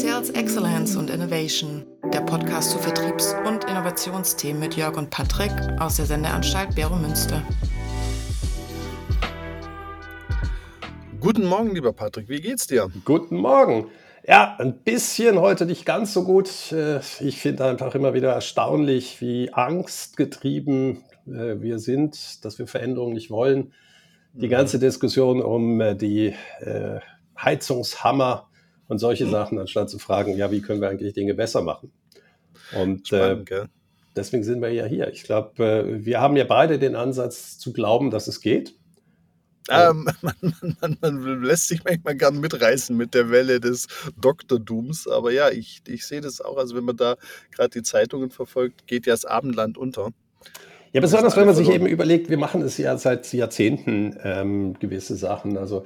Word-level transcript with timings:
Sales 0.00 0.30
Excellence 0.30 0.94
und 0.94 1.10
Innovation, 1.10 1.84
der 2.12 2.20
Podcast 2.20 2.70
zu 2.70 2.78
Vertriebs- 2.78 3.34
und 3.44 3.64
Innovationsthemen 3.64 4.60
mit 4.60 4.76
Jörg 4.76 4.96
und 4.96 5.10
Patrick 5.10 5.50
aus 5.80 5.96
der 5.96 6.04
Sendeanstalt 6.04 6.72
Bero 6.76 6.94
Münster. 6.94 7.42
Guten 11.18 11.46
Morgen, 11.46 11.74
lieber 11.74 11.92
Patrick, 11.92 12.28
wie 12.28 12.40
geht's 12.40 12.68
dir? 12.68 12.88
Guten 13.04 13.38
Morgen. 13.38 13.88
Ja, 14.24 14.54
ein 14.60 14.78
bisschen 14.84 15.40
heute 15.40 15.66
nicht 15.66 15.84
ganz 15.84 16.14
so 16.14 16.22
gut. 16.22 16.70
Äh, 16.70 17.00
ich 17.18 17.40
finde 17.40 17.64
einfach 17.64 17.96
immer 17.96 18.14
wieder 18.14 18.32
erstaunlich, 18.32 19.20
wie 19.20 19.52
angstgetrieben 19.52 21.02
äh, 21.26 21.60
wir 21.60 21.80
sind, 21.80 22.44
dass 22.44 22.60
wir 22.60 22.68
Veränderungen 22.68 23.14
nicht 23.14 23.32
wollen. 23.32 23.72
Die 24.32 24.46
mhm. 24.46 24.52
ganze 24.52 24.78
Diskussion 24.78 25.42
um 25.42 25.80
äh, 25.80 25.96
die 25.96 26.34
Heizungshammer 27.36 28.47
und 28.88 28.98
solche. 28.98 29.28
Sachen, 29.28 29.58
anstatt 29.58 29.90
zu 29.90 29.98
fragen, 29.98 30.36
ja, 30.36 30.50
wie 30.50 30.60
können 30.60 30.80
wir 30.80 30.88
eigentlich 30.88 31.12
Dinge 31.12 31.34
besser 31.34 31.62
machen? 31.62 31.92
Und 32.72 33.08
Spannend, 33.08 33.50
äh, 33.50 33.66
deswegen 34.16 34.44
sind 34.44 34.60
wir 34.60 34.70
ja 34.70 34.86
hier. 34.86 35.10
Ich 35.12 35.22
glaube, 35.22 35.98
wir 36.04 36.20
haben 36.20 36.36
ja 36.36 36.44
beide 36.44 36.78
den 36.78 36.96
Ansatz 36.96 37.58
zu 37.58 37.72
glauben, 37.72 38.10
dass 38.10 38.28
es 38.28 38.40
geht. 38.40 38.74
Ähm, 39.70 40.08
man, 40.22 40.54
man, 40.80 40.96
man, 41.02 41.42
lässt 41.42 41.68
sich 41.68 41.84
manchmal 41.84 42.16
gern 42.16 42.40
mitreißen 42.40 42.96
mit 42.96 43.12
der 43.12 43.28
Welle 43.30 43.60
des 43.60 43.86
Doktordums, 44.18 45.06
aber 45.06 45.30
ja, 45.30 45.50
ich, 45.50 45.82
ich 45.86 46.06
sehe 46.06 46.22
das 46.22 46.40
auch. 46.40 46.56
Also 46.56 46.74
wenn 46.74 46.84
man 46.84 46.96
da 46.96 47.16
gerade 47.50 47.68
die 47.68 47.82
Zeitungen 47.82 48.30
verfolgt, 48.30 48.86
geht 48.86 49.04
ja 49.04 49.12
das 49.12 49.26
Abendland 49.26 49.76
unter. 49.76 50.08
Ja, 50.92 51.02
besonders 51.02 51.36
wenn 51.36 51.44
man 51.44 51.54
sich 51.54 51.68
eben 51.68 51.86
überlegt, 51.86 52.30
wir 52.30 52.38
machen 52.38 52.62
es 52.62 52.78
ja 52.78 52.96
seit 52.96 53.30
Jahrzehnten 53.34 54.16
ähm, 54.22 54.78
gewisse 54.78 55.16
Sachen. 55.16 55.58
Also 55.58 55.84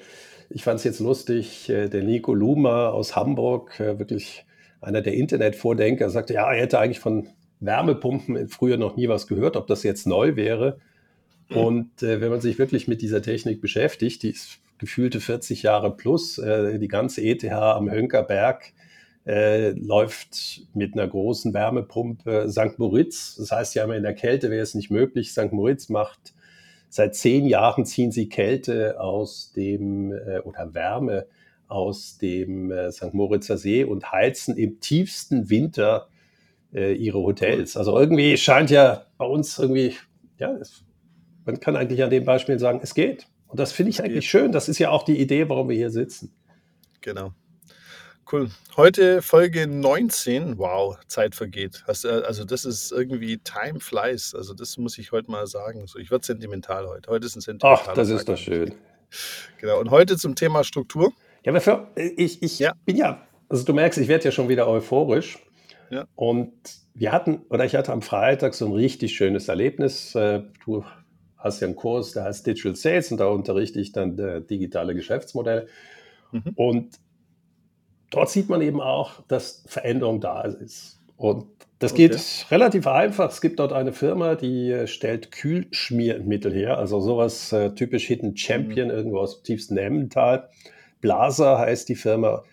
ich 0.55 0.65
fand 0.65 0.79
es 0.79 0.85
jetzt 0.85 1.01
lustig, 1.01 1.69
äh, 1.69 1.89
der 1.89 2.03
Nico 2.03 2.35
Luma 2.35 2.89
aus 2.89 3.17
Hamburg, 3.17 3.79
äh, 3.81 3.99
wirklich 3.99 4.45
einer 4.81 5.01
der 5.01 5.15
Internetvordenker, 5.15 6.11
sagte, 6.11 6.35
ja, 6.35 6.53
er 6.53 6.61
hätte 6.61 6.79
eigentlich 6.79 7.01
von 7.01 7.29
Wärmepumpen 7.61 8.49
früher 8.49 8.77
noch 8.77 8.97
nie 8.97 9.09
was 9.09 9.27
gehört, 9.27 9.57
ob 9.57 9.67
das 9.67 9.83
jetzt 9.83 10.07
neu 10.07 10.37
wäre. 10.37 10.79
Mhm. 11.49 11.57
Und 11.57 12.03
äh, 12.03 12.21
wenn 12.21 12.31
man 12.31 12.41
sich 12.41 12.59
wirklich 12.59 12.89
mit 12.89 13.03
dieser 13.03 13.23
Technik 13.23 13.61
beschäftigt, 13.61 14.23
die 14.23 14.31
ist 14.31 14.59
gefühlte 14.79 15.21
40 15.21 15.63
Jahre 15.63 15.97
plus, 15.97 16.39
äh, 16.39 16.79
die 16.79 16.89
ganze 16.89 17.23
ETH 17.23 17.45
am 17.45 17.91
Hönkerberg 17.91 18.73
äh, 19.25 19.71
läuft 19.71 20.63
mit 20.75 20.95
einer 20.95 21.07
großen 21.07 21.55
Wärmepumpe 21.55 22.49
St. 22.51 22.79
Moritz. 22.79 23.37
Das 23.37 23.53
heißt 23.53 23.75
ja 23.77 23.85
immer 23.85 23.97
in 23.97 24.03
der 24.03 24.15
Kälte 24.15 24.51
wäre 24.51 24.63
es 24.63 24.75
nicht 24.75 24.91
möglich. 24.91 25.31
St. 25.31 25.53
Moritz 25.53 25.89
macht 25.89 26.35
seit 26.93 27.15
zehn 27.15 27.47
Jahren 27.47 27.87
ziehen 27.87 28.13
sie 28.13 28.29
Kälte 28.29 29.01
aus 29.01 29.53
dem 29.57 30.13
äh, 30.13 30.41
oder 30.41 30.75
Wärme 30.75 31.27
aus 31.67 32.19
dem 32.19 32.71
äh, 32.71 32.93
St. 32.93 33.15
Moritzer 33.15 33.57
See 33.57 33.83
und 33.83 34.13
heizen 34.13 34.59
im 34.59 34.79
tiefsten 34.79 35.49
Winter 35.49 36.09
äh, 36.75 36.93
ihre 36.93 37.21
Hotels. 37.21 37.79
Also 37.79 37.99
irgendwie 37.99 38.37
scheint 38.37 38.71
ja 38.71 39.07
bei 39.17 39.25
uns 39.25 39.59
irgendwie, 39.59 39.97
ja, 40.39 40.53
es 40.53 40.85
man 41.45 41.59
kann 41.61 41.77
eigentlich 41.77 42.03
an 42.03 42.11
dem 42.11 42.25
Beispiel 42.25 42.59
sagen, 42.59 42.81
es 42.83 42.95
geht. 42.95 43.27
Und 43.49 43.59
das 43.59 43.73
finde 43.73 43.91
ich 43.91 44.03
eigentlich 44.05 44.29
schön. 44.29 44.53
Das 44.53 44.69
ist 44.69 44.79
ja 44.79 44.91
auch 44.91 45.03
die 45.03 45.19
Idee, 45.19 45.49
warum 45.49 45.69
wir 45.69 45.77
hier 45.77 45.91
sitzen. 45.91 46.33
Genau. 47.01 47.33
Cool. 48.33 48.49
Heute 48.79 49.21
Folge 49.21 49.67
19. 49.67 50.57
Wow, 50.57 50.97
Zeit 51.07 51.35
vergeht. 51.35 51.85
Also, 51.87 52.45
das 52.47 52.65
ist 52.65 52.91
irgendwie 52.91 53.37
Time 53.37 53.79
flies. 53.79 54.35
Also, 54.35 54.55
das 54.55 54.79
muss 54.79 54.97
ich 54.97 55.13
heute 55.13 55.31
mal 55.31 55.47
sagen. 55.47 55.87
So, 55.87 55.99
ich 55.99 56.11
werde 56.11 56.25
sentimental 56.25 56.89
heute. 56.89 57.11
Heute 57.11 57.27
ist 57.27 57.37
ein 57.37 57.43
sentimentaler 57.43 57.91
Ach, 57.91 57.95
das 57.95 58.09
Tag. 58.09 58.17
ist 58.17 58.29
doch 58.29 58.39
schön. 58.39 58.75
Genau. 59.61 59.79
Und 59.79 59.91
heute 59.91 60.17
zum 60.17 60.35
Thema 60.35 60.65
Struktur. 60.65 61.13
Ja, 61.45 61.53
aber 61.53 61.61
für, 61.61 61.87
ich, 61.97 62.43
ich 62.43 62.59
ja. 62.59 62.73
bin 62.87 62.97
ja, 62.97 63.27
also 63.51 63.63
du 63.63 63.75
merkst, 63.75 63.99
ich 63.99 64.09
werde 64.09 64.25
ja 64.25 64.31
schon 64.31 64.49
wieder 64.49 64.67
euphorisch. 64.67 65.39
Ja. 65.91 66.07
Und 66.15 66.55
wir 66.95 67.13
hatten, 67.13 67.43
oder 67.51 67.67
ich 67.67 67.77
hatte 67.77 67.93
am 67.93 68.01
Freitag 68.01 68.55
so 68.55 68.65
ein 68.65 68.73
richtig 68.73 69.15
schönes 69.15 69.49
Erlebnis. 69.49 70.15
Äh, 70.15 70.45
du 70.65 70.83
hast 71.37 71.61
ja 71.61 71.67
einen 71.67 71.77
Kurs, 71.77 72.13
der 72.13 72.25
heißt 72.25 72.47
Digital 72.47 72.75
Sales 72.75 73.13
und 73.13 73.19
da 73.19 73.27
unterrichte 73.27 73.79
ich 73.81 73.93
dann 73.93 74.17
das 74.17 74.47
digitale 74.47 74.95
Geschäftsmodell. 74.95 75.69
Mhm. 76.33 76.53
Und 76.55 76.99
dort 78.13 78.31
sieht 78.31 78.49
man 78.49 78.63
eben 78.63 78.81
auch, 78.81 79.23
dass 79.27 79.65
Veränderung 79.67 80.21
da 80.21 80.43
ist. 80.43 81.01
Und 81.17 81.47
das 81.79 81.95
geht 81.95 82.13
okay. 82.13 82.23
relativ 82.51 82.87
einfach. 82.87 83.31
Es 83.31 83.41
gibt 83.41 83.59
dort 83.59 83.73
eine 83.73 83.93
Firma, 83.93 84.37
die 84.37 84.71
äh, 84.71 84.87
stellt 84.87 85.33
Kühlschmiermittel 85.33 86.53
her, 86.53 86.79
also 86.79 87.01
sowas 87.01 87.53
äh, 87.53 87.75
typisch 87.75 88.07
Hidden 88.07 88.37
Champion, 88.37 88.89
mhm. 88.89 88.95
irgendwo 88.95 89.19
aus 89.19 89.39
dem 89.39 89.45
tiefsten 89.45 89.77
Emmental. 89.77 90.49
Blaser 91.01 91.59
heißt 91.59 91.89
die 91.89 91.97
Firma. 91.97 92.45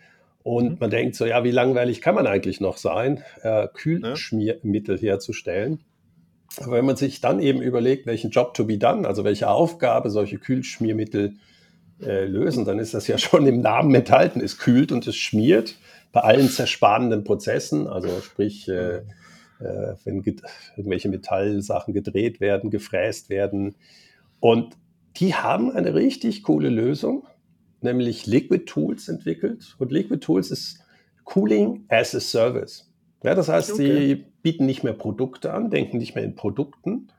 Und 0.41 0.71
mhm. 0.71 0.77
man 0.79 0.89
denkt 0.89 1.15
so, 1.15 1.25
ja, 1.27 1.43
wie 1.43 1.51
langweilig 1.51 2.01
kann 2.01 2.15
man 2.15 2.25
eigentlich 2.25 2.59
noch 2.59 2.77
sein, 2.77 3.23
äh, 3.43 3.67
Kühlschmiermittel 3.71 4.97
herzustellen? 4.97 5.83
Aber 6.57 6.77
wenn 6.77 6.85
man 6.85 6.95
sich 6.95 7.21
dann 7.21 7.39
eben 7.39 7.61
überlegt, 7.61 8.07
welchen 8.07 8.31
Job 8.31 8.55
to 8.55 8.65
be 8.65 8.79
done, 8.79 9.07
also 9.07 9.23
welche 9.23 9.47
Aufgabe 9.47 10.09
solche 10.09 10.39
Kühlschmiermittel 10.39 11.25
äh, 11.27 11.48
lösen, 11.99 12.65
dann 12.65 12.79
ist 12.79 12.93
das 12.93 13.07
ja 13.07 13.17
schon 13.19 13.45
im 13.45 13.61
Namen 13.61 13.93
enthalten. 13.93 14.41
Es 14.41 14.57
kühlt 14.57 14.91
und 14.91 15.07
es 15.07 15.15
schmiert 15.15 15.75
bei 16.11 16.21
allen 16.21 16.49
zerspanenden 16.49 17.23
Prozessen, 17.23 17.87
also 17.87 18.09
sprich, 18.21 18.67
äh, 18.67 18.97
äh, 18.97 19.95
wenn 20.03 20.23
irgendwelche 20.75 21.09
Metallsachen 21.09 21.93
gedreht 21.93 22.39
werden, 22.39 22.69
gefräst 22.69 23.29
werden. 23.29 23.75
Und 24.39 24.75
die 25.17 25.35
haben 25.35 25.71
eine 25.71 25.93
richtig 25.93 26.43
coole 26.43 26.69
Lösung, 26.69 27.27
nämlich 27.81 28.25
Liquid 28.25 28.65
Tools 28.65 29.07
entwickelt. 29.09 29.75
Und 29.77 29.91
Liquid 29.91 30.19
Tools 30.19 30.49
ist 30.49 30.79
Cooling 31.25 31.85
as 31.89 32.15
a 32.15 32.19
Service. 32.19 32.89
Ja, 33.23 33.35
das 33.35 33.49
heißt, 33.49 33.73
okay. 33.73 34.07
sie 34.07 34.25
bieten 34.41 34.65
nicht 34.65 34.83
mehr 34.83 34.93
Produkte 34.93 35.53
an, 35.53 35.69
denken 35.69 35.97
nicht 35.97 36.15
mehr 36.15 36.23
in 36.23 36.35
Produkten, 36.35 37.09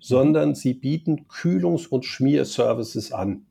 sondern 0.00 0.54
sie 0.54 0.74
bieten 0.74 1.26
Kühlungs- 1.28 1.86
und 1.86 2.04
Schmierservices 2.04 3.12
an. 3.12 3.46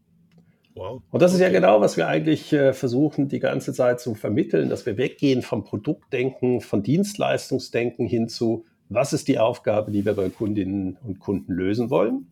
Wow. 0.76 1.02
Und 1.12 1.22
das 1.22 1.32
okay. 1.32 1.44
ist 1.44 1.48
ja 1.48 1.60
genau, 1.60 1.82
was 1.82 1.98
wir 1.98 2.08
eigentlich 2.08 2.52
äh, 2.52 2.74
versuchen, 2.74 3.28
die 3.28 3.40
ganze 3.40 3.74
Zeit 3.74 4.00
zu 4.00 4.16
vermitteln, 4.16 4.70
dass 4.70 4.86
wir 4.86 4.98
weggehen 4.98 5.42
vom 5.42 5.64
Produktdenken, 5.64 6.62
von 6.62 6.84
Dienstleistungsdenken 6.84 8.08
hin 8.08 8.28
zu, 8.28 8.66
was 8.90 9.14
ist 9.14 9.28
die 9.28 9.40
Aufgabe, 9.40 9.92
die 9.92 10.06
wir 10.06 10.14
bei 10.14 10.30
Kundinnen 10.30 10.98
und 11.04 11.20
Kunden 11.20 11.54
lösen 11.54 11.90
wollen? 11.90 12.28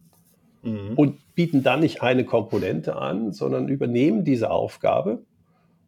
Mhm. 0.64 0.94
Und 0.96 1.36
bieten 1.36 1.64
dann 1.64 1.80
nicht 1.80 2.02
eine 2.02 2.26
Komponente 2.26 2.96
an, 2.96 3.32
sondern 3.32 3.68
übernehmen 3.68 4.24
diese 4.24 4.52
Aufgabe 4.52 5.24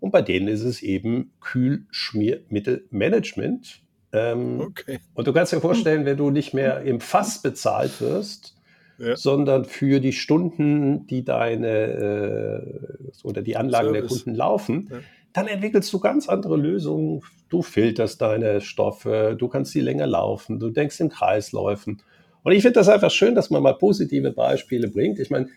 und 0.04 0.12
bei 0.12 0.22
denen 0.22 0.48
ist 0.50 0.64
es 0.64 0.82
eben 0.82 1.32
Kühlschmiermittelmanagement. 1.40 3.80
Ähm, 4.12 4.60
okay. 4.60 5.00
Und 5.14 5.28
du 5.28 5.34
kannst 5.34 5.54
dir 5.54 5.62
vorstellen, 5.62 6.04
wenn 6.04 6.18
du 6.18 6.30
nicht 6.30 6.54
mehr 6.54 6.82
im 6.82 7.00
Fass 7.00 7.42
bezahlt 7.42 8.02
wirst, 8.02 8.54
ja. 8.98 9.16
sondern 9.16 9.66
für 9.66 10.00
die 10.00 10.14
Stunden, 10.14 11.08
die 11.08 11.24
deine 11.24 11.68
äh, 11.68 13.24
oder 13.24 13.42
die 13.42 13.58
Anlagen 13.58 13.90
Service. 13.90 14.02
der 14.02 14.10
Kunden 14.10 14.36
laufen, 14.36 14.90
ja. 14.92 14.98
dann 15.34 15.48
entwickelst 15.48 15.92
du 15.94 16.00
ganz 16.00 16.30
andere 16.30 16.58
Lösungen. 16.58 17.22
Du 17.50 17.62
filterst 17.62 18.22
deine 18.22 18.62
Stoffe, 18.62 19.36
du 19.38 19.48
kannst 19.48 19.72
sie 19.72 19.82
länger 19.82 20.08
laufen, 20.08 20.60
du 20.60 20.70
denkst 20.70 21.00
in 21.00 21.10
Kreisläufen. 21.10 22.02
Und 22.44 22.52
ich 22.52 22.62
finde 22.62 22.80
das 22.80 22.90
einfach 22.90 23.12
schön, 23.12 23.36
dass 23.36 23.50
man 23.50 23.64
mal 23.64 23.74
positive 23.74 24.32
Beispiele 24.32 24.90
bringt. 24.90 25.20
Ich 25.20 25.30
meine, 25.30 25.48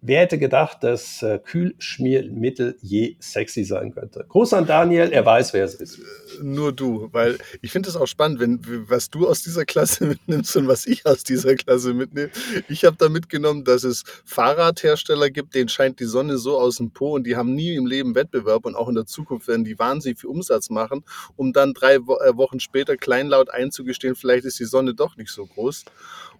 Wer 0.00 0.20
hätte 0.20 0.38
gedacht, 0.38 0.82
dass 0.82 1.22
äh, 1.22 1.38
Kühlschmiermittel 1.38 2.76
je 2.80 3.16
sexy 3.20 3.64
sein 3.64 3.92
könnte? 3.92 4.24
Gruß 4.28 4.52
an 4.52 4.66
Daniel, 4.66 5.10
er 5.10 5.24
weiß, 5.24 5.52
wer 5.52 5.64
es 5.64 5.74
ist. 5.74 6.00
Nur 6.42 6.72
du, 6.72 7.08
weil 7.12 7.38
ich 7.62 7.72
finde 7.72 7.88
es 7.88 7.96
auch 7.96 8.06
spannend, 8.06 8.40
wenn, 8.40 8.60
was 8.88 9.10
du 9.10 9.26
aus 9.26 9.42
dieser 9.42 9.64
Klasse 9.64 10.04
mitnimmst 10.06 10.56
und 10.56 10.68
was 10.68 10.86
ich 10.86 11.06
aus 11.06 11.24
dieser 11.24 11.54
Klasse 11.54 11.94
mitnehme. 11.94 12.30
Ich 12.68 12.84
habe 12.84 12.96
da 12.98 13.08
mitgenommen, 13.08 13.64
dass 13.64 13.84
es 13.84 14.04
Fahrradhersteller 14.24 15.30
gibt, 15.30 15.54
denen 15.54 15.68
scheint 15.68 16.00
die 16.00 16.04
Sonne 16.04 16.38
so 16.38 16.58
aus 16.58 16.76
dem 16.76 16.90
Po 16.90 17.14
und 17.14 17.24
die 17.26 17.36
haben 17.36 17.54
nie 17.54 17.74
im 17.74 17.86
Leben 17.86 18.14
Wettbewerb 18.14 18.66
und 18.66 18.76
auch 18.76 18.88
in 18.88 18.94
der 18.94 19.06
Zukunft 19.06 19.48
werden 19.48 19.64
die 19.64 19.78
wahnsinnig 19.78 20.20
viel 20.20 20.30
Umsatz 20.30 20.70
machen, 20.70 21.04
um 21.36 21.52
dann 21.52 21.74
drei 21.74 21.94
äh, 21.94 22.00
Wochen 22.00 22.60
später 22.60 22.96
kleinlaut 22.96 23.50
einzugestehen, 23.50 24.14
vielleicht 24.14 24.44
ist 24.44 24.58
die 24.58 24.64
Sonne 24.64 24.94
doch 24.94 25.16
nicht 25.16 25.30
so 25.30 25.46
groß. 25.46 25.84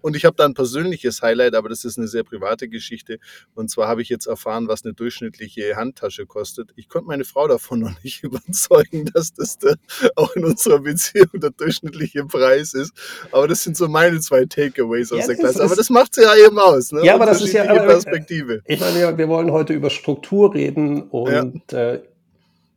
Und 0.01 0.17
ich 0.17 0.25
habe 0.25 0.37
da 0.37 0.45
ein 0.45 0.55
persönliches 0.55 1.23
Highlight, 1.23 1.55
aber 1.55 1.69
das 1.69 1.85
ist 1.85 1.99
eine 1.99 2.09
sehr 2.09 2.25
private 2.25 2.69
Geschichte. 2.69 3.19
Und 3.55 3.71
zwar 3.71 3.89
habe 3.89 4.03
ich 4.03 4.09
jetzt 4.09 4.27
erfahren, 4.27 4.69
was 4.69 4.85
eine 4.85 4.95
durchschnittliche 4.95 5.77
Handtasche 5.77 6.27
kostet. 6.27 6.71
Ich 6.77 6.89
konnte 6.89 7.09
meine 7.09 7.25
Frau 7.25 7.49
davon 7.49 7.81
noch 7.81 8.03
nicht 8.03 8.23
überzeugen, 8.23 9.07
dass 9.15 9.33
das 9.33 9.59
der, 9.59 9.77
auch 10.17 10.35
in 10.37 10.45
unserer 10.45 10.81
Beziehung 10.81 11.29
der 11.35 11.51
durchschnittliche 11.51 12.25
Preis 12.25 12.75
ist. 12.75 12.93
Aber 13.33 13.49
das 13.49 13.63
sind 13.63 13.77
so 13.77 13.89
meine 13.89 14.21
zwei 14.21 14.45
Takeaways 14.45 15.13
aus 15.13 15.21
ja, 15.21 15.27
der 15.27 15.37
Klasse. 15.37 15.63
Aber 15.63 15.77
das 15.77 15.91
macht 15.91 16.15
sie 16.15 16.23
ja 16.23 16.35
eben 16.37 16.59
aus. 16.59 16.93
Ne? 16.93 17.05
Ja, 17.05 17.15
aber 17.15 17.27
das 17.27 17.43
ist 17.43 17.53
ja 17.53 17.69
aber, 17.69 17.87
Perspektive. 17.87 18.63
Ich 18.67 18.81
meine, 18.81 19.17
wir 19.17 19.29
wollen 19.29 19.51
heute 19.51 19.73
über 19.73 19.91
Struktur 19.91 20.55
reden 20.55 21.03
und 21.03 21.73
ja. 21.73 21.95
äh, 21.95 22.03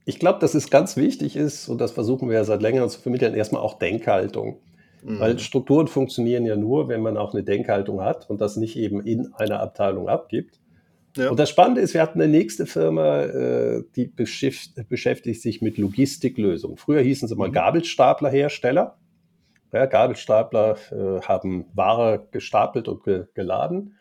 ich 0.06 0.18
glaube, 0.18 0.39
dass 0.39 0.56
es 0.56 0.72
ganz 0.72 0.98
wichtig 0.98 1.36
ist, 1.36 1.69
und 1.69 1.80
das 1.80 1.92
versuchen 1.92 2.30
wir 2.30 2.38
ja 2.38 2.44
seit 2.44 2.63
längerem 2.63 2.89
zu 2.89 3.00
vermitteln, 3.00 3.36
erstmal 3.36 3.62
auch 3.62 3.77
Denkhaltung. 3.77 4.60
Mhm. 5.04 5.19
Weil 5.19 5.40
Strukturen 5.40 5.88
funktionieren 5.88 6.46
ja 6.46 6.56
nur, 6.56 6.88
wenn 6.88 7.01
man 7.01 7.18
auch 7.18 7.34
eine 7.34 7.44
Denkhaltung 7.44 8.01
hat 8.01 8.30
und 8.30 8.42
das 8.42 8.57
nicht 8.57 8.75
eben 8.78 9.06
in 9.06 9.34
einer 9.34 9.60
Abteilung 9.60 10.10
abgibt. 10.10 10.60
Ja. 11.18 11.30
Und 11.30 11.40
das 11.40 11.50
Spannende 11.50 11.81
ist, 11.81 11.94
wir 11.94 12.01
hatten 12.01 12.22
eine 12.22 12.31
nächste 12.31 12.66
Firma, 12.66 13.24
äh, 13.24 13.84
die 13.96 14.06
beschäftigt 14.07 15.42
sich 15.42 15.62
mit 15.62 15.78
Logistiklösungen. 15.78 16.78
Früher 16.78 17.01
hießen 17.01 17.28
sie 17.28 17.36
mal 17.36 17.50
mhm. 17.50 17.54
Gabelstaplerhersteller. 17.54 18.98
Ja, 19.72 19.86
Gabelstapler 19.86 20.78
äh, 20.92 21.22
haben 21.22 21.66
Ware 21.74 22.28
gestapelt 22.31 22.88
und 22.88 23.04
ge 23.04 23.25
geladen. 23.34 23.96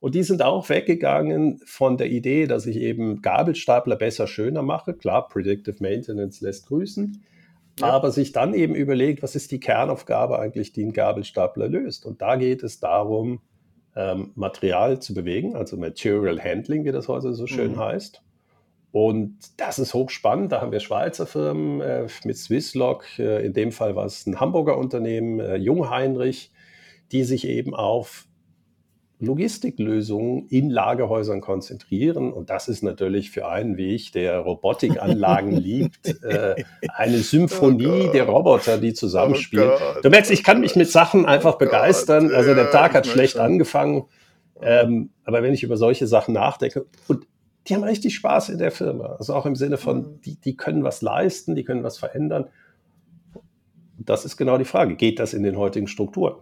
Und 0.00 0.14
die 0.14 0.22
sind 0.22 0.42
auch 0.42 0.68
weggegangen 0.68 1.60
von 1.66 1.98
der 1.98 2.10
Idee, 2.10 2.46
dass 2.46 2.66
ich 2.66 2.76
eben 2.76 3.20
Gabelstapler 3.20 3.96
besser 3.96 4.26
schöner 4.26 4.62
mache. 4.62 4.94
Klar, 4.94 5.28
Predictive 5.28 5.76
Maintenance 5.80 6.40
lässt 6.40 6.66
grüßen. 6.68 7.22
Ja. 7.80 7.88
Aber 7.88 8.10
sich 8.10 8.32
dann 8.32 8.54
eben 8.54 8.74
überlegt, 8.74 9.22
was 9.22 9.34
ist 9.34 9.50
die 9.50 9.60
Kernaufgabe 9.60 10.38
eigentlich, 10.38 10.72
die 10.72 10.84
ein 10.84 10.92
Gabelstapler 10.92 11.68
löst. 11.68 12.06
Und 12.06 12.22
da 12.22 12.36
geht 12.36 12.62
es 12.62 12.80
darum, 12.80 13.40
ähm, 13.96 14.32
Material 14.34 15.00
zu 15.00 15.14
bewegen, 15.14 15.56
also 15.56 15.76
Material 15.76 16.42
Handling, 16.42 16.84
wie 16.84 16.92
das 16.92 17.08
heute 17.08 17.34
so 17.34 17.46
schön 17.46 17.72
mhm. 17.72 17.80
heißt. 17.80 18.22
Und 18.92 19.38
das 19.56 19.78
ist 19.78 19.94
hochspannend. 19.94 20.52
Da 20.52 20.60
haben 20.60 20.72
wir 20.72 20.80
Schweizer 20.80 21.26
Firmen 21.26 21.80
äh, 21.80 22.06
mit 22.24 22.36
Swisslog, 22.36 23.04
äh, 23.18 23.44
in 23.44 23.52
dem 23.52 23.72
Fall 23.72 23.94
war 23.94 24.04
es 24.04 24.26
ein 24.26 24.40
Hamburger 24.40 24.76
Unternehmen, 24.78 25.38
äh, 25.38 25.56
Jungheinrich, 25.56 26.50
die 27.12 27.24
sich 27.24 27.46
eben 27.46 27.74
auf 27.74 28.26
Logistiklösungen 29.20 30.46
in 30.48 30.70
Lagerhäusern 30.70 31.40
konzentrieren. 31.40 32.32
Und 32.32 32.50
das 32.50 32.68
ist 32.68 32.82
natürlich 32.82 33.30
für 33.30 33.48
einen 33.48 33.76
wie 33.76 33.94
ich, 33.94 34.12
der 34.12 34.38
Robotikanlagen 34.38 35.52
liebt, 35.56 36.22
äh, 36.24 36.64
eine 36.88 37.18
Symphonie 37.18 38.08
oh 38.08 38.12
der 38.12 38.24
Roboter, 38.24 38.78
die 38.78 38.94
zusammenspielen. 38.94 39.70
Oh 39.70 40.00
du 40.02 40.10
merkst, 40.10 40.30
ich 40.30 40.42
kann 40.42 40.60
mich 40.60 40.74
mit 40.74 40.90
Sachen 40.90 41.26
einfach 41.26 41.56
oh 41.56 41.58
begeistern. 41.58 42.32
Also 42.34 42.54
der 42.54 42.70
Tag 42.70 42.94
hat 42.94 43.06
schlecht 43.06 43.36
angefangen. 43.38 44.04
Ähm, 44.62 45.10
aber 45.24 45.42
wenn 45.42 45.54
ich 45.54 45.62
über 45.62 45.76
solche 45.76 46.06
Sachen 46.06 46.34
nachdenke, 46.34 46.86
und 47.06 47.26
die 47.68 47.74
haben 47.74 47.84
richtig 47.84 48.14
Spaß 48.14 48.48
in 48.48 48.58
der 48.58 48.70
Firma. 48.70 49.16
Also 49.18 49.34
auch 49.34 49.46
im 49.46 49.54
Sinne 49.54 49.76
von, 49.76 49.98
mhm. 49.98 50.20
die, 50.22 50.40
die 50.40 50.56
können 50.56 50.82
was 50.82 51.02
leisten, 51.02 51.54
die 51.54 51.64
können 51.64 51.82
was 51.82 51.98
verändern. 51.98 52.46
Das 53.98 54.24
ist 54.24 54.38
genau 54.38 54.56
die 54.56 54.64
Frage. 54.64 54.96
Geht 54.96 55.18
das 55.18 55.34
in 55.34 55.42
den 55.42 55.58
heutigen 55.58 55.86
Strukturen? 55.86 56.36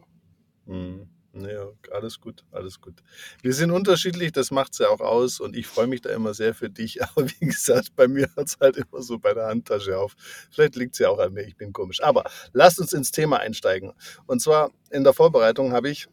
Mhm. 0.67 1.09
Ja, 1.44 1.69
alles 1.93 2.20
gut, 2.20 2.44
alles 2.50 2.81
gut. 2.81 3.02
Wir 3.43 3.52
sind 3.52 3.70
unterschiedlich, 3.70 4.32
das 4.32 4.50
macht 4.50 4.73
es 4.73 4.79
ja 4.79 4.88
auch 4.88 5.00
aus 5.00 5.40
und 5.40 5.56
ich 5.56 5.67
freue 5.67 5.87
mich 5.87 6.00
da 6.00 6.11
immer 6.11 6.35
sehr 6.35 6.55
für 6.55 6.70
dich. 6.70 7.02
Aber 7.02 7.26
wie 7.29 7.46
gesagt, 7.46 7.94
bei 7.96 8.08
mir 8.08 8.29
hört 8.35 8.49
es 8.49 8.58
halt 8.61 8.76
immer 8.76 9.02
so 9.02 9.19
bei 9.19 9.35
der 9.35 9.46
Handtasche 9.46 9.99
auf. 9.99 10.14
Vielleicht 10.50 10.76
liegt 10.76 10.94
es 10.94 10.99
ja 10.99 11.08
auch 11.08 11.19
an 11.19 11.32
mir, 11.32 11.43
ich 11.43 11.56
bin 11.56 11.73
komisch. 11.73 12.02
Aber 12.02 12.25
lass 12.52 12.79
uns 12.79 12.93
ins 12.93 13.11
Thema 13.11 13.40
einsteigen. 13.40 13.93
Und 14.26 14.40
zwar 14.40 14.70
in 14.90 15.05
der 15.05 15.12
Vorbereitung 15.12 15.73
habe 15.73 15.90
ich 15.90 16.08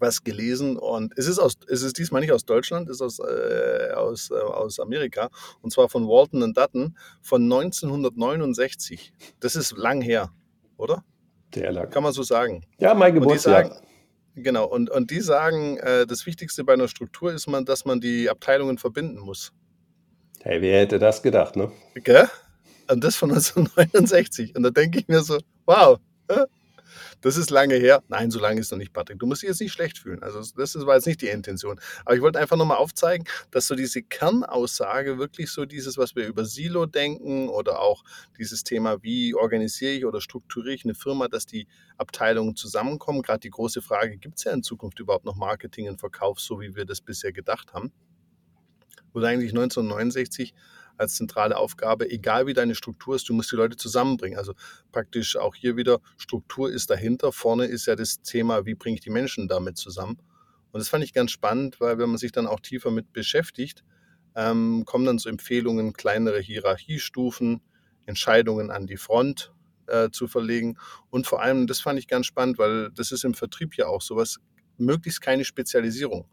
was 0.00 0.24
gelesen 0.24 0.76
und 0.78 1.16
es 1.16 1.26
ist, 1.26 1.38
aus, 1.38 1.58
es 1.68 1.82
ist 1.82 1.98
diesmal 1.98 2.22
nicht 2.22 2.32
aus 2.32 2.44
Deutschland, 2.44 2.88
es 2.88 3.00
ist 3.00 3.02
aus, 3.02 3.18
äh, 3.18 3.92
aus, 3.92 4.30
äh, 4.30 4.34
aus 4.34 4.80
Amerika 4.80 5.28
und 5.60 5.70
zwar 5.72 5.88
von 5.88 6.08
Walton 6.08 6.42
und 6.42 6.56
Dutton 6.56 6.96
von 7.20 7.42
1969. 7.42 9.12
Das 9.40 9.56
ist 9.56 9.76
lang 9.76 10.00
her, 10.00 10.30
oder? 10.76 11.04
Der 11.54 11.72
lang. 11.72 11.90
Kann 11.90 12.02
man 12.02 12.12
so 12.12 12.22
sagen. 12.22 12.64
Ja, 12.78 12.94
mein 12.94 13.14
Geburtstag. 13.14 13.82
Genau, 14.36 14.66
und, 14.66 14.90
und 14.90 15.10
die 15.10 15.20
sagen, 15.20 15.78
äh, 15.78 16.06
das 16.06 16.26
Wichtigste 16.26 16.64
bei 16.64 16.74
einer 16.74 16.88
Struktur 16.88 17.32
ist 17.32 17.46
man, 17.46 17.64
dass 17.64 17.84
man 17.84 18.00
die 18.00 18.30
Abteilungen 18.30 18.78
verbinden 18.78 19.18
muss. 19.18 19.52
Hey, 20.42 20.62
wer 20.62 20.80
hätte 20.80 20.98
das 20.98 21.22
gedacht, 21.22 21.56
ne? 21.56 21.70
Gell? 21.94 22.28
Und 22.90 23.04
das 23.04 23.16
von 23.16 23.30
1969. 23.30 24.56
Und 24.56 24.62
da 24.62 24.70
denke 24.70 25.00
ich 25.00 25.08
mir 25.08 25.20
so, 25.20 25.38
wow, 25.66 25.98
das 27.20 27.36
ist 27.36 27.50
lange 27.50 27.74
her. 27.74 28.02
Nein, 28.08 28.30
so 28.30 28.38
lange 28.38 28.60
ist 28.60 28.70
noch 28.70 28.78
nicht, 28.78 28.92
Patrick. 28.92 29.18
Du 29.18 29.26
musst 29.26 29.42
dich 29.42 29.48
jetzt 29.48 29.60
nicht 29.60 29.72
schlecht 29.72 29.98
fühlen. 29.98 30.22
Also 30.22 30.40
das 30.56 30.74
war 30.86 30.94
jetzt 30.94 31.06
nicht 31.06 31.20
die 31.20 31.28
Intention. 31.28 31.80
Aber 32.04 32.14
ich 32.14 32.22
wollte 32.22 32.38
einfach 32.38 32.56
nochmal 32.56 32.78
aufzeigen, 32.78 33.26
dass 33.50 33.66
so 33.66 33.74
diese 33.74 34.02
Kernaussage 34.02 35.18
wirklich 35.18 35.50
so 35.50 35.64
dieses, 35.64 35.98
was 35.98 36.16
wir 36.16 36.26
über 36.26 36.44
Silo 36.44 36.86
denken 36.86 37.48
oder 37.48 37.80
auch 37.80 38.02
dieses 38.38 38.64
Thema, 38.64 39.02
wie 39.02 39.34
organisiere 39.34 39.92
ich 39.92 40.04
oder 40.04 40.20
strukturiere 40.20 40.74
ich 40.74 40.84
eine 40.84 40.94
Firma, 40.94 41.28
dass 41.28 41.46
die 41.46 41.66
Abteilungen 41.98 42.56
zusammenkommen. 42.56 43.22
Gerade 43.22 43.40
die 43.40 43.50
große 43.50 43.82
Frage, 43.82 44.16
gibt 44.16 44.38
es 44.38 44.44
ja 44.44 44.52
in 44.52 44.62
Zukunft 44.62 44.98
überhaupt 45.00 45.24
noch 45.24 45.36
Marketing 45.36 45.88
und 45.88 46.00
Verkauf, 46.00 46.40
so 46.40 46.60
wie 46.60 46.74
wir 46.74 46.84
das 46.84 47.00
bisher 47.00 47.32
gedacht 47.32 47.72
haben? 47.74 47.92
Oder 49.12 49.28
eigentlich 49.28 49.50
1969 49.50 50.54
als 51.00 51.14
zentrale 51.14 51.56
Aufgabe, 51.56 52.10
egal 52.10 52.46
wie 52.46 52.52
deine 52.52 52.74
Struktur 52.74 53.16
ist, 53.16 53.28
du 53.28 53.34
musst 53.34 53.50
die 53.50 53.56
Leute 53.56 53.76
zusammenbringen. 53.76 54.38
Also 54.38 54.52
praktisch 54.92 55.36
auch 55.36 55.54
hier 55.54 55.76
wieder, 55.76 56.00
Struktur 56.18 56.70
ist 56.70 56.90
dahinter, 56.90 57.32
vorne 57.32 57.64
ist 57.64 57.86
ja 57.86 57.96
das 57.96 58.20
Thema, 58.22 58.66
wie 58.66 58.74
bringe 58.74 58.96
ich 58.96 59.00
die 59.00 59.10
Menschen 59.10 59.48
damit 59.48 59.78
zusammen. 59.78 60.18
Und 60.72 60.78
das 60.78 60.88
fand 60.88 61.02
ich 61.02 61.12
ganz 61.12 61.30
spannend, 61.30 61.80
weil 61.80 61.98
wenn 61.98 62.10
man 62.10 62.18
sich 62.18 62.32
dann 62.32 62.46
auch 62.46 62.60
tiefer 62.60 62.90
mit 62.90 63.12
beschäftigt, 63.12 63.82
ähm, 64.36 64.84
kommen 64.84 65.06
dann 65.06 65.18
so 65.18 65.28
Empfehlungen, 65.28 65.94
kleinere 65.94 66.40
Hierarchiestufen, 66.40 67.62
Entscheidungen 68.06 68.70
an 68.70 68.86
die 68.86 68.96
Front 68.96 69.52
äh, 69.86 70.10
zu 70.10 70.28
verlegen. 70.28 70.76
Und 71.08 71.26
vor 71.26 71.42
allem, 71.42 71.66
das 71.66 71.80
fand 71.80 71.98
ich 71.98 72.06
ganz 72.08 72.26
spannend, 72.26 72.58
weil 72.58 72.90
das 72.92 73.10
ist 73.10 73.24
im 73.24 73.34
Vertrieb 73.34 73.76
ja 73.76 73.86
auch 73.86 74.02
sowas, 74.02 74.38
möglichst 74.76 75.20
keine 75.20 75.44
Spezialisierung. 75.44 76.26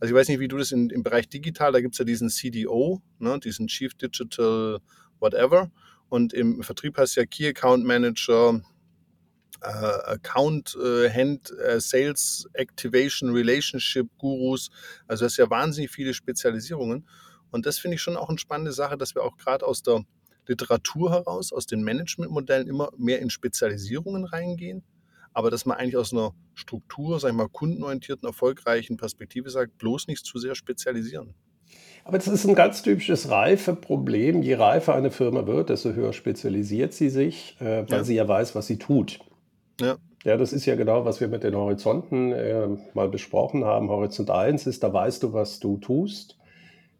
Also 0.00 0.14
ich 0.14 0.18
weiß 0.18 0.28
nicht, 0.28 0.40
wie 0.40 0.48
du 0.48 0.58
das 0.58 0.72
in, 0.72 0.90
im 0.90 1.02
Bereich 1.02 1.28
digital, 1.28 1.72
da 1.72 1.80
gibt 1.80 1.94
es 1.94 1.98
ja 1.98 2.04
diesen 2.04 2.28
CDO, 2.28 3.00
ne, 3.18 3.38
diesen 3.40 3.68
Chief 3.68 3.94
Digital 3.94 4.80
Whatever. 5.20 5.70
Und 6.08 6.32
im 6.32 6.62
Vertrieb 6.62 6.96
heißt 6.98 7.16
ja 7.16 7.24
Key 7.24 7.48
Account 7.48 7.84
Manager, 7.84 8.60
äh, 9.62 9.66
Account 9.66 10.76
äh, 10.76 11.10
Hand, 11.10 11.52
äh, 11.58 11.80
Sales 11.80 12.46
Activation, 12.52 13.30
Relationship 13.30 14.08
Gurus. 14.18 14.70
Also 15.06 15.24
das 15.24 15.32
ist 15.32 15.38
ja 15.38 15.48
wahnsinnig 15.50 15.90
viele 15.90 16.14
Spezialisierungen. 16.14 17.08
Und 17.50 17.66
das 17.66 17.78
finde 17.78 17.96
ich 17.96 18.02
schon 18.02 18.16
auch 18.16 18.28
eine 18.28 18.38
spannende 18.38 18.72
Sache, 18.72 18.98
dass 18.98 19.14
wir 19.14 19.22
auch 19.22 19.36
gerade 19.36 19.64
aus 19.66 19.82
der 19.82 20.04
Literatur 20.46 21.12
heraus, 21.12 21.52
aus 21.52 21.66
den 21.66 21.82
Managementmodellen 21.82 22.68
immer 22.68 22.90
mehr 22.98 23.20
in 23.20 23.30
Spezialisierungen 23.30 24.24
reingehen 24.24 24.84
aber 25.34 25.50
dass 25.50 25.66
man 25.66 25.76
eigentlich 25.76 25.96
aus 25.96 26.12
einer 26.12 26.32
Struktur, 26.54 27.20
sag 27.20 27.30
ich 27.30 27.36
mal, 27.36 27.48
kundenorientierten, 27.48 28.26
erfolgreichen 28.26 28.96
Perspektive 28.96 29.50
sagt, 29.50 29.76
bloß 29.78 30.06
nicht 30.06 30.24
zu 30.24 30.38
sehr 30.38 30.54
spezialisieren. 30.54 31.34
Aber 32.04 32.18
das 32.18 32.28
ist 32.28 32.46
ein 32.46 32.54
ganz 32.54 32.82
typisches 32.82 33.30
Reifeproblem. 33.30 34.42
Je 34.42 34.54
reifer 34.54 34.94
eine 34.94 35.10
Firma 35.10 35.46
wird, 35.46 35.70
desto 35.70 35.92
höher 35.92 36.12
spezialisiert 36.12 36.92
sie 36.92 37.08
sich, 37.08 37.56
äh, 37.60 37.84
weil 37.88 37.98
ja. 37.98 38.04
sie 38.04 38.14
ja 38.14 38.28
weiß, 38.28 38.54
was 38.54 38.66
sie 38.66 38.78
tut. 38.78 39.18
Ja. 39.80 39.96
Ja, 40.24 40.38
das 40.38 40.54
ist 40.54 40.64
ja 40.64 40.74
genau, 40.74 41.04
was 41.04 41.20
wir 41.20 41.28
mit 41.28 41.44
den 41.44 41.54
Horizonten 41.54 42.32
äh, 42.32 42.66
mal 42.94 43.08
besprochen 43.10 43.64
haben. 43.64 43.90
Horizont 43.90 44.30
1 44.30 44.66
ist, 44.66 44.82
da 44.82 44.90
weißt 44.90 45.22
du, 45.22 45.34
was 45.34 45.60
du 45.60 45.76
tust. 45.76 46.38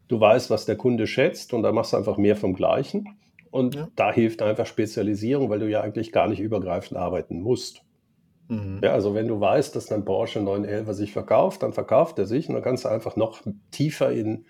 Du 0.07 0.19
weißt, 0.19 0.51
was 0.51 0.65
der 0.65 0.75
Kunde 0.75 1.07
schätzt 1.07 1.51
und 1.53 1.63
da 1.63 1.71
machst 1.71 1.93
du 1.93 1.97
einfach 1.97 2.17
mehr 2.17 2.35
vom 2.35 2.53
Gleichen. 2.53 3.17
Und 3.49 3.73
ja. 3.73 3.87
da 3.95 4.11
hilft 4.11 4.43
einfach 4.43 4.67
Spezialisierung, 4.67 5.49
weil 5.49 5.59
du 5.59 5.69
ja 5.69 5.81
eigentlich 5.81 6.11
gar 6.11 6.27
nicht 6.27 6.39
übergreifend 6.39 6.99
arbeiten 6.99 7.41
musst. 7.41 7.84
Mhm. 8.47 8.79
Ja, 8.83 8.93
also 8.93 9.15
wenn 9.15 9.27
du 9.27 9.39
weißt, 9.39 9.75
dass 9.75 9.87
dein 9.87 10.05
Porsche 10.05 10.39
911 10.39 10.93
sich 10.95 11.11
verkauft, 11.11 11.63
dann 11.63 11.73
verkauft 11.73 12.19
er 12.19 12.25
sich 12.25 12.47
und 12.47 12.55
dann 12.55 12.63
kannst 12.63 12.85
du 12.85 12.89
einfach 12.89 13.15
noch 13.15 13.41
tiefer 13.71 14.11
in 14.11 14.45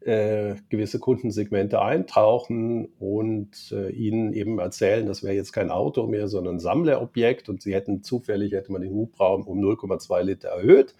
äh, 0.00 0.54
gewisse 0.68 0.98
Kundensegmente 1.00 1.82
eintauchen 1.82 2.86
und 2.98 3.72
äh, 3.72 3.90
ihnen 3.90 4.32
eben 4.32 4.58
erzählen, 4.58 5.06
das 5.06 5.22
wäre 5.22 5.34
jetzt 5.34 5.52
kein 5.52 5.70
Auto 5.70 6.06
mehr, 6.06 6.28
sondern 6.28 6.56
ein 6.56 6.60
Sammlerobjekt 6.60 7.48
und 7.48 7.62
sie 7.62 7.74
hätten 7.74 8.02
zufällig, 8.02 8.52
hätte 8.52 8.70
man 8.70 8.82
den 8.82 8.92
Hubraum 8.92 9.46
um 9.46 9.58
0,2 9.58 10.22
Liter 10.22 10.48
erhöht. 10.50 10.94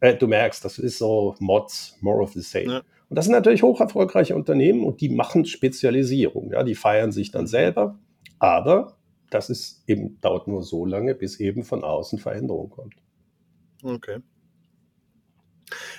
Äh, 0.00 0.16
du 0.16 0.26
merkst, 0.26 0.64
das 0.64 0.78
ist 0.78 0.98
so 0.98 1.36
Mods, 1.38 1.96
more 2.00 2.20
of 2.20 2.32
the 2.32 2.40
same. 2.40 2.66
Ja. 2.66 2.82
Und 3.08 3.16
das 3.16 3.26
sind 3.26 3.34
natürlich 3.34 3.62
hoch 3.62 3.80
erfolgreiche 3.80 4.34
Unternehmen 4.34 4.84
und 4.84 5.00
die 5.00 5.10
machen 5.10 5.44
Spezialisierung. 5.44 6.50
Ja, 6.52 6.64
die 6.64 6.74
feiern 6.74 7.12
sich 7.12 7.30
dann 7.30 7.42
mhm. 7.42 7.48
selber, 7.48 7.98
aber 8.38 8.96
das 9.32 9.48
ist 9.50 9.82
eben, 9.86 10.20
dauert 10.20 10.46
nur 10.46 10.62
so 10.62 10.84
lange, 10.84 11.14
bis 11.14 11.40
eben 11.40 11.64
von 11.64 11.84
außen 11.84 12.18
Veränderung 12.18 12.70
kommt. 12.70 12.94
Okay. 13.82 14.18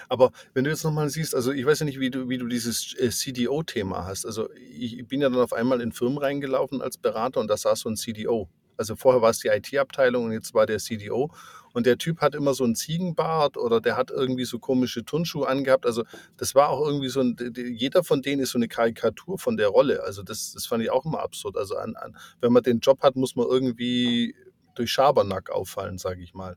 Aber 0.08 0.32
wenn 0.54 0.64
du 0.64 0.70
jetzt 0.70 0.84
nochmal 0.84 1.10
siehst, 1.10 1.34
also 1.34 1.52
ich 1.52 1.66
weiß 1.66 1.80
ja 1.80 1.86
nicht, 1.86 2.00
wie 2.00 2.12
du, 2.12 2.30
wie 2.30 2.38
du 2.38 2.48
dieses 2.48 2.96
äh, 3.00 3.10
CDO-Thema 3.10 4.06
hast. 4.06 4.26
Also 4.26 4.50
ich 4.54 5.08
bin 5.08 5.22
ja 5.22 5.30
dann 5.30 5.40
auf 5.40 5.54
einmal 5.54 5.82
in 5.82 5.92
Firmen 5.92 6.20
reingelaufen 6.20 6.82
als 6.82 7.00
Berater 7.00 7.40
und 7.40 7.48
da 7.48 7.58
saß 7.58 7.80
so 7.80 7.90
ein 7.90 7.96
CDO. 7.96 8.50
Also 8.78 8.96
vorher 8.96 9.22
war 9.22 9.30
es 9.30 9.40
die 9.40 9.48
IT-Abteilung 9.48 10.26
und 10.26 10.32
jetzt 10.32 10.54
war 10.54 10.66
der 10.66 10.80
CDO. 10.80 11.32
Und 11.74 11.88
der 11.88 11.98
Typ 11.98 12.22
hat 12.22 12.36
immer 12.36 12.54
so 12.54 12.64
einen 12.64 12.76
Ziegenbart 12.76 13.58
oder 13.58 13.82
der 13.82 13.98
hat 13.98 14.12
irgendwie 14.12 14.46
so 14.46 14.60
komische 14.60 15.04
Turnschuhe 15.04 15.48
angehabt. 15.48 15.86
Also 15.86 16.04
das 16.38 16.54
war 16.54 16.70
auch 16.70 16.86
irgendwie 16.86 17.10
so 17.10 17.22
ein, 17.22 17.36
jeder 17.56 18.04
von 18.04 18.22
denen 18.22 18.42
ist 18.44 18.52
so 18.52 18.60
eine 18.60 18.68
Karikatur 18.68 19.40
von 19.40 19.58
der 19.58 19.70
Rolle. 19.70 20.04
Also 20.04 20.22
das, 20.22 20.54
das 20.54 20.68
fand 20.68 20.84
ich 20.84 20.92
auch 20.92 21.04
immer 21.04 21.22
absurd. 21.22 21.58
Also 21.58 21.76
an, 21.76 21.96
an, 21.96 22.16
wenn 22.42 22.54
man 22.54 22.62
den 22.62 22.80
Job 22.80 23.02
hat, 23.02 23.16
muss 23.16 23.36
man 23.36 23.48
irgendwie 23.48 24.36
durch 24.76 24.92
Schabernack 24.92 25.50
auffallen, 25.50 25.98
sage 25.98 26.22
ich 26.22 26.34
mal. 26.36 26.56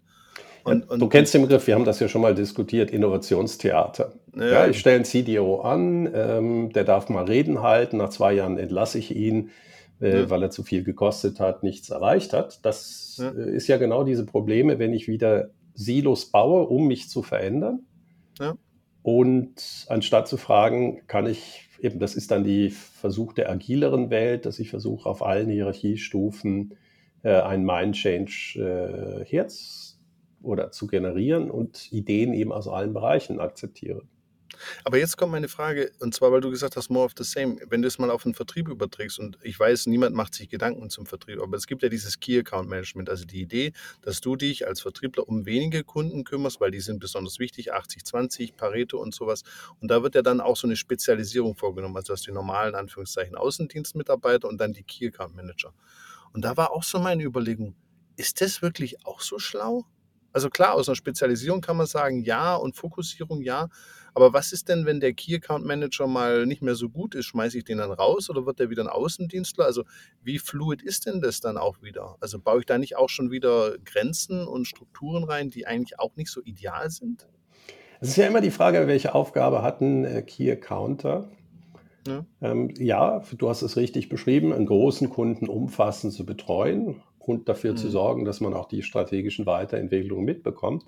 Und, 0.65 0.91
und 0.91 0.99
du 0.99 1.09
kennst 1.09 1.33
den 1.33 1.43
Begriff, 1.43 1.67
wir 1.67 1.77
haben 1.77 1.85
das 1.85 2.01
ja 2.01 2.09
schon 2.09 2.21
mal 2.21 2.35
diskutiert, 2.35 2.91
Innovationstheater. 2.91 4.13
Ja, 4.35 4.47
ja 4.47 4.67
ich 4.67 4.81
stelle 4.81 4.97
einen 4.97 5.05
CDO 5.05 5.61
an, 5.61 6.11
ähm, 6.13 6.73
der 6.73 6.85
darf 6.85 7.09
mal 7.09 7.25
Reden 7.25 7.63
halten, 7.63 7.99
nach 7.99 8.11
zwei 8.11 8.33
Jahren 8.33 8.59
entlasse 8.59 8.99
ich 8.99 9.15
ihn 9.15 9.51
äh, 10.01 10.23
ja. 10.23 10.31
weil 10.31 10.43
er 10.43 10.51
zu 10.51 10.63
viel 10.63 10.85
gekostet 10.85 11.41
hat, 11.41 11.63
nichts 11.63 11.91
erreicht 11.91 12.33
hat. 12.33 12.65
Das 12.65 13.17
ja. 13.19 13.31
Äh, 13.31 13.57
ist 13.57 13.69
ja 13.69 13.77
genau 13.77 14.05
diese 14.05 14.27
Probleme, 14.27 14.79
wenn 14.79 14.93
ich 14.93 15.09
wieder 15.09 15.51
Silos 15.75 16.27
baue, 16.27 16.67
um 16.67 16.87
mich 16.87 17.09
zu 17.09 17.23
verändern. 17.23 17.81
Ja. 18.39 18.57
Und 19.03 19.87
anstatt 19.89 20.27
zu 20.27 20.37
fragen, 20.37 21.07
kann 21.07 21.27
ich 21.27 21.69
eben, 21.81 21.99
das 21.99 22.15
ist 22.15 22.31
dann 22.31 22.45
die 22.45 22.71
Versuch 22.71 23.33
der 23.33 23.51
agileren 23.51 24.11
Welt, 24.11 24.47
dass 24.47 24.59
ich 24.59 24.71
versuche, 24.71 25.09
auf 25.09 25.23
allen 25.23 25.49
Hierarchiestufen 25.49 26.75
äh, 27.23 27.41
ein 27.41 27.65
Mind-Change 27.65 29.23
äh, 29.23 29.25
herz 29.25 29.99
oder 30.43 30.71
zu 30.71 30.87
generieren 30.87 31.51
und 31.51 31.93
Ideen 31.93 32.35
eben 32.35 32.53
aus 32.53 32.69
allen 32.69 32.93
Bereichen 32.93 33.41
akzeptiere. 33.41 34.03
Aber 34.85 34.99
jetzt 34.99 35.17
kommt 35.17 35.33
meine 35.33 35.49
Frage, 35.49 35.93
und 36.01 36.15
zwar, 36.15 36.33
weil 36.33 36.41
du 36.41 36.51
gesagt 36.51 36.77
hast, 36.77 36.91
more 36.91 37.05
of 37.05 37.13
the 37.17 37.25
same. 37.25 37.57
Wenn 37.69 37.83
du 37.83 37.89
es 37.89 37.99
mal 37.99 38.11
auf 38.11 38.23
den 38.23 38.35
Vertrieb 38.35 38.69
überträgst, 38.69 39.19
und 39.19 39.39
ich 39.43 39.59
weiß, 39.59 39.87
niemand 39.87 40.15
macht 40.15 40.35
sich 40.35 40.49
Gedanken 40.49 40.91
zum 40.91 41.07
Vertrieb, 41.07 41.41
aber 41.41 41.57
es 41.57 41.67
gibt 41.67 41.83
ja 41.83 41.89
dieses 41.89 42.21
Key 42.21 42.39
Account 42.39 42.69
Management, 42.69 43.09
also 43.09 43.25
die 43.25 43.41
Idee, 43.41 43.73
dass 44.03 44.21
du 44.21 44.37
dich 44.37 44.67
als 44.67 44.81
Vertriebler 44.81 45.29
um 45.29 45.47
wenige 45.47 45.85
Kunden 45.85 46.25
kümmerst, 46.25 46.61
weil 46.61 46.71
die 46.71 46.81
sind 46.81 47.01
besonders 47.01 47.39
wichtig, 47.39 47.73
80, 47.73 48.05
20, 48.05 48.57
Pareto 48.57 48.99
und 48.99 49.15
sowas. 49.15 49.43
Und 49.81 49.91
da 49.91 50.03
wird 50.03 50.15
ja 50.15 50.23
dann 50.23 50.41
auch 50.41 50.57
so 50.57 50.67
eine 50.67 50.77
Spezialisierung 50.77 51.57
vorgenommen. 51.57 51.97
Also 51.97 52.09
du 52.09 52.13
hast 52.15 52.27
die 52.27 52.33
normalen, 52.33 52.75
Anführungszeichen, 52.75 53.37
Außendienstmitarbeiter 53.37 54.49
und 54.49 54.59
dann 54.61 54.73
die 54.73 54.83
Key 54.83 55.09
Account 55.09 55.35
Manager. 55.35 55.73
Und 56.33 56.45
da 56.45 56.57
war 56.57 56.73
auch 56.73 56.83
so 56.83 56.99
meine 56.99 57.23
Überlegung, 57.23 57.75
ist 58.17 58.41
das 58.41 58.63
wirklich 58.63 59.07
auch 59.07 59.21
so 59.21 59.39
schlau? 59.39 59.87
Also 60.37 60.51
klar, 60.51 60.75
aus 60.75 60.87
einer 60.87 60.97
Spezialisierung 60.97 61.63
kann 61.63 61.79
man 61.79 61.87
sagen, 61.87 62.23
ja, 62.23 62.57
und 62.57 62.77
Fokussierung, 62.77 63.41
ja. 63.41 63.71
Aber 64.13 64.35
was 64.35 64.53
ist 64.53 64.69
denn, 64.69 64.85
wenn 64.85 65.01
der 65.01 65.15
Key 65.15 65.35
Account 65.35 65.65
Manager 65.65 66.07
mal 66.07 66.45
nicht 66.45 66.61
mehr 66.61 66.75
so 66.75 66.91
gut 66.91 67.15
ist? 67.15 67.25
Schmeiße 67.25 67.57
ich 67.57 67.65
den 67.65 67.79
dann 67.79 67.91
raus 67.91 68.29
oder 68.29 68.45
wird 68.45 68.59
der 68.59 68.69
wieder 68.69 68.83
ein 68.83 68.89
Außendienstler? 68.89 69.65
Also 69.65 69.85
wie 70.23 70.39
fluid 70.39 70.83
ist 70.83 71.07
denn 71.07 71.23
das 71.23 71.41
dann 71.41 71.57
auch 71.57 71.81
wieder? 71.81 72.17
Also 72.21 72.39
baue 72.39 72.59
ich 72.59 72.67
da 72.67 72.77
nicht 72.77 72.99
auch 72.99 73.09
schon 73.09 73.31
wieder 73.31 73.79
Grenzen 73.83 74.47
und 74.47 74.67
Strukturen 74.67 75.25
rein, 75.25 75.49
die 75.49 75.67
eigentlich 75.67 75.99
auch 75.99 76.15
nicht 76.17 76.31
so 76.31 76.43
ideal 76.43 76.91
sind? 76.91 77.27
Es 78.01 78.11
ist 78.11 78.17
ja 78.17 78.27
immer 78.27 78.43
die 78.43 78.51
Frage, 78.51 78.87
welche 78.87 79.15
Aufgabe 79.15 79.63
hat 79.63 79.81
ein 79.81 80.05
äh, 80.05 80.21
Key 80.21 80.53
Accounter? 80.53 81.31
Ja. 82.07 82.27
Ähm, 82.43 82.75
ja, 82.77 83.23
du 83.39 83.49
hast 83.49 83.63
es 83.63 83.79
richtig 83.79 84.11
beschrieben, 84.11 84.53
einen 84.53 84.67
großen 84.67 85.09
Kunden 85.09 85.49
umfassend 85.49 86.13
zu 86.13 86.27
betreuen 86.27 87.01
und 87.27 87.49
dafür 87.49 87.73
mhm. 87.73 87.77
zu 87.77 87.89
sorgen, 87.89 88.25
dass 88.25 88.41
man 88.41 88.55
auch 88.55 88.69
die 88.69 88.83
strategischen 88.83 89.47
Weiterentwicklungen 89.47 90.25
mitbekommt. 90.25 90.85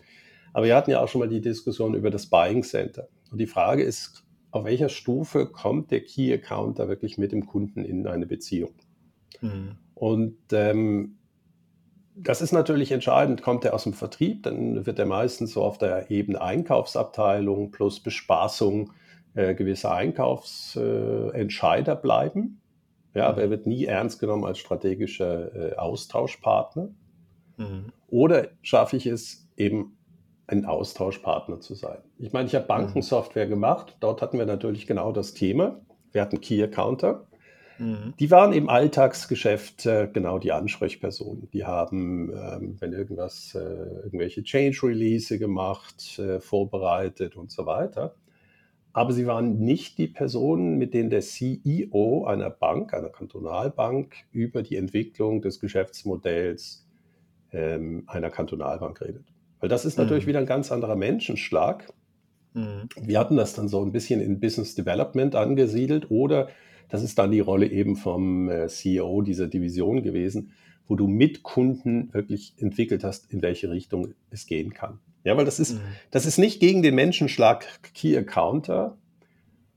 Aber 0.52 0.66
wir 0.66 0.76
hatten 0.76 0.90
ja 0.90 1.00
auch 1.02 1.08
schon 1.08 1.20
mal 1.20 1.28
die 1.28 1.40
Diskussion 1.40 1.94
über 1.94 2.10
das 2.10 2.26
Buying 2.26 2.62
Center. 2.62 3.08
Und 3.30 3.38
die 3.38 3.46
Frage 3.46 3.82
ist, 3.82 4.24
auf 4.50 4.64
welcher 4.64 4.88
Stufe 4.88 5.46
kommt 5.46 5.90
der 5.90 6.00
Key 6.00 6.32
Account 6.32 6.78
da 6.78 6.88
wirklich 6.88 7.18
mit 7.18 7.32
dem 7.32 7.46
Kunden 7.46 7.84
in 7.84 8.06
eine 8.06 8.26
Beziehung? 8.26 8.72
Mhm. 9.40 9.76
Und 9.94 10.38
ähm, 10.52 11.18
das 12.14 12.40
ist 12.40 12.52
natürlich 12.52 12.92
entscheidend. 12.92 13.42
Kommt 13.42 13.64
er 13.64 13.74
aus 13.74 13.82
dem 13.84 13.92
Vertrieb, 13.92 14.42
dann 14.44 14.86
wird 14.86 14.98
er 14.98 15.06
meistens 15.06 15.52
so 15.52 15.62
auf 15.62 15.78
der 15.78 16.10
Ebene 16.10 16.40
Einkaufsabteilung 16.40 17.70
plus 17.70 18.00
Bespaßung 18.00 18.92
äh, 19.34 19.54
gewisser 19.54 19.92
Einkaufsentscheider 19.94 21.92
äh, 21.92 22.00
bleiben. 22.00 22.60
Ja, 23.14 23.26
aber 23.28 23.42
er 23.42 23.50
wird 23.50 23.66
nie 23.66 23.84
ernst 23.84 24.20
genommen 24.20 24.44
als 24.44 24.58
strategischer 24.58 25.72
äh, 25.72 25.76
Austauschpartner. 25.76 26.90
Mhm. 27.56 27.92
Oder 28.08 28.48
schaffe 28.62 28.96
ich 28.96 29.06
es 29.06 29.48
eben, 29.56 29.94
ein 30.46 30.64
Austauschpartner 30.64 31.60
zu 31.60 31.74
sein? 31.74 31.98
Ich 32.18 32.32
meine, 32.32 32.46
ich 32.46 32.54
habe 32.54 32.66
Bankensoftware 32.66 33.46
mhm. 33.46 33.50
gemacht. 33.50 33.96
Dort 34.00 34.22
hatten 34.22 34.38
wir 34.38 34.46
natürlich 34.46 34.86
genau 34.86 35.12
das 35.12 35.34
Thema. 35.34 35.80
Wir 36.12 36.22
hatten 36.22 36.40
Key 36.40 36.62
Accounter. 36.62 37.26
Mhm. 37.78 38.14
Die 38.18 38.30
waren 38.30 38.52
im 38.52 38.68
Alltagsgeschäft 38.68 39.86
äh, 39.86 40.08
genau 40.10 40.38
die 40.38 40.52
Ansprechpersonen. 40.52 41.50
Die 41.52 41.64
haben, 41.64 42.32
ähm, 42.32 42.76
wenn 42.80 42.92
irgendwas, 42.92 43.54
äh, 43.54 43.58
irgendwelche 43.58 44.42
Change 44.42 44.80
Release 44.84 45.38
gemacht, 45.38 46.18
äh, 46.18 46.40
vorbereitet 46.40 47.36
und 47.36 47.50
so 47.50 47.66
weiter 47.66 48.14
aber 48.92 49.12
sie 49.12 49.26
waren 49.26 49.58
nicht 49.58 49.98
die 49.98 50.08
Personen, 50.08 50.78
mit 50.78 50.94
denen 50.94 51.10
der 51.10 51.20
CEO 51.20 52.24
einer 52.24 52.50
Bank, 52.50 52.94
einer 52.94 53.10
Kantonalbank, 53.10 54.14
über 54.32 54.62
die 54.62 54.76
Entwicklung 54.76 55.42
des 55.42 55.60
Geschäftsmodells 55.60 56.86
ähm, 57.52 58.04
einer 58.06 58.30
Kantonalbank 58.30 59.00
redet. 59.00 59.24
Weil 59.60 59.68
das 59.68 59.84
ist 59.84 59.98
natürlich 59.98 60.24
mhm. 60.24 60.28
wieder 60.28 60.38
ein 60.40 60.46
ganz 60.46 60.72
anderer 60.72 60.96
Menschenschlag. 60.96 61.92
Mhm. 62.54 62.88
Wir 63.00 63.18
hatten 63.18 63.36
das 63.36 63.54
dann 63.54 63.68
so 63.68 63.84
ein 63.84 63.92
bisschen 63.92 64.20
in 64.20 64.40
Business 64.40 64.74
Development 64.74 65.34
angesiedelt 65.34 66.10
oder 66.10 66.48
das 66.88 67.02
ist 67.02 67.18
dann 67.18 67.30
die 67.30 67.40
Rolle 67.40 67.66
eben 67.66 67.96
vom 67.96 68.48
äh, 68.48 68.68
CEO 68.68 69.22
dieser 69.22 69.46
Division 69.46 70.02
gewesen, 70.02 70.52
wo 70.86 70.96
du 70.96 71.06
mit 71.06 71.42
Kunden 71.42 72.12
wirklich 72.14 72.54
entwickelt 72.56 73.04
hast, 73.04 73.30
in 73.32 73.42
welche 73.42 73.70
Richtung 73.70 74.14
es 74.30 74.46
gehen 74.46 74.72
kann. 74.72 75.00
Ja, 75.24 75.36
weil 75.36 75.44
das 75.44 75.58
ist, 75.58 75.74
mhm. 75.74 75.80
das 76.10 76.26
ist 76.26 76.38
nicht 76.38 76.60
gegen 76.60 76.82
den 76.82 76.94
Menschenschlag 76.94 77.66
Key 77.94 78.16
Accounter, 78.16 78.96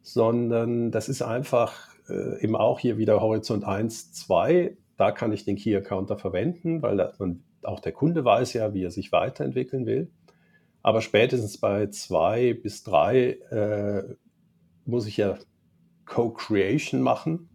sondern 0.02 0.92
das 0.92 1.10
ist 1.10 1.22
einfach 1.22 1.90
äh, 2.10 2.42
eben 2.44 2.56
auch 2.56 2.80
hier 2.80 2.98
wieder 2.98 3.22
Horizont 3.22 3.64
1, 3.64 4.14
2. 4.14 4.78
Da 4.98 5.12
kann 5.12 5.32
ich 5.32 5.46
den 5.46 5.56
Key 5.56 5.76
Accounter 5.76 6.18
verwenden, 6.18 6.82
weil 6.82 6.98
da, 6.98 7.14
man, 7.20 7.44
auch 7.64 7.80
der 7.80 7.92
Kunde 7.92 8.26
weiß 8.26 8.54
ja, 8.54 8.74
wie 8.74 8.84
er 8.84 8.92
sich 8.92 9.12
weiterentwickeln 9.12 9.86
will. 9.86 10.12
Aber 10.84 11.02
spätestens 11.02 11.60
bei 11.60 11.88
zwei 11.88 12.54
bis 12.54 12.84
drei 12.84 13.38
äh, 13.52 14.16
muss 14.86 15.06
ich 15.06 15.18
ja 15.18 15.38
Co-Creation 16.06 17.02
machen. 17.02 17.50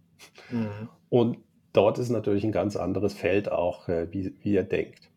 Mhm. 0.49 0.89
Und 1.09 1.37
dort 1.73 1.99
ist 1.99 2.09
natürlich 2.09 2.43
ein 2.43 2.51
ganz 2.51 2.75
anderes 2.75 3.13
Feld 3.13 3.51
auch, 3.51 3.89
äh, 3.89 4.11
wie, 4.11 4.33
wie 4.41 4.55
er 4.55 4.63
denkt. 4.63 5.09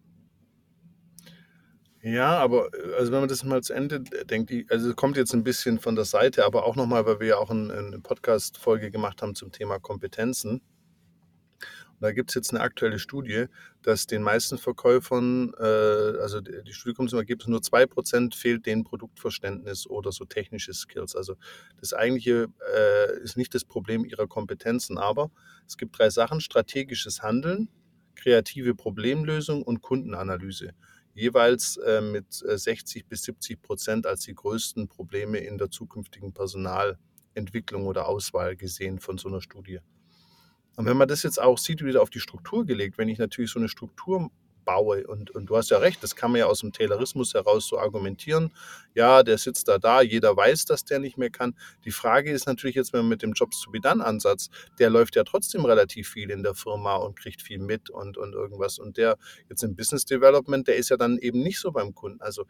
Ja, 2.02 2.38
aber 2.38 2.70
äh, 2.74 2.94
also 2.94 3.12
wenn 3.12 3.20
man 3.20 3.28
das 3.28 3.44
mal 3.44 3.62
zu 3.62 3.74
Ende 3.74 4.00
denkt, 4.00 4.52
also 4.70 4.90
es 4.90 4.96
kommt 4.96 5.16
jetzt 5.16 5.34
ein 5.34 5.44
bisschen 5.44 5.78
von 5.78 5.96
der 5.96 6.06
Seite, 6.06 6.46
aber 6.46 6.64
auch 6.64 6.76
nochmal, 6.76 7.04
weil 7.06 7.20
wir 7.20 7.26
ja 7.26 7.36
auch 7.36 7.50
ein, 7.50 7.70
eine 7.70 8.00
Podcast-Folge 8.00 8.90
gemacht 8.90 9.20
haben 9.22 9.34
zum 9.34 9.52
Thema 9.52 9.78
Kompetenzen. 9.78 10.62
Und 12.00 12.04
da 12.06 12.12
gibt 12.12 12.30
es 12.30 12.34
jetzt 12.34 12.54
eine 12.54 12.62
aktuelle 12.62 12.98
Studie, 12.98 13.44
dass 13.82 14.06
den 14.06 14.22
meisten 14.22 14.56
Verkäufern, 14.56 15.52
äh, 15.58 15.62
also 15.62 16.40
die, 16.40 16.62
die 16.66 16.72
Studie 16.72 16.94
kommt 16.94 17.10
zum 17.10 17.18
Ergebnis, 17.18 17.48
nur 17.48 17.60
2% 17.60 18.34
fehlt 18.34 18.64
denen 18.64 18.84
Produktverständnis 18.84 19.86
oder 19.86 20.10
so 20.10 20.24
technische 20.24 20.72
Skills. 20.72 21.14
Also 21.14 21.34
das 21.78 21.92
eigentliche 21.92 22.46
äh, 22.74 23.20
ist 23.20 23.36
nicht 23.36 23.54
das 23.54 23.66
Problem 23.66 24.06
ihrer 24.06 24.26
Kompetenzen, 24.26 24.96
aber 24.96 25.30
es 25.66 25.76
gibt 25.76 25.98
drei 25.98 26.08
Sachen, 26.08 26.40
strategisches 26.40 27.20
Handeln, 27.22 27.68
kreative 28.14 28.74
Problemlösung 28.74 29.62
und 29.62 29.82
Kundenanalyse 29.82 30.72
jeweils 31.14 31.76
äh, 31.78 32.00
mit 32.00 32.32
60 32.32 33.02
äh, 33.02 33.04
bis 33.08 33.22
70 33.22 33.62
Prozent 33.62 34.06
als 34.06 34.22
die 34.22 34.34
größten 34.34 34.88
Probleme 34.88 35.38
in 35.38 35.58
der 35.58 35.70
zukünftigen 35.70 36.32
Personalentwicklung 36.32 37.86
oder 37.86 38.08
Auswahl 38.08 38.56
gesehen 38.56 38.98
von 38.98 39.18
so 39.18 39.28
einer 39.28 39.40
Studie. 39.40 39.80
Und 40.76 40.86
wenn 40.86 40.96
man 40.96 41.08
das 41.08 41.22
jetzt 41.22 41.40
auch 41.40 41.58
sieht, 41.58 41.84
wieder 41.84 42.02
auf 42.02 42.10
die 42.10 42.20
Struktur 42.20 42.64
gelegt, 42.64 42.96
wenn 42.96 43.08
ich 43.08 43.18
natürlich 43.18 43.50
so 43.50 43.58
eine 43.58 43.68
Struktur 43.68 44.30
baue. 44.64 45.06
Und, 45.06 45.30
und 45.30 45.46
du 45.46 45.56
hast 45.56 45.70
ja 45.70 45.78
recht, 45.78 46.02
das 46.02 46.16
kann 46.16 46.32
man 46.32 46.40
ja 46.40 46.46
aus 46.46 46.60
dem 46.60 46.72
Taylorismus 46.72 47.34
heraus 47.34 47.66
so 47.66 47.78
argumentieren. 47.78 48.52
Ja, 48.94 49.22
der 49.22 49.38
sitzt 49.38 49.68
da 49.68 49.78
da, 49.78 50.02
jeder 50.02 50.36
weiß, 50.36 50.64
dass 50.64 50.84
der 50.84 50.98
nicht 50.98 51.18
mehr 51.18 51.30
kann. 51.30 51.54
Die 51.84 51.90
Frage 51.90 52.30
ist 52.30 52.46
natürlich 52.46 52.76
jetzt, 52.76 52.92
wenn 52.92 53.00
man 53.00 53.10
mit 53.10 53.22
dem 53.22 53.32
Jobs 53.32 53.60
to 53.60 53.70
be 53.70 53.80
done 53.80 54.04
Ansatz, 54.04 54.50
der 54.78 54.90
läuft 54.90 55.16
ja 55.16 55.24
trotzdem 55.24 55.64
relativ 55.64 56.08
viel 56.08 56.30
in 56.30 56.42
der 56.42 56.54
Firma 56.54 56.96
und 56.96 57.18
kriegt 57.18 57.42
viel 57.42 57.58
mit 57.58 57.90
und, 57.90 58.16
und 58.16 58.34
irgendwas. 58.34 58.78
Und 58.78 58.96
der 58.96 59.16
jetzt 59.48 59.62
im 59.62 59.76
Business 59.76 60.04
Development, 60.04 60.66
der 60.66 60.76
ist 60.76 60.90
ja 60.90 60.96
dann 60.96 61.18
eben 61.18 61.42
nicht 61.42 61.60
so 61.60 61.72
beim 61.72 61.94
Kunden. 61.94 62.20
Also 62.20 62.46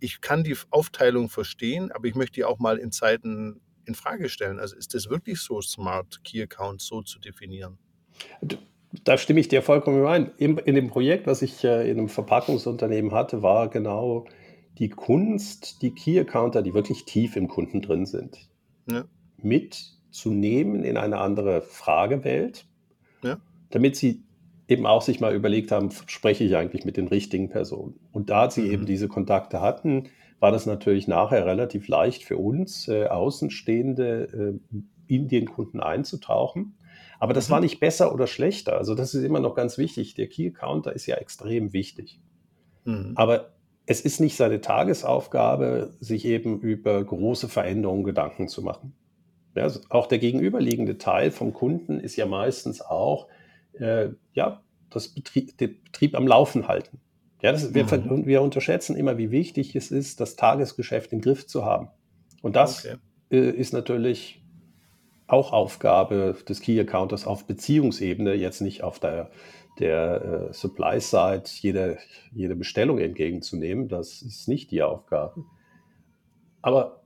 ich 0.00 0.20
kann 0.20 0.44
die 0.44 0.56
Aufteilung 0.70 1.28
verstehen, 1.28 1.92
aber 1.92 2.06
ich 2.06 2.14
möchte 2.14 2.34
die 2.34 2.44
auch 2.44 2.58
mal 2.58 2.78
in 2.78 2.92
Zeiten 2.92 3.60
in 3.84 3.94
Frage 3.94 4.28
stellen. 4.28 4.58
Also 4.58 4.76
ist 4.76 4.94
das 4.94 5.10
wirklich 5.10 5.40
so 5.40 5.60
smart, 5.60 6.22
Key 6.24 6.42
Accounts 6.42 6.86
so 6.86 7.02
zu 7.02 7.18
definieren? 7.18 7.78
Da 9.04 9.18
stimme 9.18 9.40
ich 9.40 9.48
dir 9.48 9.62
vollkommen 9.62 9.98
überein. 10.00 10.32
In, 10.36 10.58
in 10.58 10.74
dem 10.74 10.88
Projekt, 10.88 11.26
was 11.26 11.42
ich 11.42 11.62
äh, 11.64 11.88
in 11.88 11.98
einem 11.98 12.08
Verpackungsunternehmen 12.08 13.12
hatte, 13.12 13.42
war 13.42 13.68
genau 13.68 14.24
die 14.78 14.88
Kunst, 14.88 15.82
die 15.82 15.92
Key 15.92 16.18
Accounter, 16.18 16.62
die 16.62 16.74
wirklich 16.74 17.04
tief 17.04 17.36
im 17.36 17.48
Kunden 17.48 17.82
drin 17.82 18.06
sind, 18.06 18.48
ja. 18.90 19.04
mitzunehmen 19.36 20.82
in 20.82 20.96
eine 20.96 21.18
andere 21.18 21.62
Fragewelt, 21.62 22.66
ja. 23.22 23.38
damit 23.70 23.96
sie 23.96 24.24
eben 24.66 24.86
auch 24.86 25.02
sich 25.02 25.20
mal 25.20 25.34
überlegt 25.34 25.70
haben, 25.70 25.90
spreche 26.06 26.44
ich 26.44 26.56
eigentlich 26.56 26.84
mit 26.84 26.96
den 26.96 27.08
richtigen 27.08 27.48
Personen. 27.48 28.00
Und 28.12 28.30
da 28.30 28.50
sie 28.50 28.62
mhm. 28.62 28.70
eben 28.70 28.86
diese 28.86 29.08
Kontakte 29.08 29.60
hatten, 29.60 30.08
war 30.40 30.50
das 30.50 30.66
natürlich 30.66 31.06
nachher 31.06 31.46
relativ 31.46 31.86
leicht 31.86 32.24
für 32.24 32.38
uns, 32.38 32.88
äh, 32.88 33.06
Außenstehende, 33.06 34.58
äh, 34.72 34.76
in 35.06 35.28
den 35.28 35.46
Kunden 35.46 35.80
einzutauchen 35.80 36.74
aber 37.20 37.34
das 37.34 37.48
mhm. 37.48 37.52
war 37.52 37.60
nicht 37.60 37.78
besser 37.78 38.12
oder 38.12 38.26
schlechter. 38.26 38.76
Also 38.76 38.96
das 38.96 39.14
ist 39.14 39.22
immer 39.22 39.40
noch 39.40 39.54
ganz 39.54 39.78
wichtig. 39.78 40.14
Der 40.14 40.26
Key 40.26 40.50
Counter 40.50 40.92
ist 40.92 41.06
ja 41.06 41.16
extrem 41.16 41.72
wichtig. 41.72 42.18
Mhm. 42.84 43.12
Aber 43.14 43.52
es 43.86 44.00
ist 44.00 44.20
nicht 44.20 44.36
seine 44.36 44.60
Tagesaufgabe, 44.60 45.94
sich 46.00 46.24
eben 46.24 46.60
über 46.60 47.04
große 47.04 47.48
Veränderungen 47.48 48.04
Gedanken 48.04 48.48
zu 48.48 48.62
machen. 48.62 48.94
Ja, 49.54 49.64
also 49.64 49.80
auch 49.90 50.06
der 50.06 50.18
gegenüberliegende 50.18 50.96
Teil 50.96 51.30
vom 51.30 51.52
Kunden 51.52 52.00
ist 52.00 52.16
ja 52.16 52.24
meistens 52.24 52.80
auch 52.80 53.28
äh, 53.74 54.08
ja, 54.32 54.62
das 54.88 55.08
Betrieb, 55.08 55.58
den 55.58 55.82
Betrieb 55.82 56.14
am 56.14 56.26
Laufen 56.26 56.68
halten. 56.68 57.00
Ja, 57.42 57.52
das, 57.52 57.74
wir, 57.74 57.84
mhm. 57.84 58.26
wir 58.26 58.40
unterschätzen 58.42 58.96
immer, 58.96 59.18
wie 59.18 59.30
wichtig 59.30 59.76
es 59.76 59.90
ist, 59.90 60.20
das 60.20 60.36
Tagesgeschäft 60.36 61.12
im 61.12 61.20
Griff 61.20 61.46
zu 61.46 61.66
haben. 61.66 61.88
Und 62.40 62.56
das 62.56 62.84
okay. 62.84 62.96
Äh, 63.30 63.50
ist 63.50 63.72
natürlich 63.72 64.39
auch 65.32 65.52
Aufgabe 65.52 66.36
des 66.48 66.60
Key 66.60 66.78
Accounters 66.80 67.26
auf 67.26 67.46
Beziehungsebene, 67.46 68.34
jetzt 68.34 68.60
nicht 68.60 68.82
auf 68.82 68.98
der, 68.98 69.30
der 69.78 70.48
uh, 70.50 70.52
Supply-Side 70.52 71.44
jede, 71.60 71.98
jede 72.32 72.56
Bestellung 72.56 72.98
entgegenzunehmen. 72.98 73.88
Das 73.88 74.22
ist 74.22 74.48
nicht 74.48 74.70
die 74.70 74.82
Aufgabe. 74.82 75.44
Aber 76.62 77.02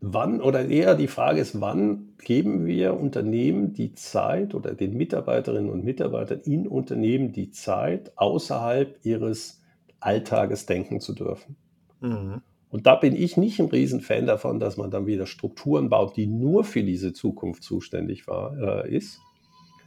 wann, 0.00 0.40
oder 0.40 0.66
eher 0.66 0.94
die 0.94 1.08
Frage 1.08 1.40
ist, 1.40 1.60
wann 1.60 2.14
geben 2.18 2.66
wir 2.66 2.98
Unternehmen 2.98 3.72
die 3.72 3.94
Zeit 3.94 4.54
oder 4.54 4.74
den 4.74 4.96
Mitarbeiterinnen 4.96 5.70
und 5.70 5.84
Mitarbeitern 5.84 6.40
in 6.40 6.66
Unternehmen 6.66 7.32
die 7.32 7.50
Zeit, 7.50 8.16
außerhalb 8.16 8.98
ihres 9.04 9.62
Alltages 10.00 10.66
denken 10.66 11.00
zu 11.00 11.14
dürfen? 11.14 11.56
Mhm. 12.00 12.42
Und 12.70 12.86
da 12.86 12.94
bin 12.94 13.16
ich 13.16 13.36
nicht 13.36 13.58
ein 13.58 13.66
Riesenfan 13.66 14.26
davon, 14.26 14.60
dass 14.60 14.76
man 14.76 14.90
dann 14.90 15.06
wieder 15.06 15.26
Strukturen 15.26 15.88
baut, 15.88 16.16
die 16.16 16.26
nur 16.26 16.64
für 16.64 16.84
diese 16.84 17.12
Zukunft 17.12 17.64
zuständig 17.64 18.28
war, 18.28 18.84
äh, 18.84 18.96
ist. 18.96 19.20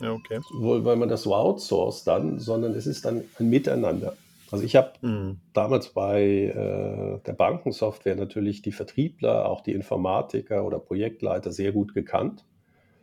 Ja, 0.01 0.11
okay. 0.11 0.39
Weil 0.59 0.97
man 0.97 1.07
das 1.07 1.23
so 1.23 1.33
outsourced 1.33 2.05
dann, 2.07 2.39
sondern 2.39 2.73
es 2.73 2.87
ist 2.87 3.05
dann 3.05 3.23
ein 3.39 3.49
Miteinander. 3.49 4.17
Also 4.51 4.65
ich 4.65 4.75
habe 4.75 4.91
mhm. 5.01 5.39
damals 5.53 5.89
bei 5.89 6.23
äh, 6.23 7.19
der 7.25 7.33
Bankensoftware 7.33 8.15
natürlich 8.15 8.61
die 8.61 8.71
Vertriebler, 8.71 9.49
auch 9.49 9.61
die 9.61 9.71
Informatiker 9.71 10.65
oder 10.65 10.77
Projektleiter 10.77 11.51
sehr 11.51 11.71
gut 11.71 11.93
gekannt. 11.93 12.45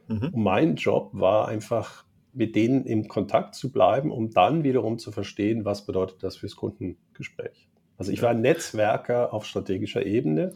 Mhm. 0.07 0.31
Und 0.33 0.37
mein 0.37 0.77
Job 0.77 1.11
war 1.13 1.49
einfach, 1.49 2.05
mit 2.33 2.55
denen 2.55 2.85
im 2.85 3.09
Kontakt 3.09 3.55
zu 3.55 3.73
bleiben, 3.73 4.13
um 4.13 4.31
dann 4.31 4.63
wiederum 4.63 4.99
zu 4.99 5.11
verstehen, 5.11 5.65
was 5.65 5.87
bedeutet 5.87 6.23
das 6.23 6.37
fürs 6.37 6.55
Kundengespräch. 6.55 7.69
Also 8.01 8.13
ich 8.13 8.23
war 8.23 8.33
Netzwerker 8.33 9.31
auf 9.35 9.45
strategischer 9.45 10.07
Ebene, 10.07 10.55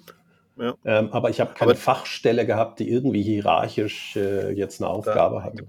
ja. 0.57 0.75
ähm, 0.83 1.11
aber 1.13 1.29
ich 1.29 1.43
habe 1.43 1.53
keine 1.53 1.73
aber 1.73 1.79
Fachstelle 1.79 2.47
gehabt, 2.47 2.79
die 2.81 2.91
irgendwie 2.91 3.23
hierarchisch 3.23 4.17
äh, 4.17 4.51
jetzt 4.53 4.81
eine 4.81 4.89
Aufgabe 4.89 5.45
hatte. 5.45 5.67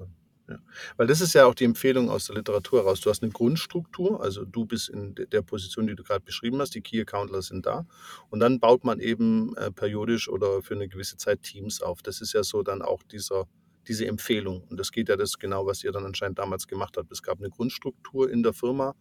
Ja. 0.47 0.59
Weil 0.95 1.07
das 1.07 1.19
ist 1.19 1.33
ja 1.33 1.45
auch 1.45 1.53
die 1.53 1.65
Empfehlung 1.65 2.09
aus 2.09 2.27
der 2.27 2.37
Literatur 2.37 2.79
heraus. 2.79 3.01
Du 3.01 3.09
hast 3.09 3.23
eine 3.23 3.31
Grundstruktur, 3.33 4.23
also 4.23 4.45
du 4.45 4.63
bist 4.63 4.87
in 4.87 5.15
der 5.15 5.41
Position, 5.41 5.85
die 5.85 5.95
du 5.97 6.03
gerade 6.03 6.23
beschrieben 6.23 6.61
hast, 6.61 6.75
die 6.75 6.81
Key 6.81 7.01
Accountler 7.01 7.41
sind 7.41 7.65
da. 7.65 7.85
Und 8.29 8.39
dann 8.39 8.61
baut 8.61 8.85
man 8.85 9.01
eben 9.01 9.53
äh, 9.57 9.69
periodisch 9.69 10.29
oder 10.29 10.61
für 10.61 10.75
eine 10.75 10.87
gewisse 10.87 11.17
Zeit 11.17 11.41
Teams 11.41 11.81
auf. 11.81 12.01
Das 12.03 12.21
ist 12.21 12.31
ja 12.31 12.43
so 12.43 12.63
dann 12.63 12.81
auch 12.83 13.03
dieser, 13.03 13.47
diese 13.89 14.07
Empfehlung. 14.07 14.63
Und 14.69 14.79
das 14.79 14.93
geht 14.93 15.09
ja 15.09 15.17
das 15.17 15.39
genau, 15.39 15.65
was 15.65 15.83
ihr 15.83 15.91
dann 15.91 16.05
anscheinend 16.05 16.39
damals 16.39 16.67
gemacht 16.67 16.95
habt. 16.95 17.11
Es 17.11 17.21
gab 17.21 17.39
eine 17.39 17.49
Grundstruktur 17.49 18.31
in 18.31 18.43
der 18.43 18.53
Firma 18.53 18.95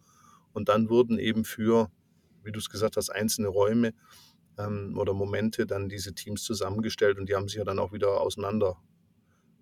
und 0.51 0.67
dann 0.67 0.89
wurden 0.89 1.19
eben 1.19 1.45
für, 1.45 1.89
wie 2.45 2.51
du 2.51 2.59
es 2.59 2.69
gesagt 2.69 2.97
hast, 2.97 3.09
einzelne 3.09 3.47
Räume 3.47 3.93
ähm, 4.57 4.97
oder 4.97 5.13
Momente 5.13 5.65
dann 5.65 5.89
diese 5.89 6.13
Teams 6.13 6.43
zusammengestellt 6.43 7.17
und 7.17 7.29
die 7.29 7.35
haben 7.35 7.47
sich 7.47 7.57
ja 7.57 7.63
dann 7.63 7.79
auch 7.79 7.91
wieder 7.91 8.21
auseinander 8.21 8.77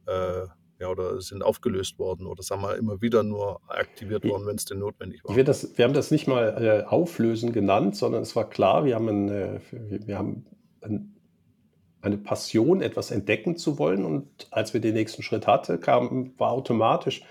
äh, 0.06 0.48
ja, 0.80 0.90
oder 0.90 1.22
sind 1.22 1.44
aufgelöst 1.44 1.98
worden 2.00 2.28
oder 2.28 2.44
sagen 2.44 2.62
wir 2.62 2.76
immer 2.76 3.02
wieder 3.02 3.24
nur 3.24 3.62
aktiviert 3.68 4.26
worden, 4.26 4.46
wenn 4.46 4.56
es 4.56 4.66
denn 4.66 4.80
notwendig 4.80 5.24
war. 5.24 5.42
Das, 5.44 5.78
wir 5.78 5.86
haben 5.86 5.94
das 5.94 6.12
nicht 6.12 6.28
mal 6.28 6.62
äh, 6.62 6.84
auflösen 6.86 7.54
genannt, 7.54 7.96
sondern 7.96 8.22
es 8.22 8.36
war 8.36 8.50
klar, 8.50 8.84
wir 8.84 8.96
haben, 8.96 9.08
ein, 9.08 9.30
äh, 9.30 9.60
wir, 9.72 10.08
wir 10.08 10.18
haben 10.18 10.46
ein, 10.82 11.16
eine 12.02 12.18
Passion, 12.18 12.82
etwas 12.82 13.12
entdecken 13.12 13.56
zu 13.56 13.80
wollen. 13.80 14.04
Und 14.04 14.48
als 14.52 14.74
wir 14.74 14.82
den 14.82 14.94
nächsten 14.94 15.24
Schritt 15.24 15.48
hatten, 15.48 15.80
kam, 15.80 16.34
war 16.38 16.52
automatisch, 16.52 17.24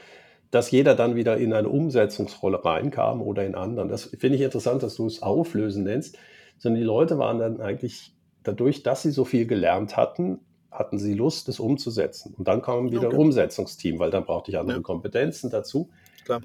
dass 0.52 0.70
jeder 0.70 0.94
dann 0.94 1.16
wieder 1.16 1.38
in 1.38 1.54
eine 1.54 1.70
Umsetzungsrolle 1.70 2.62
reinkam 2.62 3.22
oder 3.22 3.44
in 3.44 3.54
anderen. 3.54 3.88
Das 3.88 4.04
finde 4.04 4.36
ich 4.36 4.42
interessant, 4.42 4.82
dass 4.82 4.94
du 4.96 5.06
es 5.06 5.22
auflösen 5.22 5.82
nennst. 5.82 6.18
Sondern 6.58 6.78
die 6.78 6.86
Leute 6.86 7.18
waren 7.18 7.38
dann 7.38 7.60
eigentlich 7.60 8.14
dadurch, 8.42 8.82
dass 8.82 9.02
sie 9.02 9.12
so 9.12 9.24
viel 9.24 9.46
gelernt 9.46 9.96
hatten, 9.96 10.40
hatten 10.70 10.98
sie 10.98 11.14
Lust, 11.14 11.48
es 11.48 11.58
umzusetzen. 11.58 12.34
Und 12.36 12.46
dann 12.48 12.60
kam 12.60 12.90
wieder 12.90 13.06
okay. 13.08 13.16
ein 13.16 13.20
Umsetzungsteam, 13.20 13.98
weil 13.98 14.10
dann 14.10 14.26
brauchte 14.26 14.50
ich 14.50 14.58
andere 14.58 14.76
ja. 14.76 14.82
Kompetenzen 14.82 15.48
dazu. 15.48 15.88
Klar. 16.26 16.42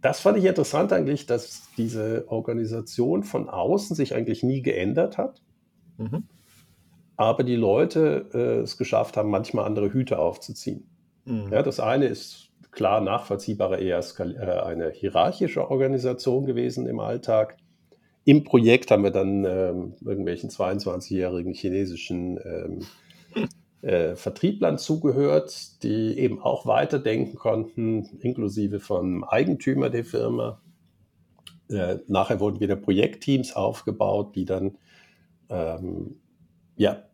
Das 0.00 0.20
fand 0.20 0.38
ich 0.38 0.44
interessant 0.44 0.92
eigentlich, 0.92 1.26
dass 1.26 1.68
diese 1.76 2.26
Organisation 2.28 3.24
von 3.24 3.48
außen 3.48 3.96
sich 3.96 4.14
eigentlich 4.14 4.44
nie 4.44 4.62
geändert 4.62 5.18
hat. 5.18 5.42
Mhm. 5.96 6.28
Aber 7.16 7.42
die 7.42 7.56
Leute 7.56 8.26
äh, 8.32 8.62
es 8.62 8.76
geschafft 8.76 9.16
haben, 9.16 9.30
manchmal 9.30 9.64
andere 9.64 9.92
Hüte 9.92 10.20
aufzuziehen. 10.20 10.88
Mhm. 11.24 11.52
Ja, 11.52 11.64
das 11.64 11.80
eine 11.80 12.06
ist 12.06 12.47
klar 12.70 13.00
nachvollziehbarer 13.00 13.78
eher 13.78 13.98
äh, 13.98 14.60
eine 14.60 14.90
hierarchische 14.90 15.70
Organisation 15.70 16.46
gewesen 16.46 16.86
im 16.86 17.00
Alltag. 17.00 17.56
Im 18.24 18.44
Projekt 18.44 18.90
haben 18.90 19.04
wir 19.04 19.10
dann 19.10 19.44
ähm, 19.44 19.94
irgendwelchen 20.04 20.50
22-jährigen 20.50 21.54
chinesischen 21.54 22.38
ähm, 22.44 22.86
äh, 23.80 24.16
Vertrieblern 24.16 24.76
zugehört, 24.76 25.82
die 25.82 26.18
eben 26.18 26.40
auch 26.40 26.66
weiterdenken 26.66 27.36
konnten, 27.36 28.04
inklusive 28.20 28.80
vom 28.80 29.24
Eigentümer 29.24 29.88
der 29.88 30.04
Firma. 30.04 30.60
Äh, 31.70 31.98
nachher 32.06 32.40
wurden 32.40 32.60
wieder 32.60 32.76
Projektteams 32.76 33.54
aufgebaut, 33.54 34.34
die 34.36 34.44
dann 34.44 34.76
ähm, 35.48 36.16
ja, 36.76 37.07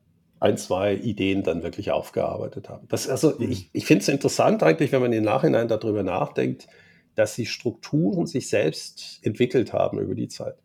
ein, 0.44 0.58
zwei 0.58 0.94
Ideen 0.94 1.42
dann 1.42 1.62
wirklich 1.62 1.90
aufgearbeitet 1.90 2.68
haben. 2.68 2.86
Das, 2.88 3.08
also 3.08 3.32
mhm. 3.38 3.50
ich, 3.50 3.70
ich 3.72 3.86
finde 3.86 4.02
es 4.02 4.08
interessant 4.08 4.62
eigentlich, 4.62 4.92
wenn 4.92 5.00
man 5.00 5.12
im 5.14 5.24
Nachhinein 5.24 5.68
darüber 5.68 6.02
nachdenkt, 6.02 6.66
dass 7.14 7.34
die 7.34 7.46
Strukturen 7.46 8.26
sich 8.26 8.50
selbst 8.50 9.20
entwickelt 9.22 9.72
haben 9.72 9.98
über 9.98 10.14
die 10.14 10.28
Zeit. 10.28 10.56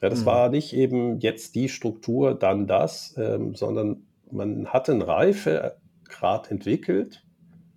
Ja, 0.00 0.08
das 0.08 0.20
mhm. 0.20 0.26
war 0.26 0.48
nicht 0.48 0.72
eben 0.72 1.20
jetzt 1.20 1.54
die 1.54 1.68
Struktur, 1.68 2.34
dann 2.34 2.66
das, 2.66 3.14
ähm, 3.18 3.54
sondern 3.54 4.06
man 4.30 4.68
hatte 4.68 4.92
einen 4.92 5.02
Reifegrad 5.02 6.50
entwickelt 6.50 7.22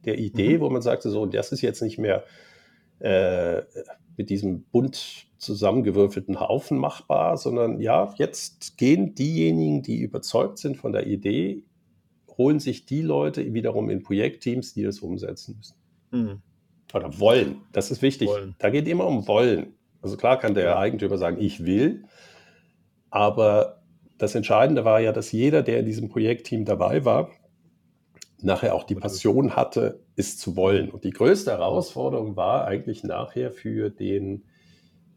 der 0.06 0.18
Idee, 0.18 0.58
mhm. 0.58 0.62
wo 0.62 0.70
man 0.70 0.82
sagte, 0.82 1.10
so, 1.10 1.26
das 1.26 1.52
ist 1.52 1.62
jetzt 1.62 1.82
nicht 1.82 1.98
mehr 1.98 2.24
äh, 3.00 3.64
mit 4.20 4.30
diesem 4.30 4.64
bunt 4.64 5.28
zusammengewürfelten 5.38 6.42
Haufen 6.42 6.78
machbar, 6.78 7.38
sondern 7.38 7.80
ja, 7.80 8.14
jetzt 8.18 8.78
gehen 8.78 9.16
diejenigen, 9.16 9.82
die 9.82 10.02
überzeugt 10.02 10.58
sind 10.58 10.76
von 10.76 10.92
der 10.92 11.08
Idee, 11.08 11.64
holen 12.38 12.60
sich 12.60 12.86
die 12.86 13.02
Leute 13.02 13.54
wiederum 13.54 13.90
in 13.90 14.04
Projektteams, 14.04 14.74
die 14.74 14.84
das 14.84 15.00
umsetzen 15.00 15.56
müssen. 15.56 15.76
Mhm. 16.12 16.42
Oder 16.94 17.18
wollen. 17.18 17.62
Das 17.72 17.92
ist 17.92 18.02
wichtig. 18.02 18.28
Wollen. 18.28 18.56
Da 18.60 18.70
geht 18.70 18.90
immer 18.90 19.08
um 19.08 19.26
Wollen. 19.26 19.74
Also 20.02 20.18
klar 20.18 20.38
kann 20.38 20.54
der 20.54 20.66
ja. 20.66 20.78
Eigentümer 20.78 21.18
sagen, 21.18 21.38
ich 21.40 21.66
will, 21.66 22.04
aber 23.10 23.84
das 24.18 24.36
Entscheidende 24.36 24.84
war 24.84 25.00
ja, 25.00 25.14
dass 25.14 25.32
jeder, 25.32 25.64
der 25.64 25.80
in 25.80 25.86
diesem 25.86 26.10
Projektteam 26.10 26.66
dabei 26.66 27.06
war, 27.06 27.30
nachher 28.44 28.76
auch 28.76 28.84
die 28.84 28.96
Passion 28.96 29.56
hatte, 29.56 30.00
es 30.16 30.38
zu 30.38 30.56
wollen. 30.56 30.90
Und 30.90 31.04
die 31.04 31.12
größte 31.12 31.52
Herausforderung 31.52 32.36
war 32.36 32.66
eigentlich 32.66 33.04
nachher 33.04 33.52
für, 33.52 33.90
den, 33.90 34.44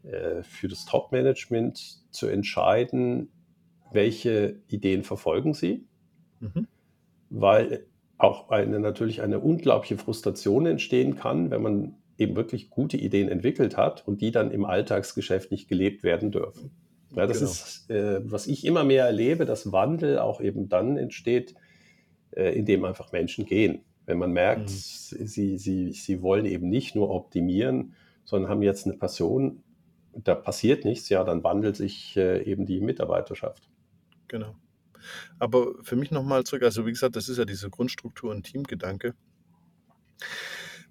äh, 0.03 0.43
für 0.43 0.67
das 0.67 0.85
Top-Management 0.85 2.01
zu 2.11 2.27
entscheiden, 2.27 3.29
welche 3.91 4.59
Ideen 4.67 5.03
verfolgen 5.03 5.53
sie, 5.53 5.85
mhm. 6.39 6.67
weil 7.29 7.85
auch 8.17 8.49
eine, 8.49 8.79
natürlich 8.79 9.21
eine 9.21 9.39
unglaubliche 9.39 9.97
Frustration 9.97 10.65
entstehen 10.65 11.15
kann, 11.15 11.51
wenn 11.51 11.61
man 11.61 11.95
eben 12.17 12.35
wirklich 12.35 12.69
gute 12.69 12.97
Ideen 12.97 13.29
entwickelt 13.29 13.75
hat 13.77 14.07
und 14.07 14.21
die 14.21 14.31
dann 14.31 14.51
im 14.51 14.65
Alltagsgeschäft 14.65 15.51
nicht 15.51 15.67
gelebt 15.67 16.03
werden 16.03 16.31
dürfen. 16.31 16.71
Ja, 17.15 17.27
das 17.27 17.39
genau. 17.39 17.51
ist, 17.51 17.89
äh, 17.89 18.31
was 18.31 18.47
ich 18.47 18.65
immer 18.65 18.83
mehr 18.83 19.05
erlebe, 19.05 19.45
dass 19.45 19.71
Wandel 19.71 20.19
auch 20.19 20.41
eben 20.41 20.69
dann 20.69 20.97
entsteht, 20.97 21.55
äh, 22.35 22.57
indem 22.57 22.85
einfach 22.85 23.11
Menschen 23.11 23.45
gehen. 23.45 23.83
Wenn 24.05 24.17
man 24.17 24.31
merkt, 24.31 24.63
mhm. 24.63 24.67
sie, 24.67 25.57
sie, 25.57 25.91
sie 25.91 26.21
wollen 26.21 26.45
eben 26.45 26.69
nicht 26.69 26.95
nur 26.95 27.09
optimieren, 27.09 27.93
sondern 28.25 28.49
haben 28.49 28.61
jetzt 28.61 28.85
eine 28.85 28.97
Passion, 28.97 29.63
da 30.13 30.35
passiert 30.35 30.85
nichts, 30.85 31.09
ja, 31.09 31.23
dann 31.23 31.43
wandelt 31.43 31.75
sich 31.75 32.15
äh, 32.17 32.43
eben 32.43 32.65
die 32.65 32.81
Mitarbeiterschaft. 32.81 33.69
Genau. 34.27 34.55
Aber 35.39 35.73
für 35.81 35.95
mich 35.95 36.11
nochmal 36.11 36.43
zurück, 36.43 36.63
also 36.63 36.85
wie 36.85 36.91
gesagt, 36.91 37.15
das 37.15 37.29
ist 37.29 37.37
ja 37.37 37.45
diese 37.45 37.69
Grundstruktur 37.69 38.31
und 38.31 38.43
Teamgedanke. 38.43 39.15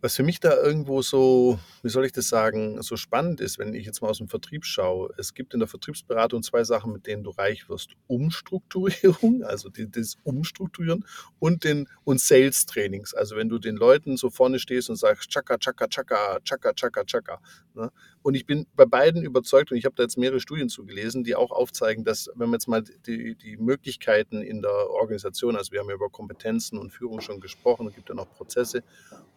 Was 0.04 0.16
für 0.16 0.24
mich 0.24 0.40
da 0.40 0.56
irgendwo 0.56 1.00
so, 1.00 1.60
wie 1.84 1.88
soll 1.88 2.04
ich 2.04 2.10
das 2.10 2.28
sagen, 2.28 2.82
so 2.82 2.96
spannend 2.96 3.40
ist, 3.40 3.60
wenn 3.60 3.72
ich 3.72 3.86
jetzt 3.86 4.02
mal 4.02 4.08
aus 4.08 4.18
dem 4.18 4.26
Vertrieb 4.26 4.64
schaue. 4.64 5.14
Es 5.16 5.32
gibt 5.32 5.54
in 5.54 5.60
der 5.60 5.68
Vertriebsberatung 5.68 6.42
zwei 6.42 6.64
Sachen, 6.64 6.92
mit 6.92 7.06
denen 7.06 7.22
du 7.22 7.30
reich 7.30 7.68
wirst. 7.68 7.90
Umstrukturierung, 8.08 9.44
also 9.44 9.68
die, 9.68 9.88
das 9.88 10.16
Umstrukturieren 10.24 11.06
und 11.38 11.62
den 11.62 11.88
und 12.02 12.20
Sales 12.20 12.66
Trainings. 12.66 13.14
Also 13.14 13.36
wenn 13.36 13.48
du 13.48 13.60
den 13.60 13.76
Leuten 13.76 14.16
so 14.16 14.28
vorne 14.28 14.58
stehst 14.58 14.90
und 14.90 14.96
sagst, 14.96 15.30
Chaka, 15.30 15.56
Chaka, 15.56 15.86
Chaka, 15.86 16.40
Chaka, 16.42 16.72
Chaka, 16.72 17.04
Chaka. 17.04 17.40
Ne? 17.74 17.92
Und 18.22 18.34
ich 18.34 18.44
bin 18.44 18.66
bei 18.74 18.86
beiden 18.86 19.22
überzeugt 19.22 19.70
und 19.70 19.78
ich 19.78 19.84
habe 19.84 19.94
da 19.94 20.02
jetzt 20.02 20.18
mehrere 20.18 20.40
Studien 20.40 20.68
zugelesen, 20.68 21.22
die 21.22 21.36
auch 21.36 21.52
aufzeigen, 21.52 22.04
dass 22.04 22.28
wenn 22.34 22.48
man 22.48 22.54
jetzt 22.54 22.66
mal 22.66 22.82
die, 22.82 23.36
die 23.36 23.56
Möglichkeiten 23.56 24.42
in 24.42 24.62
der 24.62 24.90
Organisation, 24.90 25.56
also 25.56 25.70
wir 25.70 25.78
haben 25.78 25.88
ja 25.88 25.94
über 25.94 26.10
Kompetenzen 26.10 26.76
und 26.78 26.90
Führung 26.90 27.20
schon 27.20 27.40
gesprochen, 27.40 27.86
es 27.86 27.94
gibt 27.94 28.08
ja 28.08 28.16
noch 28.16 28.30
Prozesse 28.32 28.82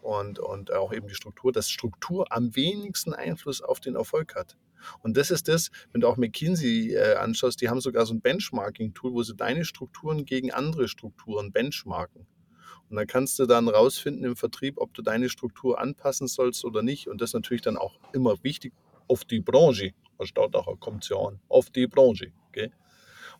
und, 0.01 0.37
und 0.37 0.54
auch 0.71 0.93
eben 0.93 1.07
die 1.07 1.15
Struktur, 1.15 1.51
dass 1.51 1.69
Struktur 1.69 2.31
am 2.31 2.55
wenigsten 2.55 3.13
Einfluss 3.13 3.61
auf 3.61 3.79
den 3.79 3.95
Erfolg 3.95 4.35
hat. 4.35 4.57
Und 5.01 5.17
das 5.17 5.31
ist 5.31 5.47
das, 5.47 5.71
wenn 5.91 6.01
du 6.01 6.07
auch 6.07 6.17
McKinsey 6.17 6.93
äh, 6.93 7.15
anschaust, 7.15 7.61
die 7.61 7.69
haben 7.69 7.81
sogar 7.81 8.05
so 8.05 8.13
ein 8.13 8.21
Benchmarking-Tool, 8.21 9.13
wo 9.13 9.23
sie 9.23 9.35
deine 9.35 9.65
Strukturen 9.65 10.25
gegen 10.25 10.51
andere 10.51 10.87
Strukturen 10.87 11.51
benchmarken. 11.51 12.27
Und 12.89 12.97
dann 12.97 13.07
kannst 13.07 13.39
du 13.39 13.45
dann 13.45 13.67
rausfinden 13.67 14.23
im 14.25 14.35
Vertrieb, 14.35 14.75
ob 14.77 14.93
du 14.93 15.01
deine 15.01 15.29
Struktur 15.29 15.79
anpassen 15.79 16.27
sollst 16.27 16.63
oder 16.65 16.83
nicht. 16.83 17.07
Und 17.07 17.19
das 17.19 17.31
ist 17.31 17.33
natürlich 17.33 17.63
dann 17.63 17.77
auch 17.77 17.99
immer 18.13 18.35
wichtig 18.43 18.73
auf 19.07 19.25
die 19.25 19.39
Branche. 19.39 19.93
Steht 20.21 20.55
auch, 20.55 20.79
kommt 20.79 21.09
ja 21.09 21.17
an, 21.17 21.39
auf 21.49 21.69
die 21.71 21.87
Branche. 21.87 22.31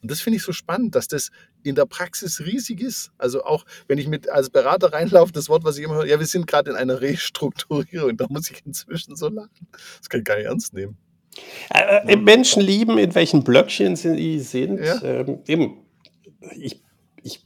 Und 0.05 0.11
das 0.11 0.21
finde 0.21 0.37
ich 0.37 0.43
so 0.43 0.51
spannend, 0.51 0.93
dass 0.93 1.07
das 1.07 1.31
in 1.63 1.73
der 1.73 1.87
Praxis 1.87 2.39
riesig 2.45 2.79
ist. 2.79 3.11
Also 3.17 3.43
auch 3.43 3.65
wenn 3.87 3.97
ich 3.97 4.07
mit 4.07 4.29
als 4.29 4.51
Berater 4.51 4.93
reinlaufe, 4.93 5.33
das 5.33 5.49
Wort, 5.49 5.63
was 5.63 5.79
ich 5.79 5.83
immer 5.83 5.95
höre, 5.95 6.05
ja, 6.05 6.19
wir 6.19 6.27
sind 6.27 6.45
gerade 6.45 6.69
in 6.69 6.77
einer 6.77 7.01
Restrukturierung. 7.01 8.15
Da 8.15 8.27
muss 8.29 8.51
ich 8.51 8.63
inzwischen 8.67 9.15
so 9.15 9.29
lachen. 9.29 9.67
Das 9.97 10.07
kann 10.07 10.19
ich 10.19 10.25
gar 10.25 10.35
nicht 10.35 10.45
ernst 10.45 10.75
nehmen. 10.75 10.95
Äh, 11.73 12.13
äh 12.13 12.17
Menschen 12.17 12.61
lieben, 12.61 12.99
in 12.99 13.15
welchen 13.15 13.43
Blöckchen 13.43 13.95
sie 13.95 14.39
sind. 14.41 14.79
Ja. 14.79 15.01
Ähm, 15.01 15.39
eben, 15.47 15.77
ich, 16.55 16.83
ich, 17.23 17.43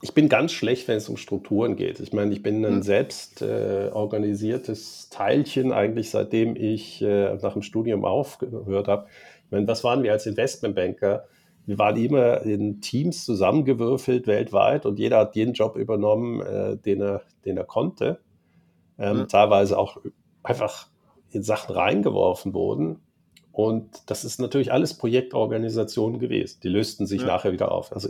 ich 0.00 0.14
bin 0.14 0.30
ganz 0.30 0.52
schlecht, 0.52 0.88
wenn 0.88 0.96
es 0.96 1.10
um 1.10 1.18
Strukturen 1.18 1.76
geht. 1.76 2.00
Ich 2.00 2.14
meine, 2.14 2.32
ich 2.32 2.42
bin 2.42 2.64
ein 2.64 2.76
hm. 2.76 2.82
selbst 2.82 3.42
äh, 3.42 3.90
organisiertes 3.92 5.10
Teilchen 5.10 5.72
eigentlich, 5.72 6.08
seitdem 6.08 6.56
ich 6.56 7.02
äh, 7.02 7.34
nach 7.34 7.52
dem 7.52 7.60
Studium 7.60 8.06
aufgehört 8.06 8.88
habe. 8.88 9.08
Ich 9.44 9.52
meine, 9.52 9.68
was 9.68 9.84
waren 9.84 10.02
wir 10.02 10.12
als 10.12 10.24
Investmentbanker? 10.24 11.28
Wir 11.68 11.78
waren 11.78 11.96
immer 11.96 12.40
in 12.42 12.80
Teams 12.80 13.26
zusammengewürfelt 13.26 14.26
weltweit 14.26 14.86
und 14.86 14.98
jeder 14.98 15.18
hat 15.18 15.36
jeden 15.36 15.52
Job 15.52 15.76
übernommen, 15.76 16.40
äh, 16.40 16.78
den, 16.78 17.02
er, 17.02 17.20
den 17.44 17.58
er 17.58 17.64
konnte. 17.64 18.20
Ähm, 18.98 19.18
mhm. 19.18 19.28
Teilweise 19.28 19.78
auch 19.78 19.98
einfach 20.42 20.88
in 21.30 21.42
Sachen 21.42 21.74
reingeworfen 21.74 22.54
wurden. 22.54 23.00
Und 23.52 23.90
das 24.06 24.24
ist 24.24 24.40
natürlich 24.40 24.72
alles 24.72 24.94
Projektorganisationen 24.94 26.18
gewesen. 26.18 26.58
Die 26.62 26.70
lösten 26.70 27.06
sich 27.06 27.20
ja. 27.20 27.26
nachher 27.26 27.52
wieder 27.52 27.70
auf. 27.70 27.92
Also 27.92 28.08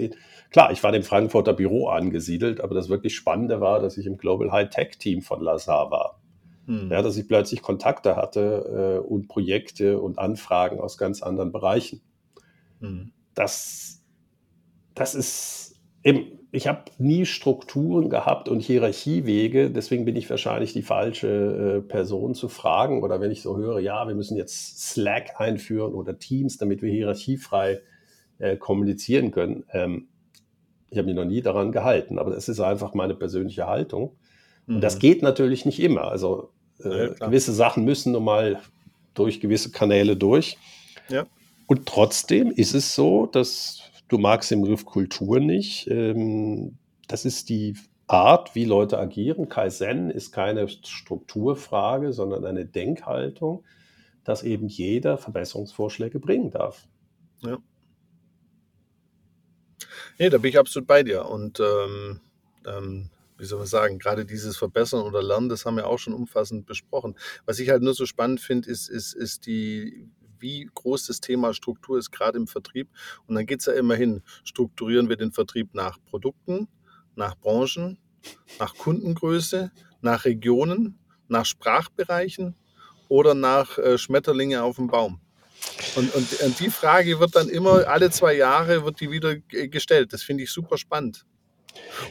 klar, 0.51 0.71
ich 0.71 0.85
war 0.85 0.93
dem 0.93 1.03
Frankfurter 1.03 1.53
Büro 1.53 1.89
angesiedelt, 1.89 2.61
aber 2.61 2.77
das 2.77 2.89
wirklich 2.89 3.17
Spannende 3.17 3.61
war, 3.61 3.81
dass 3.81 3.99
ich 3.99 4.07
im 4.07 4.19
Global 4.19 4.53
High 4.53 4.71
Tech 4.71 4.99
Team 5.01 5.21
von 5.21 5.41
Lazar 5.41 5.91
war. 5.91 6.21
Hm. 6.67 6.93
Ja, 6.93 7.03
dass 7.03 7.17
ich 7.17 7.27
plötzlich 7.27 7.63
Kontakte 7.63 8.15
hatte 8.15 9.01
äh, 9.03 9.05
und 9.05 9.27
Projekte 9.27 10.01
und 10.01 10.21
Anfragen 10.21 10.79
aus 10.79 10.97
ganz 10.97 11.25
anderen 11.25 11.51
Bereichen. 11.51 12.03
Hm 12.79 13.11
das, 13.39 14.03
das 14.95 15.15
ist 15.15 15.81
eben, 16.03 16.39
ich 16.51 16.67
habe 16.67 16.85
nie 16.99 17.27
Strukturen 17.27 18.11
gehabt 18.11 18.49
und 18.49 18.61
Hierarchiewege, 18.61 19.71
deswegen 19.71 20.05
bin 20.05 20.17
ich 20.17 20.29
wahrscheinlich 20.29 20.73
die 20.73 20.83
falsche 20.83 21.29
äh, 21.29 21.81
Person 21.87 22.35
zu 22.35 22.49
fragen. 22.49 23.03
Oder 23.03 23.21
wenn 23.21 23.31
ich 23.31 23.43
so 23.43 23.57
höre, 23.57 23.81
ja, 23.81 24.09
wir 24.09 24.15
müssen 24.15 24.37
jetzt 24.37 24.91
Slack 24.91 25.41
einführen 25.41 25.95
oder 25.95 26.19
Teams, 26.19 26.57
damit 26.57 26.83
wir 26.83 26.91
hierarchiefrei 26.91 27.81
äh, 28.39 28.57
kommunizieren 28.57 29.31
können. 29.31 29.65
Ähm, 29.73 30.09
ich 30.91 30.97
habe 30.97 31.07
mich 31.07 31.17
noch 31.17 31.27
nie 31.27 31.43
daran 31.43 31.71
gehalten, 31.71 32.19
aber 32.19 32.31
das 32.31 32.49
ist 32.49 32.61
einfach 32.61 32.95
meine 32.95 33.15
persönliche 33.15 33.67
Haltung. 33.67 34.17
Und 34.67 34.77
mhm. 34.77 34.81
das 34.81 34.99
geht 34.99 35.23
natürlich 35.23 35.67
nicht 35.67 35.81
immer. 35.81 36.11
Also 36.11 36.51
äh, 36.83 37.09
ja, 37.09 37.27
gewisse 37.27 37.53
Sachen 37.53 37.85
müssen 37.85 38.13
nun 38.13 38.25
mal 38.25 38.61
durch 39.13 39.41
gewisse 39.41 39.71
Kanäle 39.71 40.17
durch. 40.17 40.57
Ja. 41.11 41.27
Und 41.69 41.85
trotzdem 41.87 42.51
ist 42.51 42.75
es 42.75 42.95
so, 42.95 43.27
dass 43.27 43.83
du 44.09 44.17
magst 44.17 44.51
den 44.51 44.63
Begriff 44.63 44.87
Kultur 44.87 45.39
nicht. 45.39 45.87
Ähm, 45.89 46.79
das 47.09 47.27
ist 47.27 47.51
die 47.51 47.77
Art, 48.07 48.55
wie 48.55 48.65
Leute 48.65 48.99
agieren. 48.99 49.51
Kaizen 49.51 50.11
ist 50.11 50.33
keine 50.33 50.67
Strukturfrage, 50.67 52.15
sondern 52.15 52.47
eine 52.47 52.65
Denkhaltung, 52.65 53.65
dass 54.25 54.43
eben 54.43 54.67
jeder 54.67 55.19
Verbesserungsvorschläge 55.19 56.19
bringen 56.19 56.51
darf. 56.51 56.89
Ja. 57.43 57.59
Nee, 60.19 60.31
da 60.31 60.39
bin 60.39 60.49
ich 60.49 60.59
absolut 60.59 60.87
bei 60.87 61.03
dir. 61.03 61.27
Und 61.27 61.61
ähm, 61.61 62.21
ähm, 62.67 63.11
wie 63.37 63.45
soll 63.45 63.59
man 63.59 63.69
sagen, 63.69 63.99
gerade 63.99 64.25
dieses 64.25 64.57
Verbessern 64.57 65.03
oder 65.03 65.23
Lernen, 65.23 65.51
das 65.51 65.67
haben 65.67 65.77
wir 65.77 65.87
auch 65.87 65.99
schon 65.99 66.15
umfassend 66.15 66.65
besprochen. 66.65 67.15
Was 67.45 67.59
ich 67.59 67.69
halt 67.69 67.83
nur 67.83 67.93
so 67.93 68.07
spannend 68.07 68.41
finde, 68.41 68.71
ist, 68.71 68.89
ist, 68.89 69.13
ist 69.13 69.45
die, 69.45 70.09
wie 70.41 70.69
groß 70.75 71.07
das 71.07 71.21
Thema 71.21 71.55
Struktur 71.55 71.99
ist, 71.99 72.11
gerade 72.11 72.39
im 72.39 72.47
Vertrieb. 72.47 72.89
Und 73.27 73.35
dann 73.35 73.47
geht 73.47 73.61
es 73.61 73.67
ja 73.67 73.73
immerhin, 73.75 74.23
strukturieren 74.45 75.09
wir 75.09 75.17
den 75.17 75.33
Vertrieb 75.33 75.75
nach 75.75 75.99
Produkten, 76.07 76.69
nach 77.15 77.37
Branchen, 77.37 77.99
nach 78.59 78.75
Kundengröße, 78.77 79.71
nach 80.01 80.25
Regionen, 80.25 80.99
nach 81.29 81.45
Sprachbereichen 81.45 82.55
oder 83.09 83.35
nach 83.35 83.79
äh, 83.79 83.99
Schmetterlinge 83.99 84.63
auf 84.63 84.77
dem 84.77 84.89
Baum. 84.89 85.21
Und, 85.97 86.15
und, 86.15 86.41
und, 86.41 86.61
die 86.61 86.71
Frage 86.71 87.19
wird 87.19 87.35
dann 87.35 87.49
immer, 87.49 87.89
alle 87.89 88.11
zwei 88.11 88.35
Jahre 88.35 88.85
wird 88.85 89.01
die 89.01 89.11
wieder 89.11 89.37
gestellt. 89.37 90.13
Das 90.13 90.23
finde 90.23 90.45
ich 90.45 90.51
super 90.51 90.79
spannend. 90.79 91.27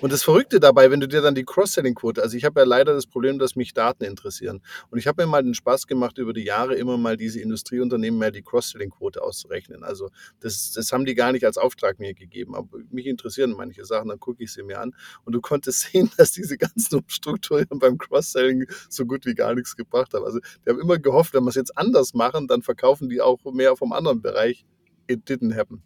Und 0.01 0.11
das 0.11 0.23
Verrückte 0.23 0.59
dabei, 0.59 0.91
wenn 0.91 0.99
du 0.99 1.07
dir 1.07 1.21
dann 1.21 1.35
die 1.35 1.43
Cross-Selling-Quote, 1.43 2.21
also 2.21 2.37
ich 2.37 2.45
habe 2.45 2.59
ja 2.59 2.65
leider 2.65 2.93
das 2.93 3.07
Problem, 3.07 3.39
dass 3.39 3.55
mich 3.55 3.73
Daten 3.73 4.03
interessieren. 4.03 4.61
Und 4.89 4.99
ich 4.99 5.07
habe 5.07 5.23
mir 5.23 5.29
mal 5.29 5.43
den 5.43 5.53
Spaß 5.53 5.87
gemacht, 5.87 6.17
über 6.17 6.33
die 6.33 6.43
Jahre 6.43 6.75
immer 6.75 6.97
mal 6.97 7.17
diese 7.17 7.39
Industrieunternehmen 7.41 8.19
mehr 8.19 8.31
die 8.31 8.43
Cross-Selling-Quote 8.43 9.21
auszurechnen. 9.21 9.83
Also 9.83 10.09
das, 10.39 10.71
das 10.71 10.91
haben 10.91 11.05
die 11.05 11.15
gar 11.15 11.31
nicht 11.31 11.45
als 11.45 11.57
Auftrag 11.57 11.99
mir 11.99 12.13
gegeben. 12.13 12.55
Aber 12.55 12.79
mich 12.91 13.07
interessieren 13.07 13.53
manche 13.57 13.85
Sachen, 13.85 14.09
dann 14.09 14.19
gucke 14.19 14.43
ich 14.43 14.51
sie 14.51 14.63
mir 14.63 14.79
an. 14.79 14.93
Und 15.25 15.33
du 15.33 15.41
konntest 15.41 15.81
sehen, 15.91 16.11
dass 16.17 16.31
diese 16.31 16.57
ganzen 16.57 16.95
Umstrukturieren 16.95 17.79
beim 17.79 17.97
Cross-Selling 17.97 18.67
so 18.89 19.05
gut 19.05 19.25
wie 19.25 19.35
gar 19.35 19.55
nichts 19.55 19.75
gebracht 19.75 20.13
haben. 20.13 20.25
Also 20.25 20.39
die 20.65 20.69
haben 20.69 20.79
immer 20.79 20.99
gehofft, 20.99 21.33
wenn 21.33 21.43
wir 21.43 21.49
es 21.49 21.55
jetzt 21.55 21.77
anders 21.77 22.13
machen, 22.13 22.47
dann 22.47 22.61
verkaufen 22.61 23.09
die 23.09 23.21
auch 23.21 23.43
mehr 23.51 23.75
vom 23.75 23.93
anderen 23.93 24.21
Bereich 24.21 24.65
it 25.07 25.29
didn't 25.29 25.55
happen. 25.55 25.81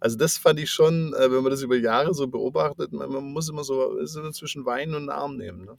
Also 0.00 0.16
das 0.16 0.36
fand 0.38 0.60
ich 0.60 0.70
schon, 0.70 1.14
äh, 1.14 1.30
wenn 1.30 1.42
man 1.42 1.50
das 1.50 1.62
über 1.62 1.76
Jahre 1.76 2.14
so 2.14 2.28
beobachtet, 2.28 2.92
man, 2.92 3.10
muss 3.10 3.48
immer 3.48 3.64
so 3.64 4.04
zwischen 4.32 4.64
Wein 4.66 4.94
und 4.94 5.10
Arm 5.10 5.36
nehmen. 5.36 5.64
Ne? 5.64 5.76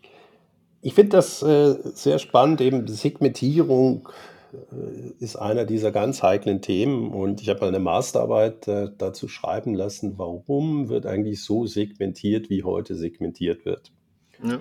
Ich 0.81 0.93
finde 0.93 1.17
das 1.17 1.41
äh, 1.41 1.75
sehr 1.93 2.19
spannend, 2.19 2.62
eben 2.62 2.88
Segmentierung 2.88 4.10
äh, 4.53 5.23
ist 5.23 5.36
einer 5.36 5.65
dieser 5.65 5.91
ganz 5.91 6.23
heiklen 6.23 6.62
Themen 6.62 7.12
und 7.12 7.41
ich 7.41 7.49
habe 7.49 7.65
eine 7.65 7.79
Masterarbeit 7.79 8.67
äh, 8.67 8.89
dazu 8.97 9.27
schreiben 9.27 9.73
lassen, 9.73 10.17
warum 10.17 10.89
wird 10.89 11.05
eigentlich 11.05 11.43
so 11.43 11.65
segmentiert, 11.65 12.49
wie 12.49 12.63
heute 12.63 12.95
segmentiert 12.95 13.65
wird. 13.65 13.91
Ja. 14.43 14.60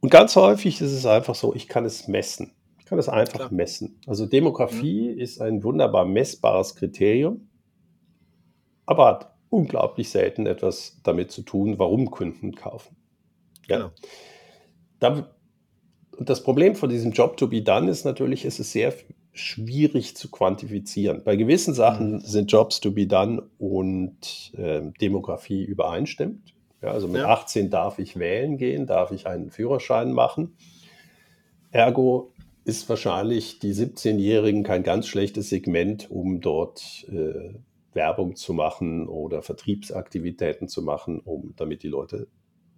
Und 0.00 0.10
ganz 0.10 0.36
häufig 0.36 0.80
ist 0.80 0.92
es 0.92 1.06
einfach 1.06 1.34
so, 1.34 1.54
ich 1.54 1.66
kann 1.66 1.84
es 1.84 2.06
messen 2.06 2.52
kann 2.88 2.98
das 2.98 3.08
einfach 3.08 3.38
Klar. 3.38 3.52
messen. 3.52 4.00
Also 4.06 4.26
Demografie 4.26 5.12
mhm. 5.12 5.18
ist 5.18 5.40
ein 5.40 5.62
wunderbar 5.62 6.04
messbares 6.04 6.74
Kriterium, 6.74 7.48
aber 8.86 9.06
hat 9.06 9.34
unglaublich 9.50 10.10
selten 10.10 10.46
etwas 10.46 11.00
damit 11.02 11.30
zu 11.30 11.42
tun, 11.42 11.78
warum 11.78 12.10
Kunden 12.10 12.54
kaufen. 12.54 12.96
Ja. 13.68 13.76
Genau. 13.76 13.90
Da, 15.00 15.30
das 16.18 16.42
Problem 16.42 16.74
von 16.74 16.88
diesem 16.88 17.12
Job 17.12 17.36
to 17.36 17.46
be 17.46 17.62
done 17.62 17.90
ist 17.90 18.04
natürlich, 18.04 18.44
es 18.44 18.58
ist 18.58 18.72
sehr 18.72 18.92
schwierig 19.32 20.16
zu 20.16 20.30
quantifizieren. 20.30 21.22
Bei 21.22 21.36
gewissen 21.36 21.74
Sachen 21.74 22.14
mhm. 22.14 22.20
sind 22.20 22.50
Jobs 22.50 22.80
to 22.80 22.90
be 22.90 23.06
done 23.06 23.42
und 23.58 24.52
äh, 24.56 24.82
Demografie 25.00 25.62
übereinstimmt. 25.64 26.54
Ja, 26.82 26.92
also 26.92 27.08
mit 27.08 27.22
ja. 27.22 27.28
18 27.28 27.70
darf 27.70 27.98
ich 27.98 28.18
wählen 28.18 28.56
gehen, 28.56 28.86
darf 28.86 29.10
ich 29.10 29.26
einen 29.26 29.50
Führerschein 29.50 30.12
machen. 30.12 30.56
Ergo 31.70 32.32
ist 32.68 32.86
wahrscheinlich 32.90 33.58
die 33.60 33.72
17-Jährigen 33.72 34.62
kein 34.62 34.82
ganz 34.82 35.06
schlechtes 35.06 35.48
Segment, 35.48 36.10
um 36.10 36.42
dort 36.42 37.06
äh, 37.08 37.54
Werbung 37.94 38.36
zu 38.36 38.52
machen 38.52 39.08
oder 39.08 39.40
Vertriebsaktivitäten 39.40 40.68
zu 40.68 40.82
machen, 40.82 41.20
um 41.20 41.54
damit 41.56 41.82
die 41.82 41.88
Leute 41.88 42.28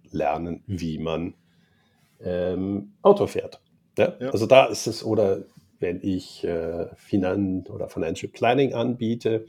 lernen, 0.09 0.63
wie 0.65 0.97
man 0.97 1.33
ähm, 2.21 2.93
Auto 3.01 3.27
fährt. 3.27 3.61
Ja? 3.97 4.15
Ja. 4.17 4.29
Also 4.29 4.45
da 4.45 4.67
ist 4.67 4.87
es, 4.87 5.03
oder 5.03 5.43
wenn 5.79 5.99
ich 6.01 6.45
äh, 6.45 6.87
Finan 6.95 7.65
oder 7.67 7.89
Financial 7.89 8.31
Planning 8.31 8.73
anbiete, 8.73 9.45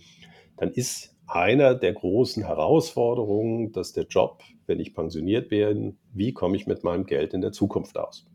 dann 0.56 0.72
ist 0.72 1.14
einer 1.28 1.76
der 1.76 1.92
großen 1.92 2.44
Herausforderungen, 2.44 3.70
dass 3.70 3.92
der 3.92 4.06
Job, 4.06 4.42
wenn 4.66 4.80
ich 4.80 4.92
pensioniert 4.92 5.50
bin, 5.50 5.98
wie 6.12 6.32
komme 6.32 6.56
ich 6.56 6.66
mit 6.66 6.82
meinem 6.82 7.06
Geld 7.06 7.32
in 7.32 7.42
der 7.42 7.52
Zukunft 7.52 7.96
aus? 7.96 8.26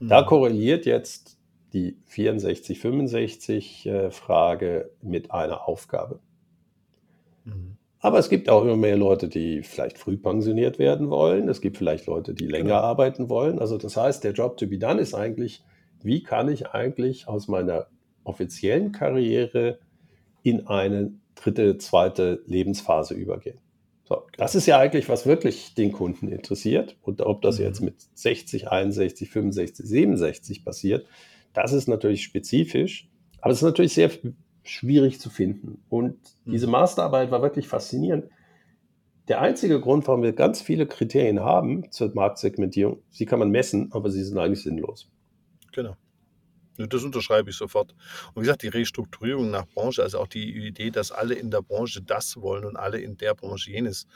Da 0.00 0.22
mhm. 0.22 0.26
korreliert 0.26 0.86
jetzt 0.86 1.41
die 1.72 1.96
64-65-Frage 2.10 4.66
äh, 4.66 4.90
mit 5.02 5.30
einer 5.30 5.68
Aufgabe. 5.68 6.18
Mhm. 7.44 7.76
Aber 8.02 8.18
es 8.18 8.28
gibt 8.28 8.48
auch 8.48 8.62
immer 8.62 8.76
mehr 8.76 8.96
Leute, 8.96 9.28
die 9.28 9.62
vielleicht 9.62 9.96
früh 9.96 10.16
pensioniert 10.16 10.80
werden 10.80 11.08
wollen. 11.08 11.48
Es 11.48 11.60
gibt 11.60 11.78
vielleicht 11.78 12.06
Leute, 12.06 12.34
die 12.34 12.46
länger 12.46 12.64
genau. 12.64 12.80
arbeiten 12.80 13.28
wollen. 13.28 13.60
Also 13.60 13.78
das 13.78 13.96
heißt, 13.96 14.24
der 14.24 14.32
Job 14.32 14.56
to 14.56 14.66
be 14.66 14.78
done 14.78 15.00
ist 15.00 15.14
eigentlich, 15.14 15.64
wie 16.02 16.24
kann 16.24 16.48
ich 16.48 16.70
eigentlich 16.70 17.28
aus 17.28 17.46
meiner 17.46 17.86
offiziellen 18.24 18.90
Karriere 18.90 19.78
in 20.42 20.66
eine 20.66 21.12
dritte, 21.36 21.78
zweite 21.78 22.42
Lebensphase 22.46 23.14
übergehen? 23.14 23.60
So, 24.02 24.22
das 24.36 24.56
ist 24.56 24.66
ja 24.66 24.80
eigentlich, 24.80 25.08
was 25.08 25.24
wirklich 25.24 25.74
den 25.74 25.92
Kunden 25.92 26.26
interessiert. 26.26 26.96
Und 27.02 27.22
ob 27.22 27.40
das 27.40 27.60
mhm. 27.60 27.66
jetzt 27.66 27.82
mit 27.82 27.94
60, 28.14 28.68
61, 28.68 29.30
65, 29.30 29.86
67 29.86 30.64
passiert, 30.64 31.06
das 31.52 31.72
ist 31.72 31.88
natürlich 31.88 32.22
spezifisch, 32.22 33.08
Aber 33.40 33.52
es 33.52 33.58
ist 33.58 33.64
natürlich 33.64 33.94
sehr 33.94 34.10
schwierig 34.62 35.20
zu 35.20 35.30
finden. 35.30 35.82
Und 35.88 36.16
diese 36.44 36.66
mhm. 36.66 36.72
Masterarbeit 36.72 37.30
war 37.30 37.42
wirklich 37.42 37.68
faszinierend. 37.68 38.26
Der 39.28 39.40
einzige 39.40 39.80
Grund, 39.80 40.06
warum 40.08 40.22
wir 40.22 40.32
ganz 40.32 40.62
viele 40.62 40.86
Kriterien 40.86 41.40
haben 41.40 41.90
zur 41.90 42.12
Marktsegmentierung, 42.14 43.02
sie 43.10 43.26
kann 43.26 43.38
man 43.38 43.50
messen, 43.50 43.90
aber 43.92 44.10
sie 44.10 44.22
sind 44.22 44.38
eigentlich 44.38 44.62
sinnlos. 44.62 45.08
Genau. 45.72 45.96
Das 46.76 47.04
unterschreibe 47.04 47.50
ich 47.50 47.56
sofort. 47.56 47.94
Und 48.34 48.42
wie 48.42 48.46
gesagt, 48.46 48.62
die 48.62 48.68
Restrukturierung 48.68 49.50
nach 49.50 49.66
Branche, 49.66 50.02
also 50.02 50.18
auch 50.18 50.26
die 50.26 50.66
Idee, 50.66 50.90
dass 50.90 51.12
alle 51.12 51.34
in 51.34 51.50
der 51.50 51.62
Branche 51.62 52.02
das 52.02 52.36
wollen 52.40 52.64
und 52.64 52.76
alle 52.76 52.98
in 52.98 53.16
der 53.16 53.34
Branche 53.34 53.70
jenes, 53.70 54.06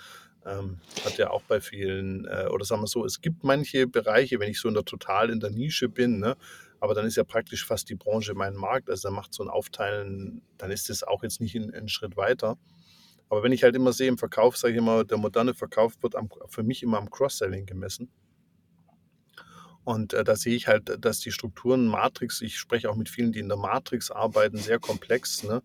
ähm, 0.45 0.79
hat 1.05 1.19
ja 1.19 1.31
auch 1.31 1.43
bei 1.43 1.61
vielen, 1.61 2.25
äh, 2.25 2.47
oder 2.51 2.65
sagen 2.65 2.83
wir 2.83 2.87
so, 2.87 3.05
es 3.05 3.21
gibt 3.21 3.45
manche 3.45 3.87
Bereiche, 3.87 4.41
wenn 4.41 4.51
ich 4.51 4.61
so 4.61 4.69
in 4.69 4.75
der 4.75 4.85
total 4.85 5.31
in 5.31 5.41
der 5.41 5.51
Nische 5.51 5.89
bin, 5.89 6.19
ne, 6.19 6.37
aber 6.81 6.95
dann 6.95 7.07
ist 7.07 7.17
ja 7.17 7.25
praktisch 7.25 7.65
fast 7.65 7.89
die 7.89 7.95
Branche 7.95 8.35
mein 8.35 8.55
Markt. 8.55 8.91
Also 8.91 9.09
da 9.09 9.15
macht 9.15 9.35
so 9.35 9.43
ein 9.43 9.49
Aufteilen, 9.49 10.43
dann 10.59 10.71
ist 10.71 10.89
das 10.89 11.03
auch 11.03 11.23
jetzt 11.23 11.41
nicht 11.41 11.57
ein 11.57 11.89
Schritt 11.89 12.17
weiter. 12.17 12.59
Aber 13.29 13.43
wenn 13.43 13.53
ich 13.53 13.65
halt 13.65 13.75
immer 13.75 13.93
sehe 13.93 14.09
im 14.09 14.19
Verkauf, 14.19 14.57
sage 14.57 14.75
ich 14.75 14.79
immer, 14.79 15.05
der 15.05 15.19
moderne 15.19 15.55
Verkauf 15.55 15.95
wird 16.03 16.15
am, 16.15 16.29
für 16.49 16.63
mich 16.63 16.83
immer 16.83 16.99
am 16.99 17.11
Cross-Selling 17.11 17.67
gemessen. 17.67 18.11
Und 19.85 20.15
äh, 20.15 20.25
da 20.25 20.35
sehe 20.35 20.57
ich 20.57 20.67
halt, 20.67 21.05
dass 21.05 21.21
die 21.21 21.31
Strukturen 21.31 21.87
Matrix, 21.87 22.41
ich 22.41 22.59
spreche 22.59 22.91
auch 22.91 22.97
mit 22.97 23.09
vielen, 23.09 23.33
die 23.33 23.39
in 23.39 23.49
der 23.49 23.57
Matrix 23.57 24.11
arbeiten, 24.11 24.59
sehr 24.59 24.81
komplex. 24.81 25.45
Ne? 25.45 25.63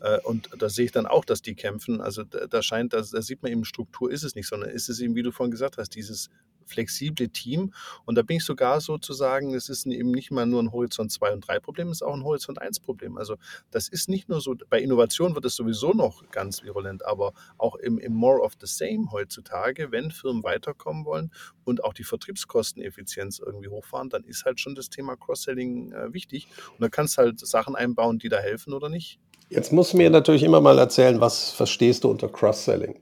Äh, 0.00 0.20
und 0.20 0.48
da 0.58 0.68
sehe 0.68 0.84
ich 0.84 0.92
dann 0.92 1.06
auch, 1.06 1.24
dass 1.24 1.42
die 1.42 1.56
kämpfen. 1.56 2.00
Also 2.00 2.22
da, 2.22 2.46
da 2.46 2.62
scheint, 2.62 2.92
da, 2.92 2.98
da 2.98 3.22
sieht 3.22 3.42
man 3.42 3.50
eben, 3.50 3.64
Struktur 3.64 4.10
ist 4.12 4.22
es 4.22 4.36
nicht, 4.36 4.46
sondern 4.46 4.70
ist 4.70 4.88
es 4.88 5.00
eben, 5.00 5.16
wie 5.16 5.22
du 5.22 5.32
vorhin 5.32 5.50
gesagt 5.50 5.76
hast, 5.76 5.90
dieses 5.90 6.30
flexible 6.66 7.28
Team. 7.28 7.72
Und 8.04 8.16
da 8.16 8.22
bin 8.22 8.38
ich 8.38 8.44
sogar 8.44 8.80
sozusagen, 8.80 9.54
es 9.54 9.68
ist 9.68 9.86
eben 9.86 10.10
nicht 10.10 10.30
mal 10.30 10.46
nur 10.46 10.62
ein 10.62 10.72
Horizont 10.72 11.12
2 11.12 11.32
und 11.32 11.48
3 11.48 11.60
Problem, 11.60 11.88
es 11.88 11.98
ist 11.98 12.02
auch 12.02 12.14
ein 12.14 12.24
Horizont 12.24 12.60
1 12.60 12.80
Problem. 12.80 13.16
Also 13.16 13.36
das 13.70 13.88
ist 13.88 14.08
nicht 14.08 14.28
nur 14.28 14.40
so, 14.40 14.54
bei 14.68 14.80
Innovation 14.80 15.34
wird 15.34 15.44
es 15.44 15.56
sowieso 15.56 15.92
noch 15.92 16.28
ganz 16.30 16.62
virulent, 16.62 17.04
aber 17.04 17.32
auch 17.58 17.76
im, 17.76 17.98
im 17.98 18.14
More 18.14 18.40
of 18.40 18.52
the 18.60 18.66
Same 18.66 19.10
heutzutage, 19.12 19.90
wenn 19.90 20.10
Firmen 20.10 20.42
weiterkommen 20.42 21.04
wollen 21.04 21.30
und 21.64 21.84
auch 21.84 21.92
die 21.92 22.04
Vertriebskosteneffizienz 22.04 23.38
irgendwie 23.38 23.68
hochfahren, 23.68 24.10
dann 24.10 24.24
ist 24.24 24.44
halt 24.44 24.60
schon 24.60 24.74
das 24.74 24.90
Thema 24.90 25.16
Cross-Selling 25.16 25.92
äh, 25.92 26.12
wichtig. 26.12 26.48
Und 26.72 26.80
da 26.80 26.88
kannst 26.88 27.18
du 27.18 27.22
halt 27.22 27.40
Sachen 27.40 27.76
einbauen, 27.76 28.18
die 28.18 28.28
da 28.28 28.38
helfen 28.38 28.72
oder 28.72 28.88
nicht. 28.88 29.18
Jetzt 29.50 29.72
musst 29.72 29.92
du 29.92 29.98
mir 29.98 30.10
natürlich 30.10 30.42
immer 30.42 30.60
mal 30.60 30.78
erzählen, 30.78 31.20
was 31.20 31.50
verstehst 31.50 32.04
du 32.04 32.10
unter 32.10 32.28
Cross-Selling? 32.28 32.98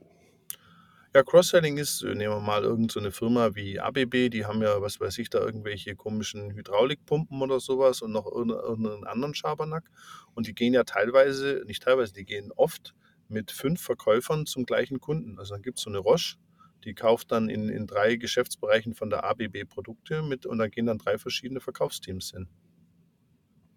Ja, 1.14 1.22
Cross-Selling 1.22 1.76
ist, 1.76 2.02
äh, 2.02 2.14
nehmen 2.14 2.36
wir 2.36 2.40
mal 2.40 2.62
irgendeine 2.62 3.10
so 3.10 3.18
Firma 3.18 3.54
wie 3.54 3.78
ABB, 3.78 4.30
die 4.30 4.46
haben 4.46 4.62
ja, 4.62 4.80
was 4.80 4.98
weiß 4.98 5.18
ich, 5.18 5.28
da 5.28 5.40
irgendwelche 5.40 5.94
komischen 5.94 6.54
Hydraulikpumpen 6.54 7.42
oder 7.42 7.60
sowas 7.60 8.00
und 8.00 8.12
noch 8.12 8.24
irgendeinen 8.24 9.04
anderen 9.04 9.34
Schabernack. 9.34 9.90
Und 10.34 10.46
die 10.46 10.54
gehen 10.54 10.72
ja 10.72 10.84
teilweise, 10.84 11.64
nicht 11.66 11.82
teilweise, 11.82 12.14
die 12.14 12.24
gehen 12.24 12.50
oft 12.56 12.94
mit 13.28 13.50
fünf 13.50 13.82
Verkäufern 13.82 14.46
zum 14.46 14.64
gleichen 14.64 15.00
Kunden. 15.00 15.38
Also 15.38 15.52
dann 15.52 15.60
gibt 15.60 15.76
es 15.76 15.84
so 15.84 15.90
eine 15.90 15.98
Roche, 15.98 16.38
die 16.84 16.94
kauft 16.94 17.30
dann 17.30 17.50
in, 17.50 17.68
in 17.68 17.86
drei 17.86 18.16
Geschäftsbereichen 18.16 18.94
von 18.94 19.10
der 19.10 19.22
ABB 19.24 19.66
Produkte 19.68 20.22
mit 20.22 20.46
und 20.46 20.56
dann 20.56 20.70
gehen 20.70 20.86
dann 20.86 20.96
drei 20.96 21.18
verschiedene 21.18 21.60
Verkaufsteams 21.60 22.30
hin. 22.30 22.48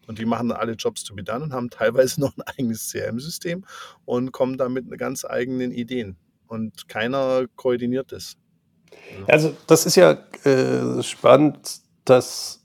Und 0.07 0.19
die 0.19 0.25
machen 0.25 0.53
alle 0.53 0.73
Jobs 0.73 1.03
to 1.03 1.13
be 1.13 1.23
done 1.23 1.43
und 1.43 1.51
haben 1.51 1.69
teilweise 1.69 2.17
noch 2.21 2.33
ein 2.37 2.43
eigenes 2.43 2.89
CRM-System 2.89 3.65
und 4.05 4.31
kommen 4.31 4.57
da 4.57 4.69
mit 4.69 4.89
ganz 4.97 5.25
eigenen 5.25 5.73
Ideen 5.73 6.15
und 6.47 6.87
keiner 6.87 7.45
koordiniert 7.55 8.11
es. 8.11 8.37
Also 9.27 9.53
das 9.67 9.85
ist 9.85 9.95
ja 9.95 10.17
äh, 10.43 11.03
spannend, 11.03 11.81
dass 12.05 12.63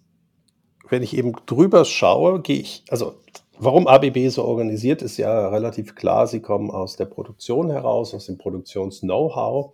wenn 0.89 1.03
ich 1.03 1.17
eben 1.17 1.33
drüber 1.47 1.85
schaue, 1.85 2.41
gehe 2.41 2.61
ich, 2.61 2.85
also 2.91 3.15
warum 3.59 3.87
ABB 3.87 4.29
so 4.29 4.45
organisiert 4.45 5.03
ist 5.03 5.17
ja 5.17 5.49
relativ 5.49 5.95
klar, 5.95 6.27
sie 6.27 6.41
kommen 6.41 6.71
aus 6.71 6.97
der 6.97 7.07
Produktion 7.07 7.71
heraus, 7.71 8.15
aus 8.15 8.27
dem 8.27 8.39
Produktions-Know-how 8.39 9.73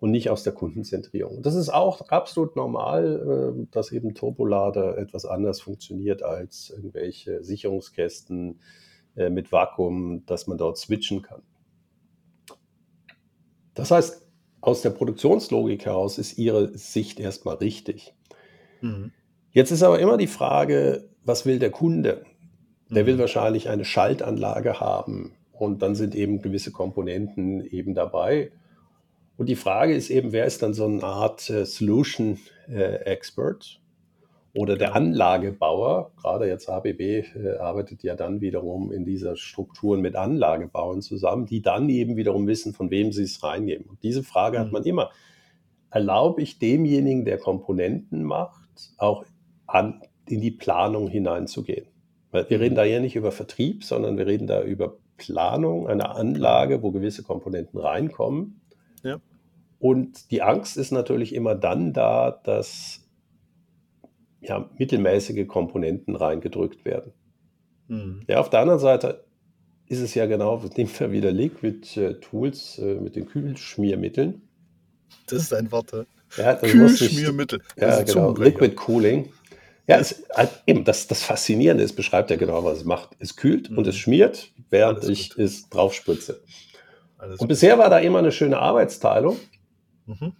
und 0.00 0.10
nicht 0.10 0.30
aus 0.30 0.42
der 0.42 0.52
Kundenzentrierung. 0.52 1.42
Das 1.42 1.54
ist 1.54 1.68
auch 1.68 2.08
absolut 2.08 2.56
normal, 2.56 3.54
äh, 3.56 3.66
dass 3.70 3.92
eben 3.92 4.14
Turbolader 4.14 4.98
etwas 4.98 5.24
anders 5.24 5.60
funktioniert 5.60 6.22
als 6.22 6.70
irgendwelche 6.70 7.42
Sicherungskästen 7.42 8.60
äh, 9.16 9.30
mit 9.30 9.52
Vakuum, 9.52 10.24
dass 10.26 10.46
man 10.46 10.58
dort 10.58 10.78
switchen 10.78 11.22
kann. 11.22 11.42
Das 13.74 13.90
heißt, 13.90 14.26
aus 14.60 14.82
der 14.82 14.90
Produktionslogik 14.90 15.86
heraus 15.86 16.18
ist 16.18 16.38
Ihre 16.38 16.76
Sicht 16.76 17.18
erstmal 17.18 17.56
richtig. 17.56 18.14
Mhm. 18.80 19.12
Jetzt 19.50 19.70
ist 19.70 19.82
aber 19.82 19.98
immer 19.98 20.16
die 20.16 20.26
Frage, 20.26 21.08
was 21.24 21.44
will 21.44 21.58
der 21.58 21.70
Kunde? 21.70 22.24
Der 22.90 23.02
mhm. 23.02 23.06
will 23.06 23.18
wahrscheinlich 23.18 23.68
eine 23.68 23.84
Schaltanlage 23.84 24.80
haben 24.80 25.34
und 25.52 25.82
dann 25.82 25.94
sind 25.94 26.14
eben 26.14 26.42
gewisse 26.42 26.72
Komponenten 26.72 27.64
eben 27.66 27.94
dabei. 27.94 28.52
Und 29.36 29.48
die 29.48 29.56
Frage 29.56 29.94
ist 29.94 30.10
eben, 30.10 30.32
wer 30.32 30.46
ist 30.46 30.62
dann 30.62 30.74
so 30.74 30.84
eine 30.84 31.02
Art 31.02 31.50
äh, 31.50 31.64
Solution 31.66 32.38
äh, 32.68 33.04
Expert? 33.04 33.81
Oder 34.54 34.76
der 34.76 34.94
Anlagebauer, 34.94 36.12
gerade 36.20 36.46
jetzt 36.46 36.68
ABB 36.68 37.00
äh, 37.00 37.56
arbeitet 37.58 38.02
ja 38.02 38.14
dann 38.14 38.42
wiederum 38.42 38.92
in 38.92 39.06
dieser 39.06 39.34
Strukturen 39.34 40.02
mit 40.02 40.14
Anlagebauern 40.14 41.00
zusammen, 41.00 41.46
die 41.46 41.62
dann 41.62 41.88
eben 41.88 42.16
wiederum 42.16 42.46
wissen, 42.46 42.74
von 42.74 42.90
wem 42.90 43.12
sie 43.12 43.22
es 43.22 43.42
reingeben. 43.42 43.86
Und 43.86 44.02
diese 44.02 44.22
Frage 44.22 44.58
mhm. 44.58 44.62
hat 44.62 44.72
man 44.72 44.84
immer. 44.84 45.10
Erlaube 45.90 46.42
ich 46.42 46.58
demjenigen, 46.58 47.24
der 47.24 47.38
Komponenten 47.38 48.22
macht, 48.24 48.92
auch 48.98 49.24
an, 49.66 50.02
in 50.26 50.40
die 50.40 50.50
Planung 50.50 51.08
hineinzugehen? 51.08 51.86
Weil 52.30 52.48
wir 52.50 52.60
reden 52.60 52.74
mhm. 52.74 52.76
da 52.76 52.84
ja 52.84 53.00
nicht 53.00 53.16
über 53.16 53.32
Vertrieb, 53.32 53.84
sondern 53.84 54.18
wir 54.18 54.26
reden 54.26 54.46
da 54.46 54.62
über 54.62 54.96
Planung 55.16 55.88
einer 55.88 56.16
Anlage, 56.16 56.82
wo 56.82 56.90
gewisse 56.90 57.22
Komponenten 57.22 57.80
reinkommen. 57.80 58.60
Ja. 59.02 59.18
Und 59.78 60.30
die 60.30 60.42
Angst 60.42 60.76
ist 60.76 60.92
natürlich 60.92 61.34
immer 61.34 61.54
dann 61.54 61.92
da, 61.92 62.30
dass 62.44 63.01
ja, 64.42 64.68
mittelmäßige 64.78 65.46
Komponenten 65.46 66.16
reingedrückt 66.16 66.84
werden. 66.84 67.12
Mhm. 67.88 68.20
Ja, 68.28 68.40
auf 68.40 68.50
der 68.50 68.60
anderen 68.60 68.80
Seite 68.80 69.24
ist 69.86 70.00
es 70.00 70.14
ja 70.14 70.26
genau, 70.26 70.62
nehmen 70.76 70.90
wir 70.98 71.12
wieder 71.12 71.32
Liquid 71.32 72.00
äh, 72.00 72.14
Tools 72.14 72.78
äh, 72.78 72.94
mit 72.94 73.16
den 73.16 73.26
Kühlschmiermitteln. 73.26 74.42
Das 75.26 75.42
ist 75.42 75.54
ein 75.54 75.70
Wort. 75.70 75.92
Ja, 76.36 76.54
Kühlschmiermittel. 76.54 77.60
Ja, 77.76 78.02
genau. 78.02 78.34
Liquid 78.34 78.74
Cooling. 78.74 79.30
Ja, 79.86 79.98
es, 79.98 80.22
halt 80.34 80.62
eben, 80.66 80.84
das, 80.84 81.06
das 81.08 81.22
Faszinierende 81.22 81.82
ist, 81.82 81.94
beschreibt 81.94 82.30
ja 82.30 82.36
genau, 82.36 82.64
was 82.64 82.78
es 82.78 82.84
macht. 82.84 83.10
Es 83.18 83.36
kühlt 83.36 83.70
mhm. 83.70 83.78
und 83.78 83.86
es 83.86 83.96
schmiert, 83.96 84.52
während 84.70 85.00
Alles 85.00 85.10
ich 85.10 85.30
gut. 85.30 85.38
es 85.44 85.68
drauf 85.68 85.92
spritze. 85.92 86.42
Alles 87.18 87.34
und 87.34 87.40
gut. 87.40 87.48
bisher 87.48 87.78
war 87.78 87.90
da 87.90 87.98
immer 87.98 88.20
eine 88.20 88.32
schöne 88.32 88.58
Arbeitsteilung. 88.58 89.36
Mhm. 90.06 90.32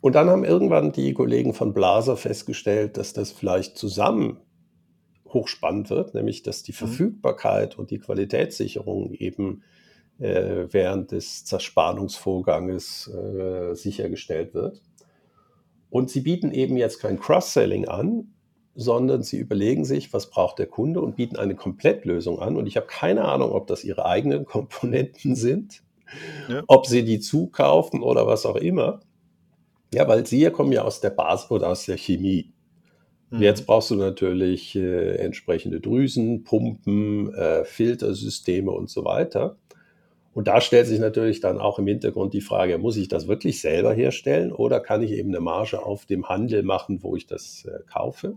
Und 0.00 0.14
dann 0.14 0.30
haben 0.30 0.44
irgendwann 0.44 0.92
die 0.92 1.12
Kollegen 1.12 1.52
von 1.52 1.74
Blaser 1.74 2.16
festgestellt, 2.16 2.96
dass 2.96 3.12
das 3.12 3.32
vielleicht 3.32 3.76
zusammen 3.76 4.38
hochspannend 5.28 5.90
wird, 5.90 6.14
nämlich 6.14 6.42
dass 6.42 6.62
die 6.62 6.72
mhm. 6.72 6.76
Verfügbarkeit 6.76 7.78
und 7.78 7.90
die 7.90 7.98
Qualitätssicherung 7.98 9.12
eben 9.12 9.62
äh, 10.18 10.66
während 10.70 11.12
des 11.12 11.44
Zerspannungsvorganges 11.44 13.08
äh, 13.08 13.74
sichergestellt 13.74 14.54
wird. 14.54 14.82
Und 15.88 16.10
sie 16.10 16.20
bieten 16.20 16.52
eben 16.52 16.76
jetzt 16.76 17.00
kein 17.00 17.18
Cross-Selling 17.18 17.88
an, 17.88 18.34
sondern 18.74 19.22
sie 19.22 19.38
überlegen 19.38 19.84
sich, 19.84 20.12
was 20.12 20.30
braucht 20.30 20.58
der 20.58 20.66
Kunde 20.66 21.00
und 21.00 21.16
bieten 21.16 21.36
eine 21.36 21.56
Komplettlösung 21.56 22.38
an. 22.38 22.56
Und 22.56 22.66
ich 22.66 22.76
habe 22.76 22.86
keine 22.86 23.24
Ahnung, 23.24 23.50
ob 23.52 23.66
das 23.66 23.84
ihre 23.84 24.06
eigenen 24.06 24.44
Komponenten 24.44 25.34
sind, 25.34 25.82
ja. 26.48 26.62
ob 26.66 26.86
sie 26.86 27.04
die 27.04 27.20
zukaufen 27.20 28.02
oder 28.02 28.26
was 28.26 28.46
auch 28.46 28.56
immer. 28.56 29.00
Ja, 29.92 30.06
weil 30.08 30.26
Sie 30.26 30.48
kommen 30.50 30.72
ja 30.72 30.82
aus 30.82 31.00
der 31.00 31.10
Basis 31.10 31.50
oder 31.50 31.68
aus 31.68 31.86
der 31.86 31.96
Chemie. 31.96 32.52
Mhm. 33.30 33.42
Jetzt 33.42 33.66
brauchst 33.66 33.90
du 33.90 33.96
natürlich 33.96 34.76
äh, 34.76 35.16
entsprechende 35.16 35.80
Drüsen, 35.80 36.44
Pumpen, 36.44 37.32
äh, 37.34 37.64
Filtersysteme 37.64 38.70
und 38.70 38.90
so 38.90 39.04
weiter. 39.04 39.56
Und 40.32 40.46
da 40.46 40.60
stellt 40.60 40.86
sich 40.86 41.00
natürlich 41.00 41.40
dann 41.40 41.58
auch 41.58 41.78
im 41.78 41.86
Hintergrund 41.86 42.34
die 42.34 42.40
Frage, 42.40 42.78
muss 42.78 42.96
ich 42.96 43.08
das 43.08 43.26
wirklich 43.26 43.60
selber 43.60 43.92
herstellen 43.92 44.52
oder 44.52 44.78
kann 44.78 45.02
ich 45.02 45.10
eben 45.10 45.30
eine 45.30 45.40
Marge 45.40 45.84
auf 45.84 46.06
dem 46.06 46.28
Handel 46.28 46.62
machen, 46.62 47.02
wo 47.02 47.16
ich 47.16 47.26
das 47.26 47.64
äh, 47.64 47.80
kaufe? 47.90 48.36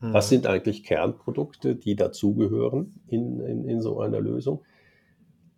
Mhm. 0.00 0.14
Was 0.14 0.30
sind 0.30 0.46
eigentlich 0.46 0.84
Kernprodukte, 0.84 1.76
die 1.76 1.96
dazugehören 1.96 2.94
in, 3.08 3.40
in, 3.40 3.64
in 3.68 3.82
so 3.82 4.00
einer 4.00 4.20
Lösung? 4.20 4.62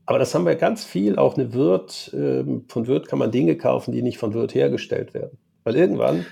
Aber 0.06 0.18
das 0.18 0.34
haben 0.34 0.44
wir 0.46 0.56
ganz 0.56 0.84
viel. 0.84 1.16
Auch 1.16 1.36
eine 1.36 1.54
Wirt, 1.54 2.10
ähm, 2.14 2.64
von 2.68 2.86
Wirt 2.86 3.08
kann 3.08 3.18
man 3.18 3.30
Dinge 3.30 3.56
kaufen, 3.56 3.92
die 3.92 4.02
nicht 4.02 4.18
von 4.18 4.34
Wirt 4.34 4.54
hergestellt 4.54 5.14
werden. 5.14 5.38
Weil 5.62 5.76
irgendwann 5.76 6.26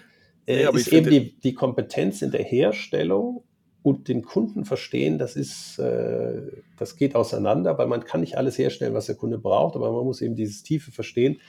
äh, 0.47 0.65
ja, 0.65 0.71
ist 0.71 0.93
eben 0.93 1.11
die, 1.11 1.41
die 1.41 1.55
Kompetenz 1.55 2.23
in 2.23 2.31
der 2.31 2.43
Herstellung 2.43 3.45
und 3.83 4.09
den 4.09 4.23
Kunden 4.23 4.65
verstehen, 4.65 5.19
das 5.19 5.37
ist, 5.37 5.79
äh, 5.79 6.43
das 6.79 6.97
geht 6.97 7.17
auseinander, 7.17 7.79
weil 7.79 7.87
man 7.87 8.05
kann 8.05 8.21
nicht 8.21 8.37
alles 8.37 8.59
herstellen, 8.59 8.95
was 8.95 9.07
der 9.07 9.17
Kunde 9.17 9.39
braucht, 9.39 9.75
aber 9.75 9.91
man 9.91 10.05
muss 10.05 10.21
eben 10.21 10.37
dieses 10.37 10.63
tiefe 10.63 10.93
Verstehen 10.93 11.41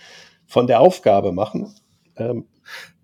von 0.47 0.65
der 0.65 0.79
Aufgabe 0.79 1.31
machen. 1.31 1.73
Ähm, 2.15 2.45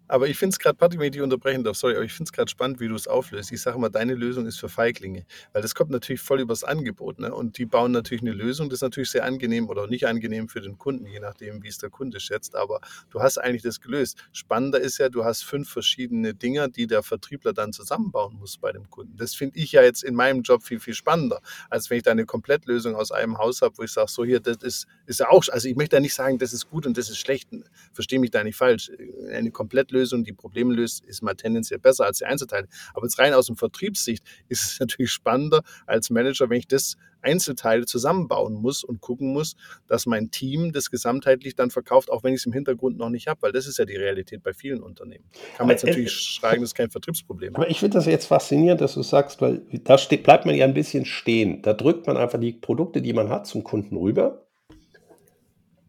Aber 0.10 0.28
ich 0.28 0.38
finde 0.40 0.54
es 0.54 0.60
gerade, 0.60 0.76
Patrick, 0.76 1.00
wenn 1.00 1.06
ich 1.06 1.12
dich 1.12 1.22
unterbrechen 1.22 1.64
darf, 1.64 1.78
sorry, 1.78 1.96
aber 1.96 2.04
ich 2.04 2.12
finde 2.12 2.30
es 2.30 2.34
gerade 2.34 2.50
spannend, 2.50 2.80
wie 2.80 2.88
du 2.88 2.96
es 2.96 3.08
auflöst. 3.08 3.52
Ich 3.52 3.62
sage 3.62 3.78
mal, 3.78 3.90
deine 3.90 4.16
Lösung 4.16 4.48
ist 4.48 4.60
für 4.60 4.68
Feiglinge, 4.68 5.24
weil 5.54 5.62
das 5.62 5.76
kommt 5.76 5.92
natürlich 5.92 6.20
voll 6.20 6.42
übers 6.42 6.64
Angebot. 6.64 7.20
Ne? 7.20 7.32
Und 7.32 7.60
die 7.60 7.68
bauen 7.68 7.92
natürlich 7.92 8.24
eine 8.24 8.34
Lösung, 8.34 8.70
das 8.70 8.78
ist 8.78 8.82
natürlich 8.82 9.12
sehr 9.12 9.24
angenehm 9.24 9.70
oder 9.70 9.86
nicht 9.86 10.08
angenehm 10.08 10.50
für 10.50 10.62
den 10.62 10.80
Kunden, 10.80 11.06
je 11.06 11.20
nachdem, 11.20 11.62
wie 11.62 11.68
es 11.68 11.78
der 11.78 11.92
Kunde 11.92 12.20
schätzt. 12.20 12.56
Aber 12.56 12.82
du 13.12 13.22
hast 13.22 13.38
eigentlich 13.38 13.62
das 13.62 13.82
gelöst. 13.82 14.18
Spannender 14.32 14.80
ist 14.80 14.98
ja, 14.98 15.10
du 15.10 15.26
hast 15.26 15.44
fünf 15.44 15.70
verschiedene 15.70 16.34
Dinge, 16.34 16.70
die 16.70 16.88
der 16.88 17.04
Vertriebler 17.04 17.54
dann 17.54 17.72
zusammenbauen 17.72 18.36
muss 18.36 18.58
bei 18.58 18.72
dem 18.72 18.90
Kunden. 18.90 19.16
Das 19.16 19.36
finde 19.36 19.60
ich 19.60 19.74
ja 19.74 19.84
jetzt 19.84 20.04
in 20.04 20.16
meinem 20.16 20.42
Job 20.42 20.64
viel, 20.64 20.80
viel 20.80 20.96
spannender, 20.96 21.40
als 21.70 21.92
wenn 21.92 21.98
ich 21.98 22.04
da 22.04 22.12
eine 22.12 22.26
Komplettlösung 22.26 22.96
aus 22.96 23.12
einem 23.12 23.38
Haus 23.38 23.62
habe, 23.62 23.78
wo 23.78 23.84
ich 23.84 23.92
sage, 23.92 24.10
so 24.10 24.26
hier, 24.26 24.40
das 24.40 24.58
ist, 24.64 24.88
ist 25.06 25.20
ja 25.20 25.30
auch, 25.30 25.44
also 25.52 25.68
ich 25.68 25.76
möchte 25.76 25.98
ja 25.98 26.00
nicht 26.00 26.16
sagen, 26.16 26.40
das 26.40 26.52
ist 26.52 26.68
gut 26.68 26.88
und 26.88 26.98
das 26.98 27.12
ist 27.12 27.20
schlecht. 27.20 27.50
Verstehe 27.94 28.20
mich 28.20 28.32
da 28.32 28.44
nicht 28.44 28.56
falsch. 28.56 28.92
Eine 29.32 29.52
Komplettlösung 29.52 29.99
Lösung, 30.00 30.24
die 30.24 30.34
Probleme 30.34 30.74
löst, 30.74 31.04
ist 31.06 31.22
mal 31.22 31.36
tendenziell 31.36 31.80
besser 31.80 32.06
als 32.06 32.20
die 32.20 32.26
Einzelteile. 32.26 32.68
Aber 32.94 33.06
jetzt 33.06 33.20
rein 33.20 33.34
aus 33.34 33.48
dem 33.48 33.56
Vertriebssicht 33.56 34.24
ist 34.48 34.64
es 34.64 34.80
natürlich 34.80 35.12
spannender 35.12 35.62
als 35.86 36.10
Manager, 36.10 36.50
wenn 36.50 36.60
ich 36.60 36.68
das 36.68 36.96
Einzelteile 37.22 37.86
zusammenbauen 37.86 38.54
muss 38.54 38.84
und 38.84 39.02
gucken 39.02 39.34
muss, 39.34 39.56
dass 39.88 40.06
mein 40.06 40.32
Team 40.32 40.72
das 40.72 40.90
gesamtheitlich 40.90 41.54
dann 41.56 41.70
verkauft, 41.70 42.10
auch 42.10 42.24
wenn 42.24 42.34
ich 42.34 42.40
es 42.40 42.46
im 42.46 42.54
Hintergrund 42.54 42.98
noch 42.98 43.10
nicht 43.10 43.28
habe, 43.28 43.42
weil 43.42 43.52
das 43.52 43.68
ist 43.68 43.78
ja 43.78 43.84
die 43.84 43.98
Realität 43.98 44.42
bei 44.42 44.54
vielen 44.54 44.82
Unternehmen. 44.82 45.26
Kann 45.58 45.68
man 45.68 45.76
jetzt 45.76 45.86
natürlich 45.86 46.08
äh, 46.08 46.40
schreiben, 46.40 46.62
das 46.62 46.70
ist 46.70 46.76
kein 46.76 46.90
Vertriebsproblem. 46.90 47.56
Aber 47.56 47.70
ich 47.70 47.80
finde 47.80 47.98
das 47.98 48.06
jetzt 48.06 48.28
faszinierend, 48.28 48.80
dass 48.80 48.94
du 48.94 49.04
sagst, 49.04 49.42
weil 49.42 49.62
da 49.84 49.98
steht, 49.98 50.24
bleibt 50.24 50.46
man 50.46 50.56
ja 50.56 50.66
ein 50.66 50.74
bisschen 50.74 51.06
stehen. 51.06 51.62
Da 51.62 51.74
drückt 51.74 52.08
man 52.08 52.16
einfach 52.16 52.40
die 52.40 52.54
Produkte, 52.54 53.02
die 53.02 53.14
man 53.14 53.30
hat, 53.30 53.48
zum 53.48 53.64
Kunden 53.64 53.98
rüber 53.98 54.46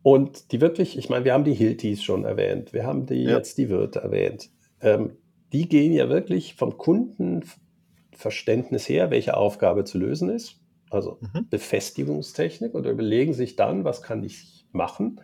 und 0.02 0.52
die 0.52 0.60
wirklich, 0.60 0.98
ich 0.98 1.08
meine, 1.08 1.24
wir 1.24 1.32
haben 1.32 1.44
die 1.44 1.54
Hiltis 1.54 2.02
schon 2.02 2.24
erwähnt, 2.24 2.72
wir 2.72 2.84
haben 2.86 3.06
die 3.06 3.22
ja. 3.24 3.36
jetzt 3.36 3.58
die 3.58 3.68
Wirte 3.68 4.00
erwähnt. 4.00 4.50
Ähm, 4.80 5.16
die 5.52 5.68
gehen 5.68 5.92
ja 5.92 6.08
wirklich 6.08 6.54
vom 6.54 6.78
Kundenverständnis 6.78 8.88
her, 8.88 9.10
welche 9.10 9.36
Aufgabe 9.36 9.84
zu 9.84 9.98
lösen 9.98 10.30
ist, 10.30 10.60
also 10.90 11.18
mhm. 11.20 11.48
Befestigungstechnik, 11.50 12.74
und 12.74 12.86
überlegen 12.86 13.34
sich 13.34 13.56
dann, 13.56 13.84
was 13.84 14.02
kann 14.02 14.24
ich 14.24 14.66
machen 14.72 15.20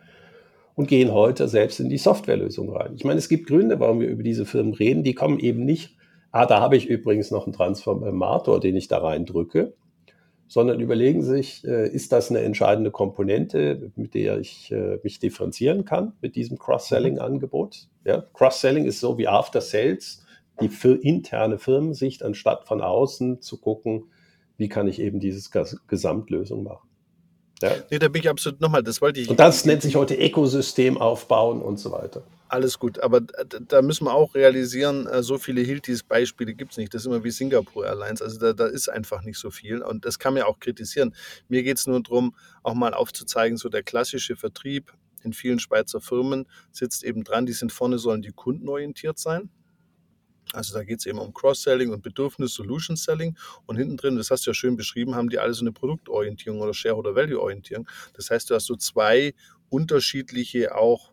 und 0.74 0.88
gehen 0.88 1.12
heute 1.12 1.48
selbst 1.48 1.80
in 1.80 1.88
die 1.88 1.98
Softwarelösung 1.98 2.70
rein. 2.70 2.94
Ich 2.96 3.04
meine, 3.04 3.18
es 3.18 3.28
gibt 3.28 3.46
Gründe, 3.46 3.80
warum 3.80 4.00
wir 4.00 4.08
über 4.08 4.22
diese 4.22 4.44
Firmen 4.44 4.74
reden, 4.74 5.04
die 5.04 5.14
kommen 5.14 5.38
eben 5.38 5.64
nicht, 5.64 5.96
ah, 6.32 6.44
da 6.44 6.60
habe 6.60 6.76
ich 6.76 6.86
übrigens 6.86 7.30
noch 7.30 7.46
einen 7.46 7.54
Transformator, 7.54 8.60
den 8.60 8.76
ich 8.76 8.88
da 8.88 8.98
reindrücke, 8.98 9.72
sondern 10.48 10.80
überlegen 10.80 11.22
sich, 11.22 11.66
äh, 11.66 11.88
ist 11.88 12.12
das 12.12 12.30
eine 12.30 12.40
entscheidende 12.40 12.90
Komponente, 12.90 13.90
mit 13.96 14.14
der 14.14 14.38
ich 14.38 14.70
äh, 14.70 14.98
mich 15.02 15.18
differenzieren 15.18 15.84
kann 15.84 16.12
mit 16.20 16.36
diesem 16.36 16.58
Cross-Selling-Angebot. 16.58 17.88
Ja? 18.04 18.24
Cross-Selling 18.32 18.84
ist 18.84 19.00
so 19.00 19.18
wie 19.18 19.28
After 19.28 19.60
Sales, 19.60 20.24
die 20.60 20.70
interne 21.02 21.58
Firmensicht, 21.58 22.22
anstatt 22.22 22.66
von 22.66 22.80
außen 22.80 23.42
zu 23.42 23.60
gucken, 23.60 24.04
wie 24.56 24.68
kann 24.68 24.88
ich 24.88 25.00
eben 25.00 25.20
diese 25.20 25.50
Gesamtlösung 25.86 26.62
machen. 26.62 26.85
Ja. 27.62 27.72
Nee, 27.90 27.98
da 27.98 28.08
bin 28.08 28.20
ich 28.22 28.28
absolut 28.28 28.60
nochmal, 28.60 28.82
das 28.82 29.00
wollte 29.00 29.20
ich. 29.20 29.28
Und 29.28 29.40
das 29.40 29.64
nennt 29.64 29.82
sich 29.82 29.96
heute 29.96 30.14
Ökosystem 30.14 30.98
aufbauen 30.98 31.62
und 31.62 31.78
so 31.78 31.90
weiter. 31.92 32.22
Alles 32.48 32.78
gut, 32.78 33.00
aber 33.00 33.20
da 33.20 33.82
müssen 33.82 34.04
wir 34.04 34.14
auch 34.14 34.34
realisieren, 34.34 35.06
äh, 35.08 35.22
so 35.22 35.36
viele 35.36 35.62
Hiltis-Beispiele 35.62 36.54
gibt 36.54 36.72
es 36.72 36.78
nicht. 36.78 36.94
Das 36.94 37.02
ist 37.02 37.06
immer 37.06 37.24
wie 37.24 37.30
Singapore 37.30 37.86
Airlines. 37.86 38.22
Also 38.22 38.38
da, 38.38 38.52
da 38.52 38.66
ist 38.66 38.88
einfach 38.88 39.22
nicht 39.22 39.38
so 39.38 39.50
viel. 39.50 39.82
Und 39.82 40.04
das 40.04 40.18
kann 40.18 40.34
man 40.34 40.42
ja 40.42 40.46
auch 40.46 40.60
kritisieren. 40.60 41.14
Mir 41.48 41.64
geht 41.64 41.78
es 41.78 41.86
nur 41.86 42.00
darum, 42.00 42.36
auch 42.62 42.74
mal 42.74 42.94
aufzuzeigen, 42.94 43.56
so 43.56 43.68
der 43.68 43.82
klassische 43.82 44.36
Vertrieb 44.36 44.92
in 45.24 45.32
vielen 45.32 45.58
Schweizer 45.58 46.00
Firmen 46.00 46.46
sitzt 46.70 47.02
eben 47.02 47.24
dran, 47.24 47.46
die 47.46 47.52
sind 47.52 47.72
vorne, 47.72 47.98
sollen 47.98 48.22
die 48.22 48.32
kundenorientiert 48.32 49.18
sein. 49.18 49.50
Also 50.52 50.74
da 50.74 50.84
geht 50.84 51.00
es 51.00 51.06
eben 51.06 51.18
um 51.18 51.34
Cross-Selling 51.34 51.90
und 51.90 52.02
Bedürfnis-Solution-Selling. 52.02 53.36
Und 53.66 53.76
hinten 53.76 53.96
drin, 53.96 54.16
das 54.16 54.30
hast 54.30 54.46
du 54.46 54.50
ja 54.50 54.54
schön 54.54 54.76
beschrieben, 54.76 55.14
haben 55.14 55.28
die 55.28 55.38
alle 55.38 55.54
so 55.54 55.62
eine 55.62 55.72
Produktorientierung 55.72 56.60
oder 56.60 56.72
Shareholder-Value-Orientierung. 56.72 57.88
Das 58.14 58.30
heißt, 58.30 58.48
du 58.50 58.54
hast 58.54 58.66
so 58.66 58.76
zwei 58.76 59.34
unterschiedliche 59.68 60.74
auch 60.74 61.12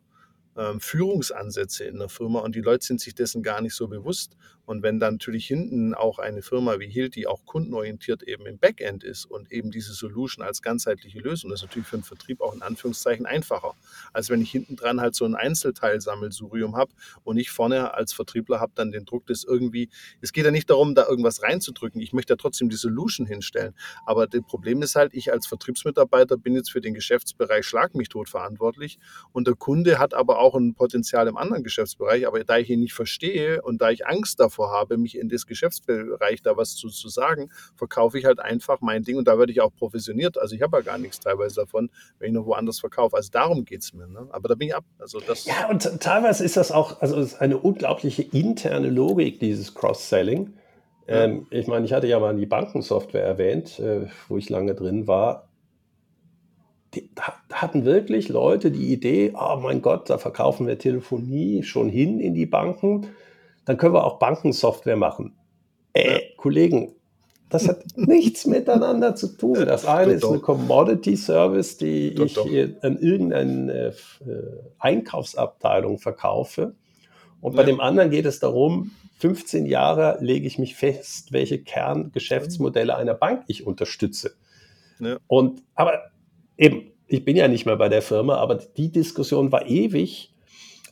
ähm, 0.56 0.80
Führungsansätze 0.80 1.86
in 1.86 1.98
der 1.98 2.10
Firma 2.10 2.40
und 2.40 2.56
die 2.56 2.62
Leute 2.62 2.86
sind 2.86 3.02
sich 3.02 3.16
dessen 3.16 3.42
gar 3.42 3.62
nicht 3.62 3.74
so 3.74 3.88
bewusst. 3.88 4.38
Und 4.66 4.82
wenn 4.82 5.00
dann 5.00 5.16
natürlich 5.16 5.46
hinten 5.46 5.94
auch 5.94 6.20
eine 6.20 6.42
Firma 6.42 6.80
wie 6.80 6.88
Hilt, 6.88 7.16
die 7.16 7.28
auch 7.28 7.46
kundenorientiert 7.46 8.24
eben 8.24 8.46
im 8.46 8.58
Backend 8.58 9.04
ist 9.04 9.26
und 9.26 9.52
eben 9.52 9.72
diese 9.72 9.94
Solution 9.94 10.46
als 10.46 10.62
ganzheitliche 10.62 11.20
Lösung, 11.20 11.50
das 11.50 11.62
ist 11.62 11.68
natürlich 11.68 11.88
für 11.88 11.98
den 11.98 12.04
Vertrieb 12.04 12.40
auch 12.42 12.54
in 12.54 12.62
Anführungszeichen 12.62 13.26
einfacher, 13.26 13.76
als 14.14 14.30
wenn 14.30 14.42
ich 14.42 14.52
hinten 14.52 14.76
dran 14.76 15.02
halt 15.02 15.16
so 15.16 15.26
ein 15.26 15.36
Einzelteilsammelsurium 15.36 16.78
habe 16.78 16.92
und 17.24 17.38
ich 17.38 17.52
vorne 17.52 17.94
als 17.94 18.14
Vertriebler 18.14 18.60
habe 18.60 18.72
dann 18.76 18.92
den 18.92 19.06
Druck, 19.06 19.28
das 19.28 19.44
irgendwie, 19.44 19.90
es 20.22 20.32
geht 20.32 20.46
ja 20.46 20.52
nicht 20.52 20.70
darum, 20.70 20.96
da 20.96 21.08
irgendwas 21.08 21.44
reinzudrücken, 21.44 22.00
ich 22.00 22.14
möchte 22.14 22.34
ja 22.34 22.38
trotzdem 22.38 22.70
die 22.70 22.78
Solution 22.78 23.28
hinstellen. 23.28 23.74
Aber 24.06 24.28
das 24.28 24.42
Problem 24.44 24.82
ist 24.82 24.96
halt, 24.96 25.14
ich 25.14 25.32
als 25.34 25.46
Vertriebsmitarbeiter 25.48 26.38
bin 26.38 26.56
jetzt 26.56 26.72
für 26.72 26.82
den 26.82 26.94
Geschäftsbereich 26.94 27.66
Schlag 27.66 27.96
mich 27.96 28.10
tot 28.10 28.30
verantwortlich 28.30 28.98
und 29.34 29.48
der 29.48 29.56
Kunde 29.56 30.00
hat 30.00 30.14
aber 30.14 30.40
auch 30.40 30.56
ein 30.56 30.74
Potenzial 30.74 31.28
im 31.28 31.36
anderen 31.36 31.64
Geschäftsbereich, 31.64 32.28
aber 32.28 32.44
da 32.44 32.58
ich 32.58 32.70
ihn 32.70 32.80
nicht 32.80 32.94
verstehe 32.94 33.62
und 33.62 33.82
da 33.82 33.90
ich 33.90 34.08
Angst 34.08 34.40
davor 34.40 34.53
davor 34.54 34.72
habe, 34.72 34.98
mich 34.98 35.18
in 35.18 35.30
das 35.30 35.46
Geschäftsbereich 35.46 36.42
da 36.42 36.56
was 36.56 36.76
zu, 36.76 36.90
zu 36.90 37.10
sagen, 37.10 37.50
verkaufe 37.76 38.18
ich 38.20 38.26
halt 38.26 38.40
einfach 38.40 38.82
mein 38.82 39.04
Ding 39.04 39.18
und 39.18 39.28
da 39.28 39.38
werde 39.38 39.52
ich 39.52 39.62
auch 39.62 39.74
provisioniert. 39.74 40.38
Also 40.38 40.56
ich 40.56 40.62
habe 40.62 40.78
ja 40.78 40.84
gar 40.84 40.98
nichts 40.98 41.20
teilweise 41.20 41.56
davon, 41.56 41.90
wenn 42.20 42.30
ich 42.30 42.34
noch 42.34 42.46
woanders 42.46 42.80
verkaufe. 42.80 43.16
Also 43.16 43.30
darum 43.32 43.66
geht 43.66 43.82
es 43.82 43.94
mir. 43.94 44.08
Ne? 44.08 44.28
Aber 44.30 44.48
da 44.48 44.56
bin 44.56 44.70
ich 44.70 44.76
ab. 44.76 44.86
Also 45.00 45.20
das 45.20 45.46
ja, 45.46 45.70
und 45.70 46.00
teilweise 46.00 46.44
ist 46.44 46.58
das 46.58 46.72
auch, 46.72 47.02
also 47.02 47.20
ist 47.20 47.42
eine 47.42 47.58
unglaubliche 47.58 48.22
interne 48.22 48.90
Logik, 48.90 49.40
dieses 49.40 49.74
Cross-Selling. 49.74 50.54
Ja. 51.08 51.26
Ähm, 51.26 51.48
ich 51.50 51.68
meine, 51.68 51.86
ich 51.86 51.94
hatte 51.94 52.08
ja 52.08 52.20
mal 52.20 52.36
die 52.36 52.46
Bankensoftware 52.46 53.24
erwähnt, 53.24 53.80
äh, 53.80 54.08
wo 54.28 54.38
ich 54.38 54.50
lange 54.50 54.76
drin 54.76 55.08
war. 55.08 55.50
Die, 56.94 57.10
da 57.16 57.34
hatten 57.52 57.86
wirklich 57.86 58.30
Leute 58.30 58.70
die 58.70 58.94
Idee, 58.94 59.34
oh 59.36 59.58
mein 59.60 59.82
Gott, 59.82 60.12
da 60.12 60.20
verkaufen 60.20 60.68
wir 60.68 60.78
Telefonie 60.78 61.64
schon 61.64 61.90
hin 61.90 62.20
in 62.20 62.36
die 62.36 62.46
Banken 62.46 63.08
dann 63.66 63.78
können 63.78 63.94
wir 63.94 64.04
auch 64.04 64.20
Bankensoftware 64.20 64.98
machen. 64.98 65.36
Äh, 65.94 66.20
Kollegen, 66.38 66.96
das 67.50 67.68
hat 67.68 67.84
nichts 67.96 68.46
miteinander 68.46 69.16
zu 69.16 69.38
tun. 69.38 69.66
Das 69.66 69.86
eine 69.86 70.14
ist 70.14 70.26
eine 70.26 70.40
Commodity-Service, 70.40 71.78
die 71.78 72.10
ich 72.10 72.38
an 72.84 72.98
irgendeine 72.98 73.88
äh, 73.90 73.94
Einkaufsabteilung 74.80 76.00
verkaufe. 76.00 76.76
Und 77.42 77.56
bei 77.56 77.64
dem 77.64 77.82
anderen 77.82 78.10
geht 78.10 78.26
es 78.26 78.40
darum, 78.40 78.92
15 79.20 79.66
Jahre 79.66 80.18
lege 80.22 80.48
ich 80.48 80.58
mich 80.58 80.76
fest, 80.76 81.32
welche 81.32 81.62
Kerngeschäftsmodelle 81.62 82.96
einer 82.96 83.14
Bank 83.14 83.44
ich 83.48 83.68
unterstütze. 83.68 84.36
Ja. 85.00 85.18
Und 85.28 85.62
aber 85.76 86.12
eben, 86.58 86.92
ich 87.08 87.24
bin 87.24 87.36
ja 87.36 87.48
nicht 87.48 87.66
mehr 87.66 87.76
bei 87.76 87.90
der 87.90 88.02
Firma, 88.02 88.38
aber 88.38 88.56
die 88.56 88.92
Diskussion 88.92 89.52
war 89.52 89.68
ewig. 89.68 90.34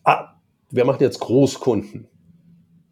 Ah, 0.03 0.35
wir 0.69 0.85
machen 0.85 1.01
jetzt 1.01 1.19
Großkunden. 1.19 2.07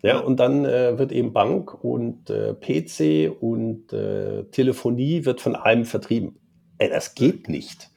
Ja, 0.02 0.20
und 0.20 0.40
dann 0.40 0.66
äh, 0.66 0.98
wird 0.98 1.12
eben 1.12 1.34
Bank 1.34 1.84
und 1.84 2.30
äh, 2.30 2.54
PC 2.54 3.32
und 3.42 3.92
äh, 3.92 4.44
Telefonie 4.46 5.26
wird 5.26 5.42
von 5.42 5.56
einem 5.56 5.86
vertrieben. 5.86 6.38
Ey, 6.78 6.90
das 6.90 7.16
geht 7.16 7.50
nicht. 7.50 7.90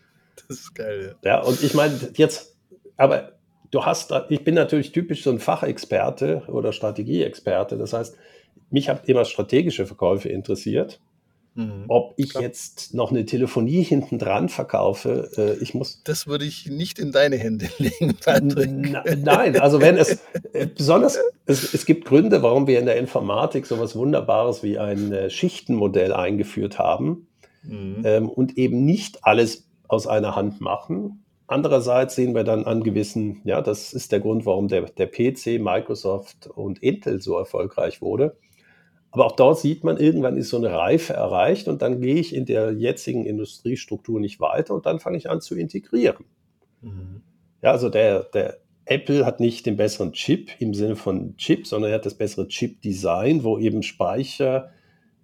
Das 0.49 0.59
ist 0.59 0.75
geil, 0.75 1.17
ja. 1.23 1.31
Ja, 1.31 1.43
und 1.43 1.63
ich 1.63 1.75
meine, 1.75 1.95
jetzt, 2.17 2.57
aber 2.97 3.33
du 3.71 3.85
hast, 3.85 4.13
ich 4.29 4.43
bin 4.43 4.55
natürlich 4.55 4.91
typisch 4.91 5.23
so 5.23 5.31
ein 5.31 5.39
Fachexperte 5.39 6.43
oder 6.49 6.73
Strategieexperte. 6.73 7.79
Das 7.79 7.93
heißt, 7.93 8.17
mich 8.71 8.89
hat 8.89 9.09
immer 9.09 9.25
strategische 9.25 9.87
Verkäufe 9.87 10.29
interessiert. 10.29 11.01
Mhm, 11.55 11.85
Ob 11.89 12.15
ich 12.17 12.31
klar. 12.31 12.43
jetzt 12.43 12.95
noch 12.95 13.11
eine 13.11 13.27
Telefonie 13.27 13.83
hinten 13.83 14.19
dran 14.19 14.49
verkaufe, 14.49 15.31
äh, 15.37 15.63
ich 15.63 15.75
muss. 15.75 16.01
Das 16.05 16.27
würde 16.27 16.47
ich 16.47 16.69
nicht 16.69 16.99
in 16.99 17.13
deine 17.13 17.37
Hände 17.37 17.69
legen, 17.79 18.17
Patrick. 18.25 18.71
Nein, 19.23 19.61
also 19.61 19.81
wenn 19.81 19.99
es 19.99 20.23
äh, 20.55 20.67
besonders, 20.67 21.19
es, 21.45 21.75
es, 21.75 21.85
gibt 21.85 22.07
Gründe, 22.07 22.43
warum 22.43 22.67
wir 22.67 22.79
in 22.79 22.87
der 22.87 22.97
Informatik 22.97 23.67
so 23.67 23.75
etwas 23.75 23.95
Wunderbares 23.95 24.63
wie 24.63 24.79
ein 24.79 25.13
äh, 25.13 25.29
Schichtenmodell 25.29 26.15
eingeführt 26.15 26.79
haben 26.79 27.27
mhm. 27.63 28.03
ähm, 28.05 28.29
und 28.31 28.57
eben 28.57 28.87
nicht 28.87 29.25
alles 29.25 29.69
aus 29.89 30.07
einer 30.07 30.35
Hand 30.35 30.63
machen. 30.63 31.23
Andererseits 31.49 32.15
sehen 32.15 32.35
wir 32.35 32.45
dann 32.45 32.65
an 32.65 32.83
gewissen, 32.83 33.43
ja, 33.45 33.61
das 33.61 33.93
ist 33.93 34.11
der 34.11 34.21
Grund, 34.21 34.47
warum 34.47 34.69
der, 34.69 34.83
der 34.83 35.07
PC, 35.07 35.61
Microsoft 35.61 36.47
und 36.47 36.83
Intel 36.83 37.21
so 37.21 37.37
erfolgreich 37.37 38.01
wurde 38.01 38.37
aber 39.13 39.27
auch 39.27 39.37
dort 39.37 39.59
sieht 39.59 39.85
man, 39.85 39.99
irgendwann 39.99 40.39
ist 40.39 40.49
so 40.49 40.57
eine 40.57 40.73
Reife 40.73 41.13
erreicht 41.13 41.69
und 41.69 41.83
dann 41.83 42.01
gehe 42.01 42.17
ich 42.17 42.35
in 42.35 42.47
der 42.47 42.73
jetzigen 42.73 43.27
Industriestruktur 43.27 44.19
nicht 44.19 44.41
weiter 44.41 44.75
und 44.75 44.87
dann 44.87 45.01
fange 45.01 45.19
ich 45.19 45.29
an 45.29 45.43
zu 45.43 45.55
integrieren. 45.55 46.25
Mhm. 46.81 47.21
Ja, 47.61 47.73
also 47.73 47.91
der, 47.91 48.25
der 48.25 48.59
Apple 48.87 49.27
hat 49.27 49.39
nicht 49.39 49.67
den 49.67 49.77
besseren 49.77 50.13
Chip 50.15 50.51
im 50.59 50.73
Sinne 50.73 50.97
von 50.97 51.37
Chip, 51.37 51.67
sondern 51.67 51.91
er 51.91 51.97
hat 51.97 52.07
das 52.07 52.17
bessere 52.17 52.49
Chip-Design, 52.49 53.45
wo 53.45 53.59
eben 53.59 53.83
Speicher, 53.83 54.71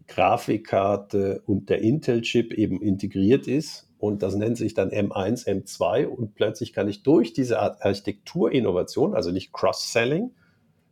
Grafikkarte 0.07 1.43
und 1.47 1.71
der 1.71 1.81
Intel-Chip 1.81 2.53
eben 2.53 2.83
integriert 2.83 3.49
ist. 3.49 3.89
Und 3.99 4.23
das 4.23 4.37
nennt 4.37 4.57
sich 4.57 4.75
dann 4.75 4.91
M1, 4.91 5.47
M2. 5.47 6.07
Und 6.07 6.35
plötzlich 6.35 6.73
kann 6.73 6.89
ich 6.89 7.03
durch 7.03 7.33
diese 7.33 7.59
Art 7.59 7.83
Architekturinnovation, 7.83 9.15
also 9.15 9.33
nicht 9.33 9.53
Cross-Selling, 9.53 10.31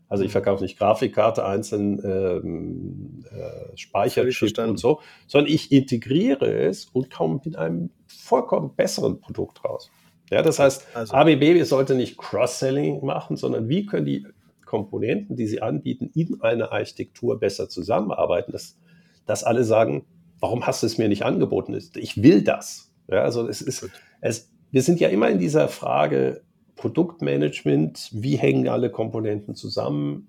Also 0.09 0.22
ich 0.24 0.30
mhm. 0.30 0.32
verkaufe 0.32 0.62
nicht 0.62 0.78
Grafikkarte 0.78 1.44
einzeln, 1.44 2.00
ähm, 2.04 3.24
äh, 3.30 3.76
Speicherchip 3.76 4.59
und 4.59 4.78
so, 4.78 5.00
sondern 5.26 5.52
ich 5.52 5.72
integriere 5.72 6.46
es 6.46 6.86
und 6.86 7.11
komme 7.11 7.40
mit 7.44 7.57
einem 7.57 7.90
vollkommen 8.07 8.74
besseren 8.74 9.20
Produkt 9.20 9.64
raus. 9.64 9.90
Ja, 10.30 10.42
das 10.42 10.59
heißt, 10.59 10.86
also, 10.94 11.14
ABB 11.14 11.62
sollte 11.62 11.94
nicht 11.94 12.18
Cross-Selling 12.18 13.04
machen, 13.04 13.36
sondern 13.36 13.68
wie 13.68 13.86
können 13.86 14.07
die 14.07 14.26
Komponenten, 14.64 15.36
die 15.36 15.46
sie 15.46 15.62
anbieten, 15.62 16.11
in 16.14 16.40
einer 16.42 16.72
Architektur 16.72 17.38
besser 17.38 17.68
zusammenarbeiten, 17.68 18.52
dass, 18.52 18.76
dass 19.24 19.44
alle 19.44 19.62
sagen, 19.62 20.04
warum 20.40 20.66
hast 20.66 20.82
du 20.82 20.86
es 20.86 20.98
mir 20.98 21.09
nicht 21.09 21.24
angeboten? 21.24 21.78
Ich 21.94 22.22
will 22.22 22.42
das. 22.42 22.92
Ja, 23.09 23.22
also 23.22 23.48
es 23.48 23.62
ist, 23.62 23.88
es, 24.20 24.50
wir 24.72 24.82
sind 24.82 24.98
ja 24.98 25.09
immer 25.09 25.30
in 25.30 25.38
dieser 25.38 25.68
Frage 25.68 26.42
Produktmanagement, 26.77 28.11
wie 28.12 28.37
hängen 28.37 28.68
alle 28.68 28.91
Komponenten 28.91 29.55
zusammen? 29.55 30.29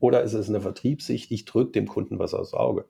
Oder 0.00 0.22
ist 0.22 0.34
es 0.34 0.48
eine 0.48 0.60
Vertriebssicht, 0.60 1.30
ich 1.30 1.44
drücke 1.44 1.72
dem 1.72 1.88
Kunden 1.88 2.18
was 2.18 2.34
aufs 2.34 2.54
Auge? 2.54 2.84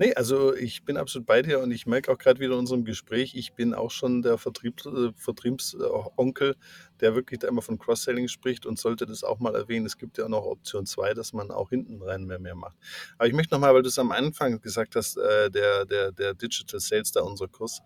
Nee, 0.00 0.14
also 0.14 0.54
ich 0.54 0.84
bin 0.84 0.96
absolut 0.96 1.26
bei 1.26 1.42
dir 1.42 1.58
und 1.58 1.72
ich 1.72 1.84
merke 1.84 2.12
auch 2.12 2.18
gerade 2.18 2.38
wieder 2.38 2.52
in 2.52 2.60
unserem 2.60 2.84
Gespräch, 2.84 3.34
ich 3.34 3.54
bin 3.54 3.74
auch 3.74 3.90
schon 3.90 4.22
der 4.22 4.38
Vertrieb, 4.38 4.80
äh, 4.86 5.10
Vertriebsonkel, 5.16 6.54
der 7.00 7.16
wirklich 7.16 7.40
da 7.40 7.48
immer 7.48 7.62
von 7.62 7.78
Cross-Selling 7.78 8.28
spricht 8.28 8.64
und 8.64 8.78
sollte 8.78 9.06
das 9.06 9.24
auch 9.24 9.40
mal 9.40 9.56
erwähnen. 9.56 9.86
Es 9.86 9.98
gibt 9.98 10.16
ja 10.18 10.26
auch 10.26 10.28
noch 10.28 10.46
Option 10.46 10.86
2, 10.86 11.14
dass 11.14 11.32
man 11.32 11.50
auch 11.50 11.70
hinten 11.70 12.00
rein 12.00 12.24
mehr, 12.24 12.38
mehr 12.38 12.54
macht. 12.54 12.76
Aber 13.18 13.26
ich 13.26 13.34
möchte 13.34 13.54
nochmal, 13.54 13.74
weil 13.74 13.82
du 13.82 13.88
es 13.88 13.98
am 13.98 14.12
Anfang 14.12 14.60
gesagt 14.60 14.94
hast, 14.94 15.16
äh, 15.16 15.50
der, 15.50 15.84
der, 15.84 16.12
der 16.12 16.34
Digital 16.34 16.78
Sales, 16.78 17.10
da 17.10 17.22
unser 17.22 17.48
Kurs. 17.48 17.82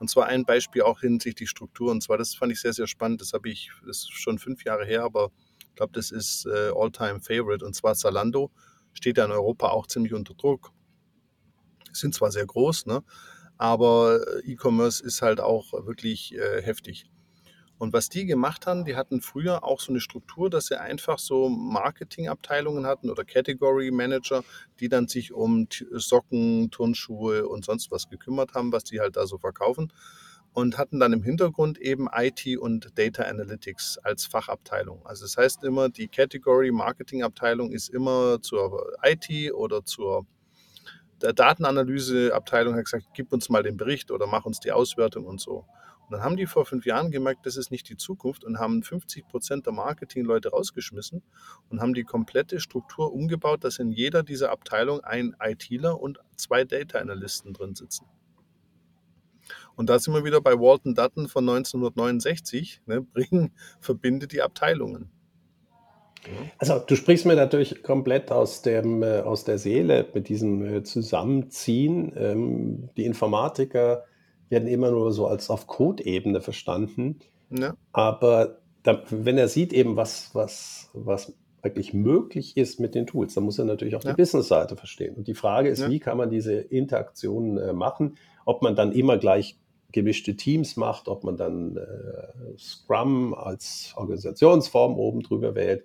Und 0.00 0.10
zwar 0.10 0.26
ein 0.26 0.44
Beispiel 0.44 0.82
auch 0.82 1.00
hinsichtlich 1.00 1.48
Struktur. 1.48 1.92
Und 1.92 2.02
zwar, 2.02 2.18
das 2.18 2.34
fand 2.34 2.50
ich 2.50 2.60
sehr, 2.60 2.72
sehr 2.72 2.88
spannend. 2.88 3.20
Das 3.20 3.32
habe 3.32 3.48
ich, 3.48 3.70
das 3.86 3.98
ist 3.98 4.12
schon 4.12 4.38
fünf 4.38 4.64
Jahre 4.64 4.84
her, 4.84 5.04
aber 5.04 5.30
ich 5.60 5.74
glaube, 5.76 5.92
das 5.92 6.10
ist 6.10 6.46
äh, 6.46 6.72
All-Time 6.74 7.20
Favorite. 7.20 7.64
Und 7.64 7.74
zwar 7.74 7.94
Zalando 7.94 8.50
steht 8.92 9.18
ja 9.18 9.24
in 9.26 9.30
Europa 9.30 9.68
auch 9.68 9.86
ziemlich 9.86 10.14
unter 10.14 10.34
Druck 10.34 10.72
sind 11.92 12.14
zwar 12.14 12.30
sehr 12.30 12.46
groß, 12.46 12.86
ne? 12.86 13.02
aber 13.58 14.20
äh, 14.44 14.52
E-Commerce 14.52 15.02
ist 15.02 15.22
halt 15.22 15.40
auch 15.40 15.72
wirklich 15.86 16.34
äh, 16.34 16.62
heftig. 16.62 17.10
Und 17.80 17.94
was 17.94 18.10
die 18.10 18.26
gemacht 18.26 18.66
haben, 18.66 18.84
die 18.84 18.94
hatten 18.94 19.22
früher 19.22 19.64
auch 19.64 19.80
so 19.80 19.90
eine 19.90 20.00
Struktur, 20.00 20.50
dass 20.50 20.66
sie 20.66 20.78
einfach 20.78 21.18
so 21.18 21.48
Marketingabteilungen 21.48 22.84
hatten 22.84 23.08
oder 23.08 23.24
Category 23.24 23.90
Manager, 23.90 24.44
die 24.80 24.90
dann 24.90 25.08
sich 25.08 25.32
um 25.32 25.66
Socken, 25.92 26.70
Turnschuhe 26.70 27.48
und 27.48 27.64
sonst 27.64 27.90
was 27.90 28.10
gekümmert 28.10 28.52
haben, 28.52 28.70
was 28.70 28.84
die 28.84 29.00
halt 29.00 29.16
da 29.16 29.26
so 29.26 29.38
verkaufen. 29.38 29.94
Und 30.52 30.76
hatten 30.76 31.00
dann 31.00 31.14
im 31.14 31.22
Hintergrund 31.22 31.78
eben 31.78 32.06
IT 32.14 32.58
und 32.58 32.98
Data 32.98 33.22
Analytics 33.22 33.96
als 34.02 34.26
Fachabteilung. 34.26 35.06
Also 35.06 35.24
das 35.24 35.38
heißt 35.38 35.64
immer, 35.64 35.88
die 35.88 36.08
Category 36.08 36.72
Marketing 36.72 37.22
Abteilung 37.22 37.72
ist 37.72 37.88
immer 37.88 38.42
zur 38.42 38.92
IT 39.02 39.54
oder 39.54 39.86
zur 39.86 40.26
der 41.22 41.32
Datenanalyseabteilung 41.32 42.74
hat 42.74 42.84
gesagt, 42.84 43.06
gib 43.14 43.32
uns 43.32 43.48
mal 43.48 43.62
den 43.62 43.78
Bericht 43.78 44.10
oder 44.10 44.26
mach 44.26 44.44
uns 44.44 44.60
die 44.60 44.72
Auswertung 44.72 45.24
und 45.24 45.40
so. 45.40 45.64
Dann 46.10 46.22
haben 46.22 46.36
die 46.36 46.46
vor 46.46 46.66
fünf 46.66 46.84
Jahren 46.86 47.10
gemerkt, 47.10 47.46
das 47.46 47.56
ist 47.56 47.70
nicht 47.70 47.88
die 47.88 47.96
Zukunft 47.96 48.44
und 48.44 48.58
haben 48.58 48.82
50 48.82 49.28
Prozent 49.28 49.66
der 49.66 49.72
Marketingleute 49.72 50.50
rausgeschmissen 50.50 51.22
und 51.68 51.80
haben 51.80 51.94
die 51.94 52.04
komplette 52.04 52.58
Struktur 52.58 53.12
umgebaut, 53.12 53.62
dass 53.62 53.78
in 53.78 53.90
jeder 53.90 54.22
dieser 54.22 54.50
Abteilung 54.50 55.00
ein 55.00 55.36
ITler 55.40 56.00
und 56.00 56.18
zwei 56.36 56.64
Data 56.64 56.98
Analysten 56.98 57.52
drin 57.52 57.74
sitzen. 57.74 58.06
Und 59.76 59.88
da 59.88 59.98
sind 59.98 60.12
wir 60.12 60.24
wieder 60.24 60.40
bei 60.40 60.58
Walton 60.58 60.94
Dutton 60.94 61.28
von 61.28 61.48
1969, 61.48 62.82
ne, 62.86 63.00
bringen, 63.14 63.52
verbindet 63.80 64.32
die 64.32 64.42
Abteilungen. 64.42 65.10
Also 66.58 66.78
du 66.80 66.96
sprichst 66.96 67.24
mir 67.24 67.34
natürlich 67.34 67.82
komplett 67.82 68.30
aus, 68.30 68.60
dem, 68.62 69.02
äh, 69.02 69.20
aus 69.20 69.44
der 69.44 69.56
Seele 69.56 70.06
mit 70.12 70.28
diesem 70.28 70.62
äh, 70.66 70.82
Zusammenziehen. 70.82 72.12
Ähm, 72.14 72.90
die 72.96 73.06
Informatiker 73.06 74.04
werden 74.50 74.68
immer 74.68 74.90
nur 74.90 75.12
so 75.12 75.26
als 75.26 75.48
auf 75.50 75.66
Code-Ebene 75.66 76.40
verstanden. 76.40 77.20
Ja. 77.50 77.74
Aber 77.92 78.58
da, 78.82 79.02
wenn 79.10 79.38
er 79.38 79.48
sieht 79.48 79.72
eben, 79.72 79.96
was, 79.96 80.30
was, 80.34 80.90
was 80.92 81.34
wirklich 81.62 81.94
möglich 81.94 82.56
ist 82.56 82.80
mit 82.80 82.94
den 82.94 83.06
Tools, 83.06 83.34
dann 83.34 83.44
muss 83.44 83.58
er 83.58 83.64
natürlich 83.64 83.96
auch 83.96 84.04
ja. 84.04 84.12
die 84.12 84.16
Business-Seite 84.16 84.76
verstehen. 84.76 85.14
Und 85.14 85.26
die 85.28 85.34
Frage 85.34 85.68
ist, 85.68 85.80
ja. 85.80 85.90
wie 85.90 85.98
kann 85.98 86.18
man 86.18 86.30
diese 86.30 86.54
Interaktionen 86.54 87.58
äh, 87.58 87.72
machen? 87.72 88.16
Ob 88.44 88.62
man 88.62 88.76
dann 88.76 88.92
immer 88.92 89.18
gleich 89.18 89.58
gemischte 89.92 90.36
Teams 90.36 90.76
macht, 90.76 91.08
ob 91.08 91.24
man 91.24 91.36
dann 91.36 91.76
äh, 91.76 92.58
Scrum 92.58 93.34
als 93.34 93.92
Organisationsform 93.96 94.96
oben 94.96 95.22
drüber 95.22 95.54
wählt 95.54 95.84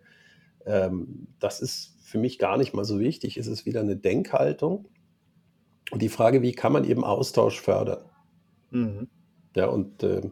ähm, 0.66 1.28
das 1.40 1.62
ist 1.62 1.96
für 2.02 2.18
mich 2.18 2.40
gar 2.40 2.58
nicht 2.58 2.74
mal 2.74 2.86
so 2.86 3.00
wichtig. 3.00 3.38
Es 3.38 3.48
ist 3.48 3.66
wieder 3.66 3.82
eine 3.82 3.96
Denkhaltung. 3.96 4.88
Und 5.92 6.02
die 6.02 6.10
Frage, 6.10 6.42
wie 6.42 6.52
kann 6.52 6.74
man 6.74 6.84
eben 6.84 7.04
Austausch 7.04 7.62
fördern? 7.62 8.04
Mhm. 8.72 9.08
Ja, 9.56 9.68
und 9.68 10.04
äh, 10.04 10.30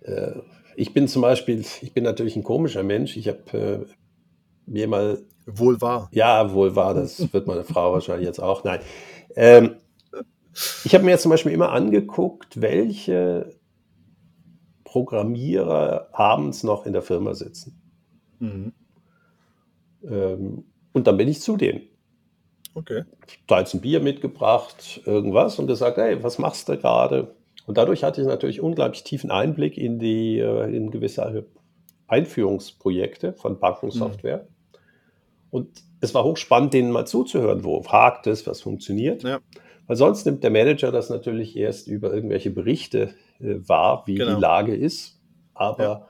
äh, 0.00 0.40
ich 0.76 0.92
bin 0.92 1.08
zum 1.08 1.22
Beispiel, 1.22 1.64
ich 1.80 1.92
bin 1.94 2.04
natürlich 2.04 2.36
ein 2.36 2.42
komischer 2.42 2.82
Mensch. 2.82 3.16
Ich 3.16 3.28
habe 3.28 3.86
äh, 3.86 3.86
mir 4.66 4.88
mal. 4.88 5.22
Wohl 5.46 5.80
wahr. 5.80 6.08
Ja, 6.12 6.52
wohl 6.52 6.74
wahr. 6.74 6.94
Das 6.94 7.32
wird 7.32 7.46
meine 7.46 7.64
Frau 7.64 7.92
wahrscheinlich 7.92 8.26
jetzt 8.26 8.40
auch. 8.40 8.64
Nein. 8.64 8.80
Ähm, 9.36 9.76
ich 10.84 10.94
habe 10.94 11.04
mir 11.04 11.12
jetzt 11.12 11.22
zum 11.22 11.30
Beispiel 11.30 11.52
immer 11.52 11.72
angeguckt, 11.72 12.60
welche 12.60 13.58
Programmierer 14.84 16.08
abends 16.12 16.62
noch 16.62 16.86
in 16.86 16.92
der 16.92 17.02
Firma 17.02 17.34
sitzen. 17.34 17.80
Mhm. 18.38 18.72
Ähm, 20.08 20.64
und 20.92 21.06
dann 21.06 21.16
bin 21.16 21.28
ich 21.28 21.40
zu 21.40 21.56
denen. 21.56 21.82
Okay. 22.74 23.04
Da 23.46 23.60
jetzt 23.60 23.74
ein 23.74 23.80
Bier 23.80 24.00
mitgebracht, 24.00 25.00
irgendwas 25.04 25.58
und 25.58 25.66
gesagt, 25.66 25.96
hey, 25.96 26.22
was 26.22 26.38
machst 26.38 26.68
du 26.68 26.76
gerade? 26.76 27.34
Und 27.66 27.78
dadurch 27.78 28.04
hatte 28.04 28.20
ich 28.20 28.26
natürlich 28.26 28.60
unglaublich 28.60 29.04
tiefen 29.04 29.30
Einblick 29.30 29.78
in 29.78 29.98
die 29.98 30.38
äh, 30.38 30.74
in 30.74 30.90
gewisse 30.90 31.46
Einführungsprojekte 32.06 33.32
von 33.32 33.58
Bankensoftware. 33.58 34.38
Mhm. 34.38 34.78
Und 35.50 35.68
es 36.00 36.14
war 36.14 36.24
hochspannend, 36.24 36.74
denen 36.74 36.90
mal 36.90 37.06
zuzuhören, 37.06 37.64
wo 37.64 37.84
hakt 37.86 38.26
es, 38.26 38.46
was 38.46 38.60
funktioniert. 38.60 39.22
Ja. 39.22 39.40
Weil 39.86 39.96
sonst 39.96 40.26
nimmt 40.26 40.42
der 40.42 40.50
Manager 40.50 40.92
das 40.92 41.10
natürlich 41.10 41.56
erst 41.56 41.88
über 41.88 42.12
irgendwelche 42.12 42.50
Berichte 42.50 43.14
äh, 43.40 43.56
wahr, 43.66 44.02
wie 44.06 44.16
genau. 44.16 44.34
die 44.34 44.40
Lage 44.40 44.74
ist. 44.74 45.20
Aber 45.54 45.82
ja 45.82 46.08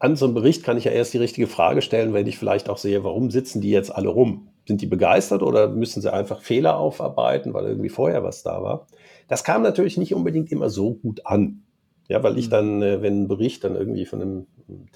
an 0.00 0.16
so 0.16 0.26
einem 0.26 0.34
Bericht 0.34 0.62
kann 0.62 0.76
ich 0.76 0.84
ja 0.84 0.92
erst 0.92 1.12
die 1.14 1.18
richtige 1.18 1.46
Frage 1.46 1.82
stellen, 1.82 2.14
wenn 2.14 2.26
ich 2.26 2.38
vielleicht 2.38 2.68
auch 2.68 2.78
sehe, 2.78 3.04
warum 3.04 3.30
sitzen 3.30 3.60
die 3.60 3.70
jetzt 3.70 3.94
alle 3.94 4.08
rum? 4.08 4.48
Sind 4.66 4.80
die 4.80 4.86
begeistert 4.86 5.42
oder 5.42 5.68
müssen 5.68 6.02
sie 6.02 6.12
einfach 6.12 6.40
Fehler 6.40 6.78
aufarbeiten, 6.78 7.54
weil 7.54 7.66
irgendwie 7.66 7.88
vorher 7.88 8.22
was 8.22 8.42
da 8.42 8.62
war? 8.62 8.86
Das 9.28 9.44
kam 9.44 9.62
natürlich 9.62 9.98
nicht 9.98 10.14
unbedingt 10.14 10.50
immer 10.50 10.70
so 10.70 10.94
gut 10.94 11.24
an. 11.26 11.62
Ja, 12.08 12.22
weil 12.22 12.38
ich 12.38 12.46
mhm. 12.46 12.50
dann, 12.50 12.82
äh, 12.82 13.02
wenn 13.02 13.22
ein 13.22 13.28
Bericht 13.28 13.62
dann 13.64 13.76
irgendwie 13.76 14.06
von 14.06 14.22
einer 14.22 14.42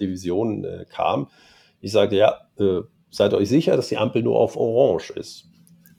Division 0.01 0.65
äh, 0.65 0.87
kam, 0.91 1.29
ich 1.81 1.93
sagte, 1.93 2.17
ja, 2.17 2.41
äh, 2.59 2.81
seid 3.11 3.35
euch 3.35 3.49
sicher, 3.49 3.77
dass 3.77 3.89
die 3.89 3.99
Ampel 3.99 4.23
nur 4.23 4.37
auf 4.39 4.57
Orange 4.57 5.13
ist. 5.13 5.45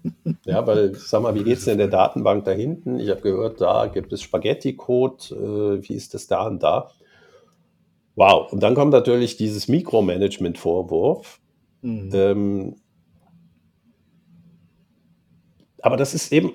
Ja, 0.46 0.68
weil, 0.68 0.96
sag 0.96 1.22
mal, 1.22 1.34
wie 1.34 1.46
geht 1.46 1.60
es 1.60 1.64
denn 1.64 1.74
in 1.74 1.78
der 1.78 1.88
Datenbank 1.88 2.44
da 2.44 2.52
hinten? 2.52 3.00
Ich 3.00 3.10
habe 3.10 3.22
gehört, 3.22 3.62
da 3.62 3.86
gibt 3.86 4.12
es 4.12 4.22
Spaghetti-Code. 4.22 5.80
wie 5.82 5.94
ist 5.94 6.14
das 6.14 6.28
da 6.28 6.46
und 6.46 6.62
da? 6.62 6.92
Wow. 8.16 8.52
Und 8.52 8.62
dann 8.62 8.76
kommt 8.76 8.92
natürlich 8.92 9.38
dieses 9.38 9.70
Mikromanagement-Vorwurf. 9.70 11.40
Mhm. 11.84 12.10
Ähm, 12.14 12.76
aber 15.82 15.96
das 15.96 16.14
ist 16.14 16.34
eben, 16.34 16.52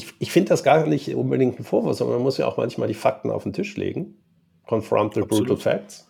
ich, 0.00 0.14
ich 0.18 0.32
finde 0.32 0.48
das 0.48 0.62
gar 0.62 0.86
nicht 0.86 1.14
unbedingt 1.14 1.58
ein 1.58 1.64
Vorwurf, 1.64 1.96
sondern 1.96 2.16
man 2.16 2.22
muss 2.22 2.38
ja 2.38 2.46
auch 2.46 2.56
manchmal 2.56 2.88
die 2.88 2.94
Fakten 2.94 3.30
auf 3.30 3.42
den 3.42 3.52
Tisch 3.52 3.76
legen. 3.76 4.16
Confront 4.66 5.14
the 5.14 5.20
brutal 5.20 5.56
facts. 5.56 6.08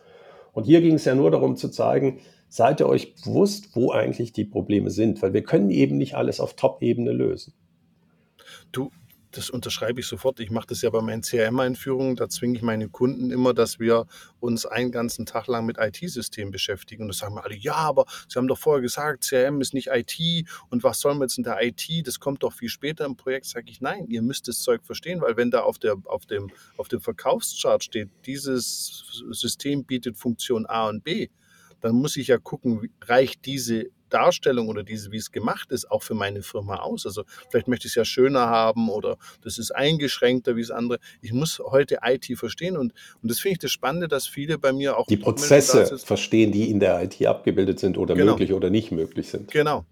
Und 0.53 0.65
hier 0.65 0.81
ging 0.81 0.95
es 0.95 1.05
ja 1.05 1.15
nur 1.15 1.31
darum 1.31 1.57
zu 1.57 1.69
zeigen, 1.71 2.21
seid 2.49 2.81
ihr 2.81 2.89
euch 2.89 3.15
bewusst, 3.17 3.75
wo 3.75 3.91
eigentlich 3.91 4.33
die 4.33 4.45
Probleme 4.45 4.91
sind, 4.91 5.23
weil 5.23 5.33
wir 5.33 5.43
können 5.43 5.71
eben 5.71 5.99
nicht 5.99 6.15
alles 6.15 6.41
auf 6.41 6.55
Top-Ebene 6.55 7.11
lösen. 7.13 7.53
Du, 8.71 8.91
das 9.33 9.51
unterschreibe 9.51 10.01
ich 10.01 10.07
sofort. 10.07 10.41
Ich 10.41 10.51
mache 10.51 10.67
das 10.69 10.83
ja 10.83 10.91
bei 10.91 11.01
meinen 11.01 11.23
CRM-Einführungen. 11.23 12.17
Da 12.17 12.29
zwinge 12.29 12.57
ich 12.57 12.63
meine 12.63 12.89
Kunden 12.89 13.31
immer, 13.31 13.55
dass 13.55 13.79
wir 13.79 14.07
uns 14.41 14.67
einen 14.67 14.91
ganzen 14.91 15.27
Tag 15.27 15.47
lang 15.47 15.67
mit 15.67 15.79
IT-Systemen 15.79 16.51
beschäftigen. 16.51 17.03
Und 17.03 17.09
das 17.09 17.19
sagen 17.19 17.35
wir 17.35 17.45
alle, 17.45 17.57
ja, 17.57 17.75
aber 17.75 18.07
Sie 18.29 18.39
haben 18.39 18.49
doch 18.49 18.59
vorher 18.59 18.83
gesagt, 18.83 19.25
CRM 19.25 19.61
ist 19.61 19.75
nicht 19.75 19.89
IT. 19.93 20.49
Und 20.69 20.83
was 20.83 21.01
sollen 21.01 21.19
wir 21.19 21.25
jetzt 21.25 21.39
in 21.39 21.45
der 21.45 21.63
IT? 21.63 22.07
Das 22.07 22.19
kommt 22.19 22.43
doch 22.43 22.53
viel 22.53 22.69
später 22.69 23.05
im 23.05 23.17
Projekt. 23.17 23.47
Sage 23.47 23.71
ich, 23.71 23.81
nein, 23.81 24.07
ihr 24.09 24.23
müsst 24.23 24.49
das 24.49 24.61
Zeug 24.61 24.85
verstehen, 24.85 25.21
weil 25.21 25.37
wenn 25.37 25.51
da 25.51 25.61
auf, 25.61 25.79
der, 25.79 25.97
auf, 26.07 26.27
dem, 26.27 26.51
auf 26.77 26.89
dem 26.89 27.01
Verkaufschart 27.01 27.85
steht, 27.85 28.09
dieses 28.27 29.23
System 29.31 29.85
bietet 29.85 30.17
Funktion 30.17 30.67
A 30.67 30.89
und 30.89 31.05
B, 31.05 31.29
dann 31.81 31.95
muss 31.95 32.17
ich 32.17 32.29
ja 32.29 32.39
gucken, 32.39 32.91
reicht 33.03 33.47
diese 33.47 33.87
Darstellung 34.11 34.69
oder 34.69 34.83
diese, 34.83 35.11
wie 35.13 35.17
es 35.17 35.33
gemacht 35.33 35.73
ist, 35.73 35.91
auch 35.91 36.03
für 36.03 36.15
meine 36.15 36.43
Firma 36.43 36.77
aus? 36.77 37.07
Also 37.07 37.25
vielleicht 37.49 37.69
möchte 37.69 37.87
ich 37.87 37.93
es 37.93 37.97
ja 37.97 38.05
schöner 38.05 38.47
haben 38.47 38.91
oder 38.91 39.17
das 39.43 39.59
ist 39.59 39.71
eingeschränkter 39.71 40.57
wie 40.57 40.63
das 40.63 40.71
andere. 40.71 40.99
Ich 41.23 41.33
muss 41.33 41.59
heute 41.59 41.99
IT 42.03 42.27
verstehen 42.37 42.77
und, 42.77 42.93
und 43.23 43.31
das 43.31 43.41
finde 43.41 43.53
ich 43.55 43.59
das 43.61 43.73
Spannende, 43.73 44.09
dass 44.09 44.27
viele 44.27 44.59
bei 44.59 44.73
mir 44.73 44.97
auch 44.97 45.07
die 45.07 45.17
Prozesse 45.17 45.99
verstehen, 45.99 46.53
die 46.53 46.71
in 46.71 46.81
der 46.81 47.03
IT 47.03 47.25
abgebildet 47.25 47.81
sind 47.81 47.97
oder 47.97 48.15
genau. 48.15 48.33
möglich 48.33 48.53
oder 48.53 48.71
nicht 48.71 48.91
möglich 48.91 49.29
sind. 49.29 49.51
Genau. 49.51 49.85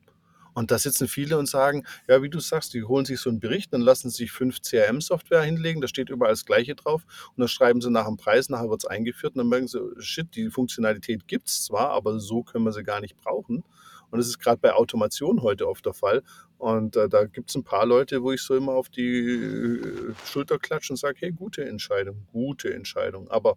Und 0.59 0.73
da 0.73 0.79
sitzen 0.79 1.07
viele 1.07 1.39
und 1.39 1.49
sagen, 1.49 1.85
ja, 2.09 2.21
wie 2.21 2.29
du 2.29 2.41
sagst, 2.41 2.75
die 2.75 2.83
holen 2.83 3.05
sich 3.05 3.21
so 3.21 3.31
einen 3.31 3.39
Bericht, 3.39 3.73
dann 3.73 3.81
lassen 3.81 4.11
sie 4.11 4.25
sich 4.25 4.33
fünf 4.33 4.61
CRM-Software 4.61 5.43
hinlegen, 5.43 5.81
da 5.81 5.87
steht 5.87 6.11
überall 6.11 6.33
das 6.33 6.45
Gleiche 6.45 6.75
drauf 6.75 7.05
und 7.29 7.39
dann 7.39 7.47
schreiben 7.47 7.81
sie 7.81 7.93
nach 7.93 8.07
dem 8.07 8.17
Preis, 8.17 8.49
nachher 8.49 8.69
wird 8.69 8.83
es 8.83 8.91
eingeführt 8.91 9.35
und 9.37 9.39
dann 9.39 9.49
merken 9.49 9.69
sie, 9.69 9.79
shit, 10.01 10.35
die 10.35 10.51
Funktionalität 10.51 11.29
gibt 11.29 11.49
es 11.49 11.63
zwar, 11.63 11.91
aber 11.91 12.19
so 12.19 12.43
können 12.43 12.65
wir 12.65 12.73
sie 12.73 12.83
gar 12.83 13.01
nicht 13.01 13.17
brauchen. 13.17 13.63
Und 14.11 14.19
das 14.19 14.27
ist 14.27 14.39
gerade 14.39 14.59
bei 14.61 14.73
Automation 14.75 15.43
heute 15.43 15.69
oft 15.69 15.85
der 15.85 15.93
Fall. 15.93 16.23
Und 16.57 16.97
äh, 16.97 17.09
da 17.09 17.25
gibt 17.25 17.51
es 17.51 17.57
ein 17.57 17.65
paar 17.65 17.87
Leute, 17.87 18.23
wo 18.23 18.33
ich 18.33 18.43
so 18.43 18.57
immer 18.57 18.73
auf 18.73 18.89
die 18.89 19.17
äh, 19.19 20.15
Schulter 20.25 20.59
klatsche 20.59 20.93
und 20.93 20.97
sage, 20.97 21.17
hey, 21.21 21.33
gute 21.33 21.65
Entscheidung, 21.65 22.27
gute 22.33 22.73
Entscheidung. 22.73 23.29
Aber 23.31 23.57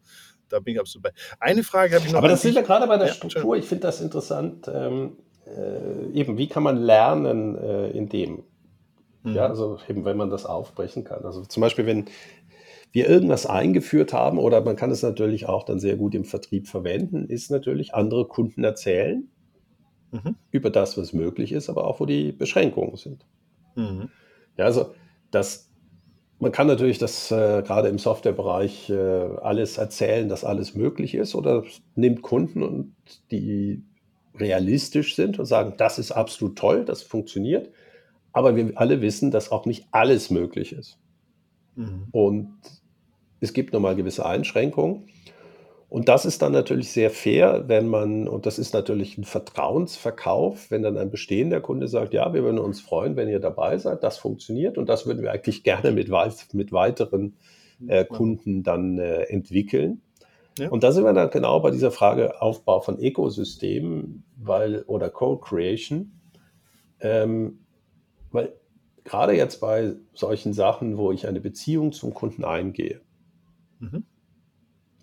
da 0.49 0.59
bin 0.59 0.75
ich 0.75 0.79
absolut 0.79 1.03
bei. 1.03 1.11
Eine 1.39 1.63
Frage 1.63 1.95
habe 1.95 2.05
ich 2.05 2.11
noch. 2.11 2.19
Aber 2.19 2.27
das 2.27 2.41
sind 2.41 2.55
wir 2.55 2.63
gerade 2.63 2.87
bei 2.87 2.97
der 2.97 3.07
ja, 3.07 3.13
Struktur. 3.13 3.55
Ich 3.55 3.65
finde 3.65 3.83
das 3.83 4.01
interessant. 4.01 4.69
Ähm, 4.71 5.17
äh, 5.45 6.11
eben, 6.13 6.37
wie 6.37 6.47
kann 6.47 6.63
man 6.63 6.77
lernen 6.77 7.57
äh, 7.57 7.89
in 7.91 8.09
dem? 8.09 8.43
Mhm. 9.23 9.35
Ja, 9.35 9.47
also 9.47 9.79
eben, 9.87 10.05
wenn 10.05 10.17
man 10.17 10.29
das 10.29 10.45
aufbrechen 10.45 11.03
kann. 11.03 11.23
Also 11.23 11.43
zum 11.45 11.61
Beispiel, 11.61 11.85
wenn 11.85 12.05
wir 12.91 13.09
irgendwas 13.09 13.45
eingeführt 13.45 14.11
haben, 14.11 14.37
oder 14.37 14.61
man 14.61 14.75
kann 14.75 14.91
es 14.91 15.01
natürlich 15.01 15.47
auch 15.47 15.63
dann 15.63 15.79
sehr 15.79 15.95
gut 15.95 16.13
im 16.13 16.25
Vertrieb 16.25 16.67
verwenden, 16.67 17.25
ist 17.27 17.49
natürlich 17.49 17.93
andere 17.93 18.27
Kunden 18.27 18.63
erzählen 18.63 19.29
mhm. 20.11 20.35
über 20.51 20.69
das, 20.69 20.97
was 20.97 21.13
möglich 21.13 21.51
ist, 21.51 21.69
aber 21.69 21.85
auch 21.85 21.99
wo 21.99 22.05
die 22.05 22.31
Beschränkungen 22.31 22.95
sind. 22.95 23.25
Mhm. 23.75 24.09
Ja, 24.57 24.65
also 24.65 24.93
das, 25.31 25.69
man 26.39 26.51
kann 26.51 26.67
natürlich 26.67 26.97
das 26.97 27.31
äh, 27.31 27.63
gerade 27.65 27.87
im 27.87 27.99
Softwarebereich 27.99 28.89
äh, 28.89 28.93
alles 29.41 29.77
erzählen, 29.77 30.29
dass 30.29 30.43
alles 30.43 30.75
möglich 30.75 31.15
ist, 31.15 31.35
oder 31.35 31.63
nimmt 31.95 32.21
Kunden 32.21 32.63
und 32.63 32.95
die 33.31 33.83
realistisch 34.35 35.15
sind 35.15 35.39
und 35.39 35.45
sagen, 35.45 35.73
das 35.77 35.99
ist 35.99 36.11
absolut 36.11 36.57
toll, 36.57 36.85
das 36.85 37.01
funktioniert. 37.01 37.69
Aber 38.33 38.55
wir 38.55 38.71
alle 38.75 39.01
wissen, 39.01 39.29
dass 39.29 39.51
auch 39.51 39.65
nicht 39.65 39.87
alles 39.91 40.29
möglich 40.29 40.71
ist. 40.71 40.97
Mhm. 41.75 42.07
Und 42.11 42.53
es 43.41 43.53
gibt 43.53 43.73
nochmal 43.73 43.95
gewisse 43.95 44.25
Einschränkungen. 44.25 45.07
Und 45.91 46.07
das 46.07 46.23
ist 46.23 46.41
dann 46.41 46.53
natürlich 46.53 46.89
sehr 46.89 47.09
fair, 47.09 47.65
wenn 47.67 47.89
man, 47.89 48.25
und 48.25 48.45
das 48.45 48.59
ist 48.59 48.73
natürlich 48.73 49.17
ein 49.17 49.25
Vertrauensverkauf, 49.25 50.71
wenn 50.71 50.83
dann 50.83 50.97
ein 50.97 51.09
bestehender 51.09 51.59
Kunde 51.59 51.89
sagt, 51.89 52.13
ja, 52.13 52.33
wir 52.33 52.43
würden 52.43 52.59
uns 52.59 52.79
freuen, 52.79 53.17
wenn 53.17 53.27
ihr 53.27 53.41
dabei 53.41 53.77
seid, 53.77 54.01
das 54.01 54.17
funktioniert 54.17 54.77
und 54.77 54.87
das 54.87 55.05
würden 55.05 55.21
wir 55.21 55.33
eigentlich 55.33 55.63
gerne 55.65 55.91
mit, 55.91 56.09
mit 56.53 56.71
weiteren 56.71 57.35
äh, 57.89 58.05
Kunden 58.05 58.63
dann 58.63 58.99
äh, 58.99 59.23
entwickeln. 59.23 60.01
Ja. 60.57 60.69
Und 60.69 60.85
da 60.85 60.93
sind 60.93 61.03
wir 61.03 61.11
dann 61.11 61.29
genau 61.29 61.59
bei 61.59 61.71
dieser 61.71 61.91
Frage 61.91 62.41
Aufbau 62.41 62.79
von 62.79 62.97
Ökosystemen 62.97 64.23
weil, 64.37 64.83
oder 64.83 65.09
Co-Creation. 65.09 66.13
Ähm, 67.01 67.65
weil 68.31 68.53
gerade 69.03 69.33
jetzt 69.33 69.59
bei 69.59 69.95
solchen 70.13 70.53
Sachen, 70.53 70.97
wo 70.97 71.11
ich 71.11 71.27
eine 71.27 71.41
Beziehung 71.41 71.91
zum 71.91 72.13
Kunden 72.13 72.45
eingehe, 72.45 73.01
mhm. 73.79 74.05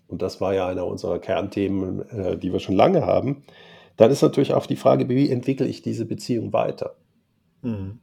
Und 0.09 0.21
das 0.21 0.41
war 0.41 0.53
ja 0.53 0.67
einer 0.67 0.85
unserer 0.85 1.19
Kernthemen, 1.19 2.09
äh, 2.09 2.37
die 2.37 2.51
wir 2.51 2.59
schon 2.59 2.75
lange 2.75 3.05
haben, 3.05 3.43
dann 3.95 4.11
ist 4.11 4.21
natürlich 4.21 4.53
auch 4.53 4.65
die 4.65 4.75
Frage, 4.75 5.07
wie 5.07 5.29
entwickle 5.29 5.67
ich 5.67 5.81
diese 5.81 6.05
Beziehung 6.05 6.51
weiter? 6.51 6.95
Mhm. 7.61 7.99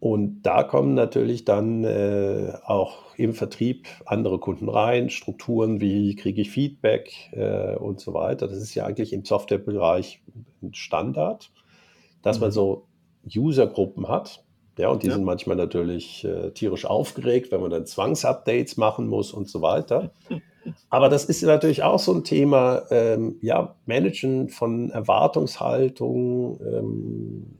Und 0.00 0.42
da 0.42 0.62
kommen 0.62 0.94
natürlich 0.94 1.44
dann 1.44 1.82
äh, 1.82 2.52
auch 2.64 3.16
im 3.16 3.34
Vertrieb 3.34 3.88
andere 4.06 4.38
Kunden 4.38 4.68
rein, 4.68 5.10
Strukturen 5.10 5.80
wie 5.80 6.14
kriege 6.14 6.40
ich 6.40 6.50
Feedback 6.50 7.32
äh, 7.32 7.74
und 7.74 7.98
so 7.98 8.14
weiter. 8.14 8.46
Das 8.46 8.58
ist 8.58 8.74
ja 8.76 8.86
eigentlich 8.86 9.12
im 9.12 9.24
Softwarebereich 9.24 10.22
ein 10.62 10.72
Standard, 10.72 11.50
dass 12.22 12.36
mhm. 12.38 12.42
man 12.42 12.50
so 12.52 12.86
Usergruppen 13.34 14.08
hat. 14.08 14.44
Ja, 14.78 14.90
und 14.90 15.02
die 15.02 15.08
ja. 15.08 15.14
sind 15.14 15.24
manchmal 15.24 15.56
natürlich 15.56 16.24
äh, 16.24 16.52
tierisch 16.52 16.84
aufgeregt, 16.84 17.50
wenn 17.50 17.60
man 17.60 17.70
dann 17.70 17.84
Zwangsupdates 17.84 18.76
machen 18.76 19.08
muss 19.08 19.32
und 19.32 19.48
so 19.48 19.62
weiter. 19.62 20.12
Aber 20.90 21.08
das 21.08 21.24
ist 21.24 21.42
natürlich 21.42 21.82
auch 21.82 21.98
so 21.98 22.12
ein 22.12 22.24
Thema, 22.24 22.82
ähm, 22.90 23.36
ja, 23.40 23.76
Managen 23.86 24.48
von 24.48 24.90
Erwartungshaltung, 24.90 26.60
ähm, 26.60 27.58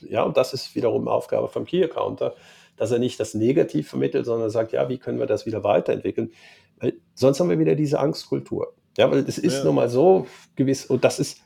ja, 0.00 0.22
und 0.22 0.36
das 0.36 0.52
ist 0.52 0.74
wiederum 0.74 1.08
Aufgabe 1.08 1.48
vom 1.48 1.64
Key 1.64 1.82
Accounter, 1.82 2.34
dass 2.76 2.90
er 2.90 2.98
nicht 2.98 3.18
das 3.20 3.34
Negativ 3.34 3.88
vermittelt, 3.88 4.26
sondern 4.26 4.50
sagt, 4.50 4.72
ja, 4.72 4.88
wie 4.88 4.98
können 4.98 5.18
wir 5.18 5.26
das 5.26 5.46
wieder 5.46 5.64
weiterentwickeln? 5.64 6.32
Weil 6.78 6.94
sonst 7.14 7.40
haben 7.40 7.50
wir 7.50 7.58
wieder 7.58 7.74
diese 7.74 8.00
Angstkultur. 8.00 8.74
Ja, 8.98 9.10
weil 9.10 9.20
es 9.20 9.38
ist 9.38 9.58
ja. 9.58 9.64
nun 9.64 9.76
mal 9.76 9.88
so 9.88 10.26
gewiss, 10.56 10.86
und 10.86 11.04
das 11.04 11.18
ist, 11.18 11.40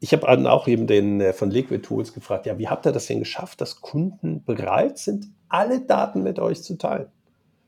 ich 0.00 0.12
habe 0.12 0.28
auch 0.50 0.66
eben 0.66 0.86
den 0.86 1.20
äh, 1.20 1.32
von 1.32 1.50
Liquid 1.50 1.82
Tools 1.82 2.12
gefragt, 2.12 2.46
ja, 2.46 2.58
wie 2.58 2.68
habt 2.68 2.86
ihr 2.86 2.92
das 2.92 3.06
denn 3.06 3.20
geschafft, 3.20 3.60
dass 3.60 3.80
Kunden 3.80 4.44
bereit 4.44 4.98
sind, 4.98 5.26
alle 5.48 5.80
Daten 5.80 6.22
mit 6.22 6.38
euch 6.38 6.62
zu 6.62 6.76
teilen? 6.76 7.08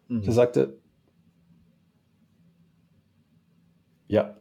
Mhm. 0.08 0.22
Er 0.24 0.32
sagte, 0.32 0.78
ja, 4.14 4.36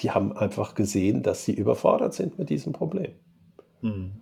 die 0.00 0.10
haben 0.10 0.32
einfach 0.36 0.74
gesehen, 0.74 1.22
dass 1.22 1.44
sie 1.44 1.52
überfordert 1.52 2.14
sind 2.14 2.38
mit 2.38 2.50
diesem 2.50 2.72
Problem. 2.72 3.12
Mhm. 3.82 4.12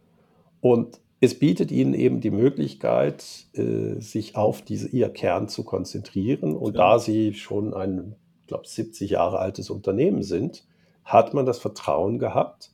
Und 0.61 1.01
es 1.21 1.39
bietet 1.39 1.71
ihnen 1.71 1.95
eben 1.95 2.21
die 2.21 2.33
Möglichkeit, 2.33 3.25
äh, 3.55 4.01
sich 4.01 4.37
auf 4.37 4.61
diese, 4.63 4.89
ihr 4.89 5.09
Kern 5.09 5.49
zu 5.49 5.63
konzentrieren. 5.63 6.57
Und 6.57 6.75
ja. 6.77 6.93
da 6.93 6.99
sie 6.99 7.33
schon 7.35 7.75
ein, 7.75 8.17
ich 8.41 8.49
glaube, 8.49 8.67
70 8.67 9.11
Jahre 9.11 9.39
altes 9.39 9.71
Unternehmen 9.71 10.25
sind, 10.25 10.67
hat 11.05 11.33
man 11.33 11.47
das 11.47 11.59
Vertrauen 11.59 12.19
gehabt. 12.19 12.73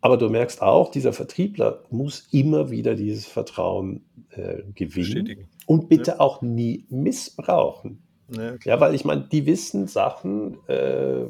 Aber 0.00 0.16
du 0.16 0.28
merkst 0.30 0.62
auch, 0.62 0.90
dieser 0.90 1.12
Vertriebler 1.12 1.82
muss 1.90 2.28
immer 2.32 2.70
wieder 2.70 2.94
dieses 2.94 3.26
Vertrauen 3.26 4.04
äh, 4.30 4.62
gewinnen 4.74 5.48
und 5.66 5.88
bitte 5.88 6.12
ja. 6.12 6.20
auch 6.20 6.42
nie 6.42 6.86
missbrauchen. 6.88 8.02
Ja, 8.28 8.56
ja, 8.64 8.80
weil 8.80 8.94
ich 8.94 9.04
meine, 9.04 9.28
die 9.30 9.46
wissen 9.46 9.86
Sachen, 9.86 10.58
äh, 10.68 11.26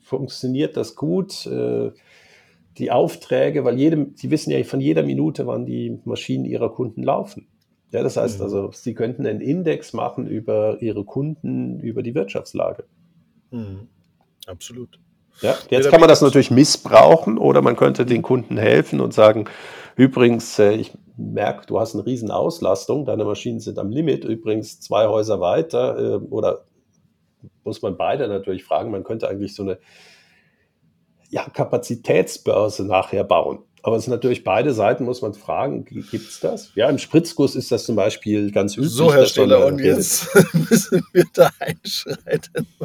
funktioniert 0.00 0.76
das 0.76 0.94
gut, 0.96 1.46
äh, 1.46 1.92
die 2.78 2.90
Aufträge, 2.90 3.64
weil 3.64 3.78
jedem, 3.78 4.14
sie 4.16 4.30
wissen 4.30 4.50
ja 4.50 4.62
von 4.64 4.80
jeder 4.80 5.02
Minute, 5.02 5.46
wann 5.46 5.64
die 5.66 5.98
Maschinen 6.04 6.44
ihrer 6.44 6.70
Kunden 6.70 7.02
laufen. 7.02 7.48
Ja, 7.92 8.02
das 8.02 8.16
heißt 8.16 8.38
mhm. 8.38 8.44
also, 8.44 8.70
sie 8.72 8.94
könnten 8.94 9.26
einen 9.26 9.40
Index 9.40 9.92
machen 9.92 10.26
über 10.26 10.82
ihre 10.82 11.04
Kunden, 11.04 11.80
über 11.80 12.02
die 12.02 12.14
Wirtschaftslage. 12.14 12.84
Mhm. 13.50 13.88
Absolut. 14.46 15.00
Ja, 15.42 15.56
jetzt 15.70 15.90
kann 15.90 16.00
man 16.00 16.08
das 16.08 16.22
natürlich 16.22 16.50
missbrauchen 16.50 17.38
oder 17.38 17.62
man 17.62 17.76
könnte 17.76 18.06
den 18.06 18.22
Kunden 18.22 18.56
helfen 18.56 19.00
und 19.00 19.12
sagen, 19.12 19.46
übrigens, 19.96 20.58
äh, 20.58 20.72
ich 20.72 20.92
merke, 21.16 21.66
du 21.66 21.78
hast 21.78 21.94
eine 21.94 22.06
riesen 22.06 22.30
Auslastung, 22.30 23.04
deine 23.04 23.24
Maschinen 23.24 23.60
sind 23.60 23.78
am 23.78 23.90
Limit, 23.90 24.24
übrigens 24.24 24.80
zwei 24.80 25.06
Häuser 25.08 25.40
weiter 25.40 25.98
äh, 25.98 26.16
oder 26.30 26.64
muss 27.64 27.82
man 27.82 27.96
beide 27.96 28.28
natürlich 28.28 28.64
fragen, 28.64 28.90
man 28.90 29.04
könnte 29.04 29.28
eigentlich 29.28 29.54
so 29.54 29.62
eine 29.62 29.78
ja, 31.28 31.44
Kapazitätsbörse 31.48 32.86
nachher 32.86 33.24
bauen. 33.24 33.58
Aber 33.86 33.98
es 33.98 34.02
sind 34.02 34.10
natürlich 34.10 34.42
beide 34.42 34.74
Seiten, 34.74 35.04
muss 35.04 35.22
man 35.22 35.32
fragen, 35.32 35.84
gibt 35.84 36.12
es 36.12 36.40
das? 36.40 36.72
Ja, 36.74 36.90
im 36.90 36.98
Spritzguss 36.98 37.54
ist 37.54 37.70
das 37.70 37.84
zum 37.84 37.94
Beispiel 37.94 38.50
ganz 38.50 38.76
üblich. 38.76 38.90
So, 38.90 39.14
Herr 39.14 39.26
Stehler, 39.26 39.64
und 39.64 39.78
jetzt 39.78 40.26
müssen 40.70 41.06
wir 41.12 41.24
da 41.32 41.50
einschreiten. 41.60 42.66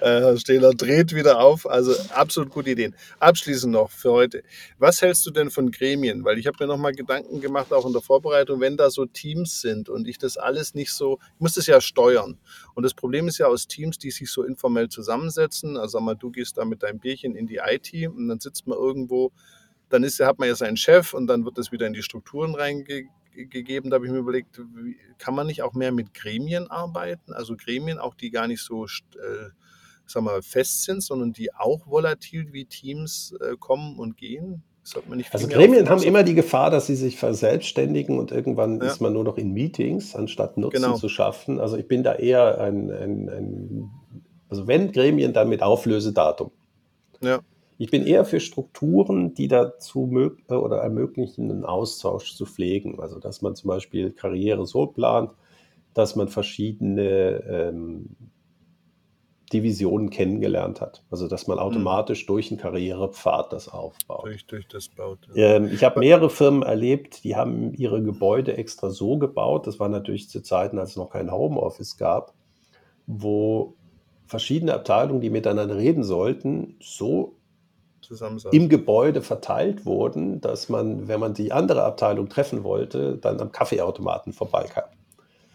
Äh, 0.00 0.20
Herr 0.20 0.36
Stehler 0.36 0.74
dreht 0.74 1.14
wieder 1.14 1.40
auf. 1.40 1.68
Also 1.68 1.92
absolut 2.14 2.50
gute 2.50 2.70
Ideen. 2.70 2.94
Abschließend 3.20 3.72
noch 3.72 3.90
für 3.90 4.10
heute. 4.10 4.42
Was 4.78 5.02
hältst 5.02 5.24
du 5.26 5.30
denn 5.30 5.50
von 5.50 5.70
Gremien? 5.70 6.24
Weil 6.24 6.38
ich 6.38 6.46
habe 6.46 6.56
mir 6.60 6.66
noch 6.66 6.76
mal 6.76 6.92
Gedanken 6.92 7.40
gemacht, 7.40 7.72
auch 7.72 7.86
in 7.86 7.92
der 7.92 8.02
Vorbereitung, 8.02 8.60
wenn 8.60 8.76
da 8.76 8.90
so 8.90 9.06
Teams 9.06 9.60
sind 9.60 9.88
und 9.88 10.06
ich 10.08 10.18
das 10.18 10.36
alles 10.36 10.74
nicht 10.74 10.92
so, 10.92 11.18
ich 11.34 11.40
muss 11.40 11.54
das 11.54 11.66
ja 11.66 11.80
steuern. 11.80 12.38
Und 12.74 12.82
das 12.82 12.94
Problem 12.94 13.28
ist 13.28 13.38
ja 13.38 13.46
aus 13.46 13.66
Teams, 13.66 13.98
die 13.98 14.10
sich 14.10 14.30
so 14.30 14.42
informell 14.42 14.88
zusammensetzen. 14.88 15.76
Also 15.76 15.98
sag 15.98 16.02
mal, 16.02 16.14
du 16.14 16.30
gehst 16.30 16.58
da 16.58 16.64
mit 16.64 16.82
deinem 16.82 16.98
Bierchen 16.98 17.34
in 17.34 17.46
die 17.46 17.60
IT 17.64 17.92
und 18.08 18.28
dann 18.28 18.40
sitzt 18.40 18.66
man 18.66 18.78
irgendwo 18.78 19.32
dann 19.88 20.04
ist, 20.04 20.20
hat 20.20 20.38
man 20.38 20.48
ja 20.48 20.54
seinen 20.54 20.76
Chef 20.76 21.14
und 21.14 21.26
dann 21.26 21.44
wird 21.44 21.58
das 21.58 21.72
wieder 21.72 21.86
in 21.86 21.92
die 21.92 22.02
Strukturen 22.02 22.54
reingegeben. 22.54 23.90
Da 23.90 23.96
habe 23.96 24.06
ich 24.06 24.12
mir 24.12 24.18
überlegt, 24.18 24.60
kann 25.18 25.34
man 25.34 25.46
nicht 25.46 25.62
auch 25.62 25.74
mehr 25.74 25.92
mit 25.92 26.14
Gremien 26.14 26.70
arbeiten? 26.70 27.32
Also 27.32 27.56
Gremien 27.56 27.98
auch, 27.98 28.14
die 28.14 28.30
gar 28.30 28.46
nicht 28.46 28.62
so 28.62 28.84
äh, 28.84 29.50
sag 30.06 30.22
mal, 30.22 30.42
fest 30.42 30.84
sind, 30.84 31.02
sondern 31.02 31.32
die 31.32 31.54
auch 31.54 31.86
volatil 31.86 32.52
wie 32.52 32.64
Teams 32.64 33.34
äh, 33.40 33.56
kommen 33.58 33.98
und 33.98 34.16
gehen? 34.16 34.62
also 35.32 35.48
Gremien 35.48 35.90
haben 35.90 36.02
immer 36.02 36.22
die 36.22 36.34
Gefahr, 36.34 36.70
dass 36.70 36.86
sie 36.86 36.96
sich 36.96 37.18
verselbstständigen 37.18 38.18
und 38.18 38.32
irgendwann 38.32 38.80
ja. 38.80 38.86
ist 38.86 39.00
man 39.00 39.12
nur 39.12 39.22
noch 39.22 39.36
in 39.36 39.52
Meetings, 39.52 40.14
anstatt 40.14 40.56
Nutzen 40.56 40.82
genau. 40.82 40.96
zu 40.96 41.10
schaffen. 41.10 41.60
Also 41.60 41.76
ich 41.76 41.86
bin 41.86 42.02
da 42.02 42.14
eher 42.14 42.58
ein, 42.58 42.90
ein, 42.90 43.28
ein 43.28 43.90
also 44.48 44.66
wenn 44.66 44.90
Gremien, 44.92 45.34
dann 45.34 45.50
mit 45.50 45.62
Auflösedatum. 45.62 46.52
Ja. 47.20 47.40
Ich 47.78 47.90
bin 47.90 48.04
eher 48.04 48.24
für 48.24 48.40
Strukturen, 48.40 49.34
die 49.34 49.48
dazu 49.48 50.10
äh, 50.48 50.54
oder 50.54 50.78
ermöglichen, 50.78 51.50
einen 51.50 51.64
Austausch 51.64 52.34
zu 52.34 52.44
pflegen. 52.44 53.00
Also, 53.00 53.20
dass 53.20 53.40
man 53.40 53.54
zum 53.54 53.68
Beispiel 53.68 54.10
Karriere 54.10 54.66
so 54.66 54.86
plant, 54.86 55.30
dass 55.94 56.16
man 56.16 56.28
verschiedene 56.28 57.44
ähm, 57.48 58.16
Divisionen 59.52 60.10
kennengelernt 60.10 60.80
hat. 60.80 61.02
Also 61.10 61.26
dass 61.28 61.46
man 61.46 61.58
hm. 61.58 61.64
automatisch 61.64 62.24
mhm. 62.24 62.26
durch 62.26 62.50
einen 62.50 62.60
Karrierepfad 62.60 63.52
das 63.52 63.68
aufbaut. 63.68 64.26
Durch, 64.26 64.46
durch 64.46 64.68
das 64.68 64.88
baut. 64.88 65.20
Ja. 65.34 65.56
Ähm, 65.56 65.70
ich 65.72 65.84
habe 65.84 66.00
mehrere 66.00 66.30
Firmen 66.30 66.62
erlebt, 66.62 67.24
die 67.24 67.36
haben 67.36 67.72
ihre 67.74 68.02
Gebäude 68.02 68.56
extra 68.56 68.90
so 68.90 69.18
gebaut. 69.18 69.66
Das 69.66 69.80
war 69.80 69.88
natürlich 69.88 70.28
zu 70.28 70.42
Zeiten, 70.42 70.78
als 70.78 70.90
es 70.90 70.96
noch 70.96 71.10
kein 71.10 71.32
Homeoffice 71.32 71.96
gab, 71.96 72.34
wo 73.06 73.74
verschiedene 74.26 74.74
Abteilungen, 74.74 75.22
die 75.22 75.30
miteinander 75.30 75.76
reden 75.76 76.04
sollten, 76.04 76.76
so 76.80 77.37
im 78.50 78.68
Gebäude 78.68 79.22
verteilt 79.22 79.86
wurden, 79.86 80.40
dass 80.40 80.68
man, 80.68 81.08
wenn 81.08 81.20
man 81.20 81.34
die 81.34 81.52
andere 81.52 81.84
Abteilung 81.84 82.28
treffen 82.28 82.64
wollte, 82.64 83.16
dann 83.16 83.40
am 83.40 83.52
Kaffeeautomaten 83.52 84.32
vorbeikam. 84.32 84.84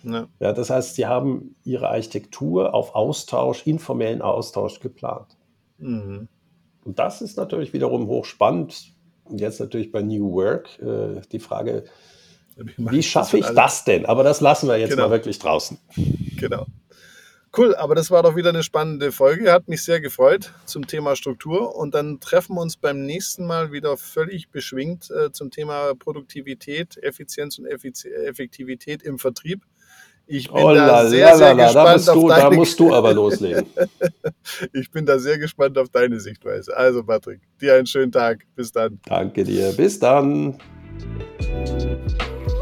Ja. 0.04 0.28
ja. 0.40 0.54
das 0.54 0.70
heißt, 0.70 0.96
sie 0.96 1.06
haben 1.06 1.56
ihre 1.64 1.90
Architektur 1.90 2.74
auf 2.74 2.96
Austausch, 2.96 3.66
informellen 3.66 4.22
Austausch 4.22 4.80
geplant. 4.80 5.38
Mhm. 5.78 6.28
Und 6.84 7.00
das 7.00 7.22
ist 7.22 7.38
natürlich 7.38 7.74
wiederum 7.74 8.08
hochspannend. 8.08 8.94
Und 9.26 9.40
jetzt 9.40 9.60
natürlich 9.60 9.92
bei 9.92 10.02
New 10.02 10.34
Work 10.34 10.80
äh, 10.80 11.22
die 11.32 11.40
Frage, 11.40 11.86
wie 12.78 13.02
schaffe 13.02 13.38
ich 13.38 13.48
das 13.48 13.84
denn? 13.84 14.06
Aber 14.06 14.24
das 14.24 14.42
lassen 14.42 14.68
wir 14.68 14.78
jetzt 14.78 14.92
genau. 14.92 15.04
mal 15.04 15.12
wirklich 15.12 15.40
draußen. 15.40 15.78
Genau. 16.38 16.66
Cool, 17.56 17.76
aber 17.76 17.94
das 17.94 18.10
war 18.10 18.24
doch 18.24 18.36
wieder 18.36 18.50
eine 18.50 18.64
spannende 18.64 19.12
Folge. 19.12 19.52
Hat 19.52 19.68
mich 19.68 19.84
sehr 19.84 20.02
gefreut 20.02 20.54
zum 20.66 20.88
Thema 20.88 21.16
Struktur. 21.16 21.76
Und 21.76 21.94
dann 21.94 22.20
treffen 22.20 22.56
wir 22.56 22.62
uns 22.62 22.78
beim 22.78 23.06
nächsten 23.06 23.46
Mal 23.46 23.72
wieder 23.72 23.96
völlig 23.96 24.50
beschwingt 24.50 25.12
äh, 25.12 25.32
zum 25.32 25.52
Thema 25.52 25.94
Produktivität, 25.94 26.98
Effizienz 26.98 27.60
und 27.60 27.68
Effiz 27.68 28.06
Effektivität 28.06 29.04
im 29.04 29.20
Vertrieb. 29.20 29.62
Ich 30.26 30.52
bin 30.52 30.64
oh, 30.64 30.74
da 30.74 31.06
sehr, 31.06 31.38
sehr 31.38 31.54
gespannt 31.54 31.76
da 31.76 31.94
musst, 31.94 32.08
du, 32.08 32.28
da 32.30 32.50
musst 32.50 32.80
du 32.80 32.94
aber 32.94 33.14
loslegen. 33.14 33.66
ich 34.74 34.90
bin 34.90 35.06
da 35.06 35.20
sehr 35.20 35.38
gespannt 35.38 35.78
auf 35.78 35.90
deine 35.90 36.20
Sichtweise. 36.20 36.76
Also, 36.76 37.04
Patrick, 37.04 37.42
dir 37.62 37.76
einen 37.76 37.86
schönen 37.86 38.12
Tag. 38.12 38.46
Bis 38.56 38.72
dann. 38.72 39.00
Danke 39.06 39.44
dir. 39.44 39.74
Bis 39.74 40.00
dann. 40.00 40.58